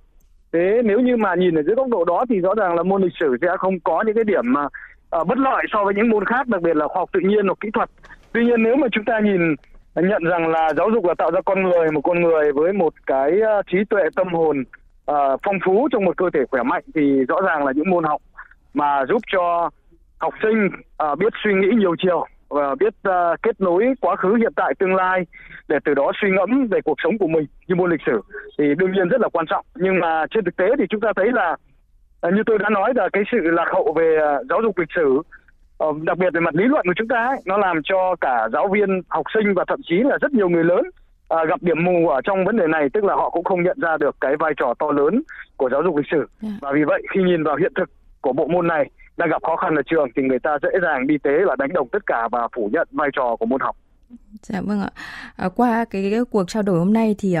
Thế 0.52 0.82
nếu 0.84 1.00
như 1.00 1.16
mà 1.16 1.34
nhìn 1.34 1.58
ở 1.58 1.62
dưới 1.62 1.74
góc 1.74 1.88
độ 1.88 2.04
đó 2.04 2.24
thì 2.28 2.40
rõ 2.40 2.54
ràng 2.54 2.74
là 2.74 2.82
môn 2.82 3.02
lịch 3.02 3.12
sử 3.20 3.36
sẽ 3.42 3.48
không 3.58 3.80
có 3.80 4.02
những 4.06 4.14
cái 4.14 4.24
điểm 4.24 4.52
mà 4.52 4.64
uh, 4.64 5.26
bất 5.26 5.38
lợi 5.38 5.64
so 5.72 5.84
với 5.84 5.94
những 5.94 6.10
môn 6.10 6.24
khác 6.24 6.48
đặc 6.48 6.62
biệt 6.62 6.76
là 6.76 6.88
khoa 6.88 7.00
học 7.00 7.08
tự 7.12 7.20
nhiên 7.20 7.46
hoặc 7.46 7.58
kỹ 7.60 7.68
thuật. 7.74 7.90
Tuy 8.32 8.44
nhiên 8.44 8.62
nếu 8.62 8.76
mà 8.76 8.88
chúng 8.92 9.04
ta 9.04 9.20
nhìn 9.20 9.54
à, 9.94 10.02
nhận 10.02 10.24
rằng 10.24 10.48
là 10.48 10.72
giáo 10.76 10.90
dục 10.90 11.04
là 11.04 11.14
tạo 11.18 11.30
ra 11.30 11.40
con 11.44 11.62
người 11.62 11.90
một 11.92 12.00
con 12.00 12.22
người 12.22 12.52
với 12.52 12.72
một 12.72 12.94
cái 13.06 13.32
uh, 13.58 13.66
trí 13.66 13.78
tuệ 13.90 14.02
tâm 14.16 14.28
hồn 14.34 14.60
uh, 15.10 15.40
phong 15.42 15.58
phú 15.64 15.88
trong 15.92 16.04
một 16.04 16.16
cơ 16.16 16.26
thể 16.34 16.40
khỏe 16.50 16.62
mạnh 16.62 16.82
thì 16.94 17.24
rõ 17.28 17.36
ràng 17.46 17.64
là 17.64 17.72
những 17.72 17.90
môn 17.90 18.04
học 18.04 18.22
mà 18.74 19.04
giúp 19.08 19.22
cho 19.32 19.70
học 20.18 20.34
sinh 20.42 20.68
uh, 21.12 21.18
biết 21.18 21.32
suy 21.44 21.52
nghĩ 21.54 21.68
nhiều 21.76 21.94
chiều 22.02 22.26
và 22.48 22.74
biết 22.74 22.94
uh, 23.08 23.42
kết 23.42 23.60
nối 23.60 23.94
quá 24.00 24.16
khứ 24.16 24.34
hiện 24.34 24.52
tại 24.56 24.74
tương 24.78 24.94
lai 24.94 25.26
để 25.68 25.78
từ 25.84 25.94
đó 25.94 26.12
suy 26.22 26.28
ngẫm 26.30 26.66
về 26.66 26.80
cuộc 26.84 26.96
sống 27.02 27.18
của 27.18 27.26
mình 27.26 27.46
như 27.66 27.74
môn 27.74 27.90
lịch 27.90 28.00
sử 28.06 28.20
thì 28.58 28.64
đương 28.78 28.92
nhiên 28.92 29.08
rất 29.08 29.20
là 29.20 29.28
quan 29.28 29.46
trọng 29.46 29.64
nhưng 29.74 29.98
mà 30.00 30.26
trên 30.30 30.44
thực 30.44 30.56
tế 30.56 30.66
thì 30.78 30.84
chúng 30.90 31.00
ta 31.00 31.12
thấy 31.16 31.32
là 31.32 31.56
uh, 32.26 32.34
như 32.34 32.42
tôi 32.46 32.58
đã 32.58 32.68
nói 32.70 32.92
là 32.96 33.08
cái 33.12 33.22
sự 33.32 33.38
lạc 33.40 33.68
hậu 33.72 33.92
về 33.96 34.18
uh, 34.18 34.46
giáo 34.50 34.60
dục 34.62 34.78
lịch 34.78 34.92
sử 34.94 35.20
uh, 35.84 36.02
đặc 36.02 36.18
biệt 36.18 36.30
về 36.34 36.40
mặt 36.40 36.54
lý 36.54 36.64
luận 36.64 36.86
của 36.86 36.94
chúng 36.96 37.08
ta 37.08 37.26
ấy, 37.26 37.38
nó 37.46 37.56
làm 37.56 37.82
cho 37.84 38.16
cả 38.20 38.48
giáo 38.52 38.68
viên 38.68 39.00
học 39.08 39.26
sinh 39.34 39.54
và 39.54 39.64
thậm 39.68 39.80
chí 39.82 39.96
là 39.96 40.18
rất 40.20 40.32
nhiều 40.32 40.48
người 40.48 40.64
lớn 40.64 40.82
uh, 41.34 41.48
gặp 41.48 41.62
điểm 41.62 41.84
mù 41.84 42.08
ở 42.08 42.20
trong 42.24 42.44
vấn 42.44 42.56
đề 42.56 42.66
này 42.66 42.88
tức 42.92 43.04
là 43.04 43.14
họ 43.14 43.30
cũng 43.30 43.44
không 43.44 43.62
nhận 43.62 43.80
ra 43.80 43.96
được 43.96 44.16
cái 44.20 44.36
vai 44.36 44.52
trò 44.56 44.74
to 44.78 44.90
lớn 44.90 45.22
của 45.56 45.70
giáo 45.70 45.82
dục 45.82 45.96
lịch 45.96 46.10
sử 46.10 46.16
yeah. 46.16 46.28
Dạ. 46.42 46.50
và 46.60 46.72
vì 46.74 46.84
vậy 46.84 47.02
khi 47.14 47.22
nhìn 47.22 47.42
vào 47.42 47.56
hiện 47.56 47.72
thực 47.74 47.90
của 48.20 48.32
bộ 48.32 48.46
môn 48.46 48.66
này 48.68 48.90
đang 49.16 49.30
gặp 49.30 49.42
khó 49.42 49.56
khăn 49.56 49.76
ở 49.76 49.82
trường 49.86 50.08
thì 50.16 50.22
người 50.22 50.38
ta 50.38 50.58
dễ 50.62 50.68
dàng 50.82 51.06
đi 51.06 51.18
tế 51.18 51.30
là 51.30 51.56
đánh 51.58 51.72
đồng 51.72 51.88
tất 51.88 52.06
cả 52.06 52.28
và 52.32 52.48
phủ 52.56 52.70
nhận 52.72 52.88
vai 52.92 53.08
trò 53.12 53.36
của 53.36 53.46
môn 53.46 53.60
học. 53.60 53.76
Dạ 54.42 54.60
vâng 54.60 54.80
ạ. 54.80 54.90
À, 55.36 55.48
qua 55.48 55.84
cái, 55.84 56.10
cái 56.10 56.20
cuộc 56.30 56.44
trao 56.48 56.62
đổi 56.62 56.78
hôm 56.78 56.92
nay 56.92 57.14
thì 57.18 57.36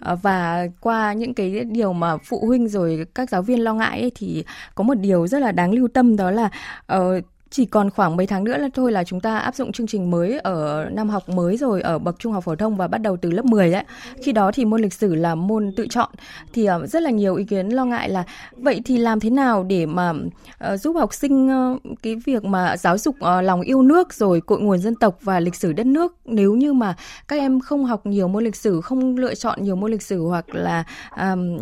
à, 0.00 0.14
và 0.22 0.66
qua 0.80 1.12
những 1.12 1.34
cái 1.34 1.64
điều 1.64 1.92
mà 1.92 2.16
phụ 2.16 2.46
huynh 2.46 2.68
rồi 2.68 3.06
các 3.14 3.30
giáo 3.30 3.42
viên 3.42 3.64
lo 3.64 3.74
ngại 3.74 4.00
ấy, 4.00 4.12
thì 4.14 4.44
có 4.74 4.84
một 4.84 4.94
điều 4.94 5.26
rất 5.26 5.38
là 5.38 5.52
đáng 5.52 5.74
lưu 5.74 5.88
tâm 5.88 6.16
đó 6.16 6.30
là 6.30 6.50
uh, 6.96 7.24
chỉ 7.54 7.64
còn 7.64 7.90
khoảng 7.90 8.16
mấy 8.16 8.26
tháng 8.26 8.44
nữa 8.44 8.56
là 8.56 8.68
thôi 8.74 8.92
là 8.92 9.04
chúng 9.04 9.20
ta 9.20 9.38
áp 9.38 9.54
dụng 9.54 9.72
chương 9.72 9.86
trình 9.86 10.10
mới 10.10 10.38
ở 10.38 10.88
năm 10.92 11.08
học 11.08 11.28
mới 11.28 11.56
rồi 11.56 11.80
ở 11.80 11.98
bậc 11.98 12.18
trung 12.18 12.32
học 12.32 12.44
phổ 12.44 12.56
thông 12.56 12.76
và 12.76 12.88
bắt 12.88 12.98
đầu 12.98 13.16
từ 13.16 13.30
lớp 13.30 13.44
10 13.44 13.72
đấy. 13.72 13.84
Khi 14.22 14.32
đó 14.32 14.50
thì 14.54 14.64
môn 14.64 14.82
lịch 14.82 14.92
sử 14.92 15.14
là 15.14 15.34
môn 15.34 15.72
tự 15.76 15.86
chọn 15.90 16.10
thì 16.52 16.64
ờ, 16.64 16.86
rất 16.86 17.02
là 17.02 17.10
nhiều 17.10 17.34
ý 17.34 17.44
kiến 17.44 17.68
lo 17.68 17.84
ngại 17.84 18.08
là 18.08 18.24
vậy 18.56 18.80
thì 18.84 18.98
làm 18.98 19.20
thế 19.20 19.30
nào 19.30 19.64
để 19.64 19.86
mà 19.86 20.12
ờ, 20.58 20.76
giúp 20.76 20.96
học 20.96 21.14
sinh 21.14 21.48
ờ, 21.48 21.78
cái 22.02 22.16
việc 22.26 22.44
mà 22.44 22.76
giáo 22.76 22.98
dục 22.98 23.16
lòng 23.42 23.60
yêu 23.60 23.82
nước 23.82 24.14
rồi 24.14 24.40
cội 24.40 24.60
nguồn 24.60 24.78
dân 24.78 24.94
tộc 24.94 25.18
và 25.20 25.40
lịch 25.40 25.54
sử 25.54 25.72
đất 25.72 25.86
nước 25.86 26.16
nếu 26.24 26.54
như 26.54 26.72
mà 26.72 26.94
các 27.28 27.38
em 27.38 27.60
không 27.60 27.84
học 27.84 28.06
nhiều 28.06 28.28
môn 28.28 28.44
lịch 28.44 28.56
sử, 28.56 28.80
không 28.80 29.16
lựa 29.16 29.34
chọn 29.34 29.62
nhiều 29.62 29.76
môn 29.76 29.90
lịch 29.90 30.02
sử 30.02 30.22
hoặc 30.22 30.54
là 30.54 30.84
um, 31.20 31.58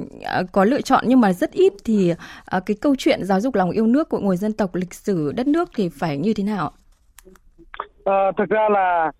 có 0.52 0.64
lựa 0.64 0.80
chọn 0.80 1.04
nhưng 1.06 1.20
mà 1.20 1.32
rất 1.32 1.52
ít 1.52 1.72
thì 1.84 2.12
uh, 2.56 2.66
cái 2.66 2.76
câu 2.80 2.94
chuyện 2.98 3.24
giáo 3.24 3.40
dục 3.40 3.54
lòng 3.54 3.70
yêu 3.70 3.86
nước 3.86 4.08
cội 4.08 4.20
nguồn 4.20 4.36
dân 4.36 4.52
tộc 4.52 4.74
lịch 4.74 4.94
sử 4.94 5.32
đất 5.32 5.46
nước 5.46 5.70
thì 5.76 5.81
thì 5.82 5.88
phải 5.88 6.18
như 6.18 6.34
thế 6.36 6.44
nào? 6.44 6.70
À, 8.04 8.32
thực 8.38 8.48
ra 8.48 8.68
là 8.68 9.10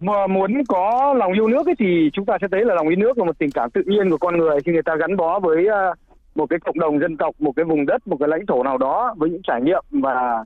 mà 0.00 0.26
muốn 0.26 0.64
có 0.68 1.14
lòng 1.18 1.32
yêu 1.32 1.48
nước 1.48 1.66
ấy 1.66 1.74
thì 1.78 2.10
chúng 2.12 2.26
ta 2.26 2.38
sẽ 2.40 2.46
thấy 2.52 2.64
là 2.64 2.74
lòng 2.74 2.88
yêu 2.88 2.96
nước 2.98 3.18
là 3.18 3.24
một 3.24 3.38
tình 3.38 3.50
cảm 3.50 3.70
tự 3.70 3.82
nhiên 3.86 4.10
của 4.10 4.18
con 4.18 4.38
người 4.38 4.58
khi 4.64 4.72
người 4.72 4.82
ta 4.82 4.96
gắn 4.96 5.16
bó 5.16 5.40
với 5.40 5.66
ờ, 5.66 5.94
một 6.34 6.46
cái 6.50 6.58
cộng 6.58 6.78
đồng 6.78 7.00
dân 7.00 7.16
tộc, 7.16 7.34
một 7.38 7.52
cái 7.56 7.64
vùng 7.64 7.86
đất, 7.86 8.08
một 8.08 8.16
cái 8.20 8.28
lãnh 8.28 8.46
thổ 8.46 8.62
nào 8.62 8.78
đó 8.78 9.14
với 9.16 9.30
những 9.30 9.42
trải 9.42 9.60
nghiệm 9.62 9.84
và 9.90 10.44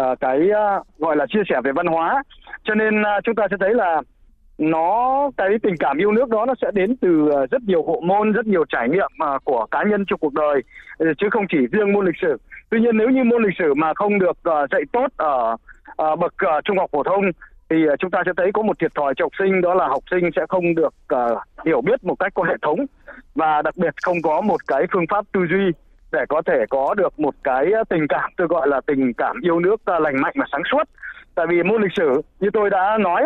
uh, 0.00 0.20
cái 0.20 0.40
uh, 0.40 0.98
gọi 0.98 1.16
là 1.16 1.26
chia 1.28 1.42
sẻ 1.48 1.60
về 1.64 1.72
văn 1.72 1.86
hóa. 1.86 2.22
Cho 2.64 2.74
nên 2.74 3.00
uh, 3.00 3.24
chúng 3.24 3.34
ta 3.34 3.46
sẽ 3.50 3.56
thấy 3.60 3.74
là 3.74 4.02
nó 4.58 5.30
cái 5.36 5.48
tình 5.62 5.74
cảm 5.80 5.98
yêu 5.98 6.12
nước 6.12 6.28
đó 6.28 6.46
nó 6.46 6.54
sẽ 6.62 6.70
đến 6.74 6.96
từ 6.96 7.30
rất 7.50 7.62
nhiều 7.66 7.82
hộ 7.82 8.00
môn, 8.04 8.32
rất 8.32 8.46
nhiều 8.46 8.64
trải 8.68 8.88
nghiệm 8.88 9.12
uh, 9.34 9.44
của 9.44 9.66
cá 9.70 9.82
nhân 9.84 10.04
trong 10.08 10.18
cuộc 10.18 10.34
đời 10.34 10.62
chứ 10.98 11.26
không 11.30 11.46
chỉ 11.50 11.58
riêng 11.72 11.92
môn 11.92 12.06
lịch 12.06 12.16
sử 12.22 12.36
tuy 12.74 12.80
nhiên 12.80 12.96
nếu 12.96 13.10
như 13.10 13.24
môn 13.24 13.42
lịch 13.42 13.58
sử 13.58 13.74
mà 13.74 13.94
không 13.94 14.18
được 14.18 14.38
uh, 14.48 14.70
dạy 14.70 14.82
tốt 14.92 15.06
ở 15.16 15.56
uh, 16.02 16.18
bậc 16.18 16.34
uh, 16.58 16.64
trung 16.64 16.78
học 16.78 16.90
phổ 16.92 17.02
thông 17.02 17.24
thì 17.70 17.76
uh, 17.88 17.98
chúng 17.98 18.10
ta 18.10 18.22
sẽ 18.26 18.32
thấy 18.36 18.52
có 18.52 18.62
một 18.62 18.78
thiệt 18.78 18.94
thòi 18.94 19.14
cho 19.16 19.24
học 19.24 19.32
sinh 19.38 19.60
đó 19.60 19.74
là 19.74 19.88
học 19.88 20.02
sinh 20.10 20.30
sẽ 20.36 20.42
không 20.48 20.74
được 20.74 20.94
uh, 21.14 21.38
hiểu 21.66 21.80
biết 21.80 22.04
một 22.04 22.14
cách 22.18 22.34
có 22.34 22.42
hệ 22.42 22.54
thống 22.62 22.78
và 23.34 23.62
đặc 23.62 23.76
biệt 23.76 23.94
không 24.02 24.22
có 24.22 24.40
một 24.40 24.66
cái 24.66 24.82
phương 24.92 25.06
pháp 25.10 25.24
tư 25.32 25.40
duy 25.50 25.72
để 26.12 26.24
có 26.28 26.42
thể 26.46 26.64
có 26.70 26.94
được 26.94 27.20
một 27.20 27.34
cái 27.44 27.66
tình 27.88 28.06
cảm 28.08 28.30
tôi 28.36 28.46
gọi 28.46 28.68
là 28.68 28.80
tình 28.86 29.12
cảm 29.12 29.40
yêu 29.42 29.60
nước 29.60 29.74
uh, 29.74 30.02
lành 30.02 30.20
mạnh 30.20 30.34
và 30.38 30.46
sáng 30.52 30.62
suốt. 30.72 30.82
Tại 31.34 31.46
vì 31.48 31.62
môn 31.62 31.82
lịch 31.82 31.92
sử 31.96 32.22
như 32.40 32.48
tôi 32.52 32.70
đã 32.70 32.98
nói 32.98 33.22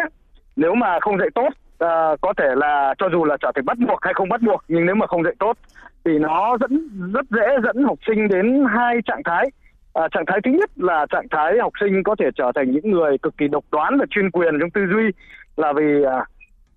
nếu 0.56 0.74
mà 0.74 0.98
không 1.00 1.18
dạy 1.18 1.28
tốt 1.34 1.48
à, 1.78 2.16
có 2.20 2.32
thể 2.36 2.48
là 2.56 2.94
cho 2.98 3.08
dù 3.12 3.24
là 3.24 3.36
trở 3.40 3.52
thành 3.54 3.64
bắt 3.64 3.78
buộc 3.78 3.98
hay 4.02 4.14
không 4.14 4.28
bắt 4.28 4.42
buộc 4.42 4.64
nhưng 4.68 4.86
nếu 4.86 4.94
mà 4.94 5.06
không 5.06 5.24
dạy 5.24 5.34
tốt 5.38 5.56
thì 6.04 6.18
nó 6.18 6.56
dẫn 6.60 6.88
rất 7.12 7.26
dễ 7.30 7.46
dẫn 7.64 7.84
học 7.84 7.98
sinh 8.06 8.28
đến 8.28 8.64
hai 8.76 8.96
trạng 9.04 9.22
thái. 9.24 9.50
À, 9.94 10.08
trạng 10.10 10.26
thái 10.26 10.40
thứ 10.44 10.50
nhất 10.50 10.70
là 10.76 11.06
trạng 11.10 11.28
thái 11.30 11.58
học 11.60 11.72
sinh 11.80 12.02
có 12.02 12.16
thể 12.18 12.26
trở 12.36 12.52
thành 12.54 12.70
những 12.70 12.90
người 12.90 13.18
cực 13.18 13.36
kỳ 13.36 13.48
độc 13.48 13.64
đoán 13.72 13.98
và 13.98 14.06
chuyên 14.10 14.30
quyền 14.30 14.54
trong 14.60 14.70
tư 14.70 14.80
duy 14.90 15.10
là 15.56 15.72
vì 15.72 16.02
à, 16.02 16.24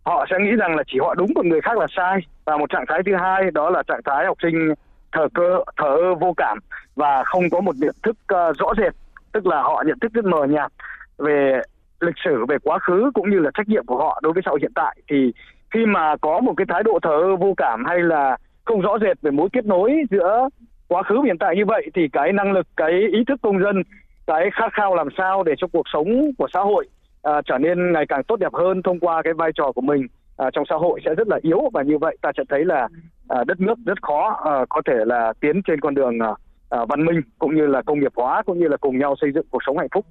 họ 0.03 0.25
sẽ 0.29 0.35
nghĩ 0.39 0.51
rằng 0.51 0.75
là 0.75 0.83
chỉ 0.87 0.99
họ 0.99 1.15
đúng 1.15 1.33
còn 1.35 1.49
người 1.49 1.61
khác 1.61 1.77
là 1.77 1.87
sai. 1.97 2.19
Và 2.45 2.57
một 2.57 2.69
trạng 2.69 2.85
thái 2.87 3.01
thứ 3.05 3.15
hai 3.15 3.51
đó 3.51 3.69
là 3.69 3.83
trạng 3.83 4.03
thái 4.05 4.25
học 4.25 4.37
sinh 4.41 4.73
thờ 5.11 5.27
cơ 5.33 5.63
thờ 5.77 5.87
ơ 5.87 6.15
vô 6.15 6.33
cảm 6.37 6.59
và 6.95 7.23
không 7.23 7.43
có 7.51 7.61
một 7.61 7.75
nhận 7.77 7.95
thức 8.03 8.17
uh, 8.33 8.57
rõ 8.57 8.73
rệt 8.77 8.93
tức 9.31 9.47
là 9.47 9.61
họ 9.61 9.83
nhận 9.87 9.99
thức 9.99 10.13
rất 10.13 10.25
mờ 10.25 10.45
nhạt 10.45 10.71
về 11.17 11.61
lịch 12.03 12.15
sử 12.25 12.45
về 12.45 12.57
quá 12.63 12.79
khứ 12.79 13.11
cũng 13.13 13.29
như 13.29 13.39
là 13.39 13.51
trách 13.53 13.69
nhiệm 13.69 13.85
của 13.85 13.97
họ 13.97 14.19
đối 14.23 14.33
với 14.33 14.41
xã 14.45 14.49
hội 14.49 14.59
hiện 14.61 14.71
tại 14.75 14.97
thì 15.09 15.31
khi 15.71 15.85
mà 15.85 16.15
có 16.21 16.39
một 16.39 16.53
cái 16.57 16.65
thái 16.69 16.83
độ 16.83 16.99
thờ 17.01 17.35
vô 17.35 17.53
cảm 17.57 17.85
hay 17.85 17.99
là 17.99 18.37
không 18.65 18.81
rõ 18.81 18.97
rệt 19.01 19.21
về 19.21 19.31
mối 19.31 19.49
kết 19.53 19.65
nối 19.65 20.03
giữa 20.11 20.49
quá 20.87 21.03
khứ 21.03 21.15
và 21.17 21.25
hiện 21.25 21.37
tại 21.37 21.55
như 21.55 21.65
vậy 21.65 21.89
thì 21.95 22.07
cái 22.13 22.33
năng 22.33 22.51
lực 22.51 22.67
cái 22.77 22.91
ý 22.91 23.23
thức 23.27 23.39
công 23.41 23.61
dân 23.63 23.83
cái 24.27 24.49
khát 24.53 24.73
khao 24.73 24.95
làm 24.95 25.07
sao 25.17 25.43
để 25.43 25.53
cho 25.57 25.67
cuộc 25.73 25.85
sống 25.93 26.31
của 26.37 26.47
xã 26.53 26.59
hội 26.59 26.87
à, 27.23 27.41
trở 27.45 27.57
nên 27.57 27.93
ngày 27.93 28.05
càng 28.09 28.23
tốt 28.23 28.35
đẹp 28.35 28.53
hơn 28.53 28.81
thông 28.83 28.99
qua 28.99 29.21
cái 29.21 29.33
vai 29.33 29.51
trò 29.55 29.71
của 29.71 29.81
mình 29.81 30.07
à, 30.37 30.49
trong 30.53 30.63
xã 30.69 30.75
hội 30.75 30.99
sẽ 31.05 31.15
rất 31.15 31.27
là 31.27 31.39
yếu 31.41 31.69
và 31.73 31.83
như 31.83 31.97
vậy 31.97 32.17
ta 32.21 32.31
sẽ 32.37 32.43
thấy 32.49 32.65
là 32.65 32.87
à, 33.27 33.43
đất 33.47 33.59
nước 33.59 33.75
rất 33.85 34.01
khó 34.01 34.41
à, 34.45 34.65
có 34.69 34.81
thể 34.85 34.95
là 35.05 35.33
tiến 35.39 35.61
trên 35.67 35.79
con 35.79 35.95
đường 35.95 36.19
à, 36.19 36.31
à 36.69 36.85
văn 36.89 37.05
minh 37.05 37.21
cũng 37.39 37.55
như 37.55 37.67
là 37.67 37.81
công 37.81 37.99
nghiệp 37.99 38.11
hóa 38.15 38.43
cũng 38.45 38.59
như 38.59 38.67
là 38.67 38.77
cùng 38.77 38.99
nhau 38.99 39.15
xây 39.21 39.31
dựng 39.31 39.45
cuộc 39.51 39.63
sống 39.65 39.77
hạnh 39.77 39.87
phúc. 39.93 40.05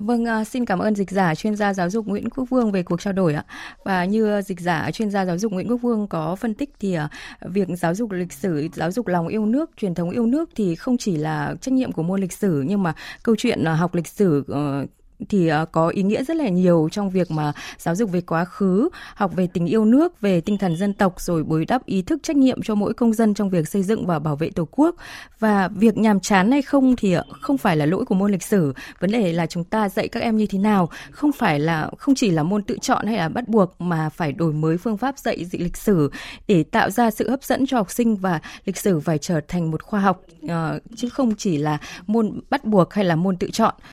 Vâng, 0.00 0.24
à, 0.24 0.44
xin 0.44 0.64
cảm 0.64 0.78
ơn 0.78 0.94
dịch 0.94 1.10
giả 1.10 1.34
chuyên 1.34 1.56
gia 1.56 1.74
giáo 1.74 1.90
dục 1.90 2.06
Nguyễn 2.06 2.30
Quốc 2.30 2.44
Vương 2.50 2.72
về 2.72 2.82
cuộc 2.82 3.00
trao 3.00 3.12
đổi 3.12 3.34
ạ. 3.34 3.44
Và 3.84 4.04
như 4.04 4.42
dịch 4.42 4.60
giả 4.60 4.90
chuyên 4.90 5.10
gia 5.10 5.24
giáo 5.24 5.38
dục 5.38 5.52
Nguyễn 5.52 5.68
Quốc 5.68 5.76
Vương 5.76 6.06
có 6.08 6.36
phân 6.36 6.54
tích 6.54 6.70
thì 6.80 6.94
à, 6.94 7.08
việc 7.40 7.68
giáo 7.78 7.94
dục 7.94 8.10
lịch 8.10 8.32
sử, 8.32 8.68
giáo 8.72 8.90
dục 8.90 9.06
lòng 9.06 9.28
yêu 9.28 9.46
nước, 9.46 9.70
truyền 9.76 9.94
thống 9.94 10.10
yêu 10.10 10.26
nước 10.26 10.50
thì 10.56 10.74
không 10.74 10.98
chỉ 10.98 11.16
là 11.16 11.54
trách 11.60 11.72
nhiệm 11.72 11.92
của 11.92 12.02
môn 12.02 12.20
lịch 12.20 12.32
sử 12.32 12.64
nhưng 12.66 12.82
mà 12.82 12.94
câu 13.22 13.36
chuyện 13.38 13.64
à, 13.64 13.74
học 13.74 13.94
lịch 13.94 14.06
sử 14.06 14.44
ờ, 14.48 14.86
thì 15.28 15.48
ờ, 15.48 15.64
có 15.72 15.88
ý 15.88 16.02
nghĩa 16.02 16.24
rất 16.24 16.36
là 16.36 16.48
nhiều 16.48 16.88
trong 16.92 17.10
việc 17.10 17.30
mà 17.30 17.52
giáo 17.78 17.94
dục 17.94 18.10
về 18.12 18.20
quá 18.20 18.44
khứ, 18.44 18.88
học 19.14 19.36
về 19.36 19.46
tình 19.46 19.66
yêu 19.66 19.84
nước, 19.84 20.20
về 20.20 20.40
tinh 20.40 20.58
thần 20.58 20.76
dân 20.76 20.92
tộc 20.92 21.20
rồi 21.20 21.44
bồi 21.44 21.64
đắp 21.64 21.86
ý 21.86 22.02
thức 22.02 22.18
trách 22.22 22.36
nhiệm 22.36 22.62
cho 22.62 22.74
mỗi 22.74 22.94
công 22.94 23.12
dân 23.12 23.34
trong 23.34 23.50
việc 23.50 23.68
xây 23.68 23.82
dựng 23.82 24.06
và 24.06 24.18
bảo 24.18 24.36
vệ 24.36 24.50
Tổ 24.50 24.68
quốc. 24.70 24.94
Và 25.38 25.68
việc 25.68 25.98
nhàm 25.98 26.20
chán 26.20 26.50
hay 26.52 26.62
không 26.62 26.96
thì 26.96 27.12
ờ, 27.12 27.24
không 27.40 27.58
phải 27.58 27.76
là 27.76 27.86
lỗi 27.86 28.04
của 28.04 28.14
môn 28.14 28.32
lịch 28.32 28.42
sử, 28.42 28.72
vấn 29.00 29.10
đề 29.10 29.32
là 29.32 29.46
chúng 29.46 29.64
ta 29.64 29.88
dạy 29.88 30.08
các 30.08 30.22
em 30.22 30.36
như 30.36 30.46
thế 30.46 30.58
nào, 30.58 30.88
không 31.10 31.32
phải 31.32 31.60
là 31.60 31.90
không 31.98 32.14
chỉ 32.14 32.30
là 32.30 32.42
môn 32.42 32.62
tự 32.62 32.78
chọn 32.80 33.06
hay 33.06 33.16
là 33.16 33.28
bắt 33.28 33.48
buộc 33.48 33.80
mà 33.80 34.08
phải 34.08 34.32
đổi 34.32 34.52
mới 34.52 34.76
phương 34.78 34.96
pháp 34.96 35.18
dạy 35.18 35.44
dị 35.44 35.58
lịch 35.58 35.76
sử 35.76 36.10
để 36.48 36.62
tạo 36.62 36.90
ra 36.90 37.10
sự 37.10 37.30
hấp 37.30 37.44
dẫn 37.44 37.66
cho 37.66 37.76
học 37.76 37.90
sinh 37.90 38.16
và 38.16 38.40
lịch 38.64 38.76
sử 38.76 39.00
phải 39.00 39.18
trở 39.18 39.40
thành 39.48 39.70
một 39.70 39.82
khoa 39.82 40.00
học 40.00 40.22
uh, 40.44 40.50
chứ 40.96 41.08
không 41.08 41.34
chỉ 41.36 41.58
là 41.58 41.78
môn 42.06 42.40
bắt 42.50 42.64
buộc 42.64 42.94
hay 42.94 43.04
là 43.04 43.16
môn 43.16 43.36
tự 43.36 43.50
chọn 43.50 43.74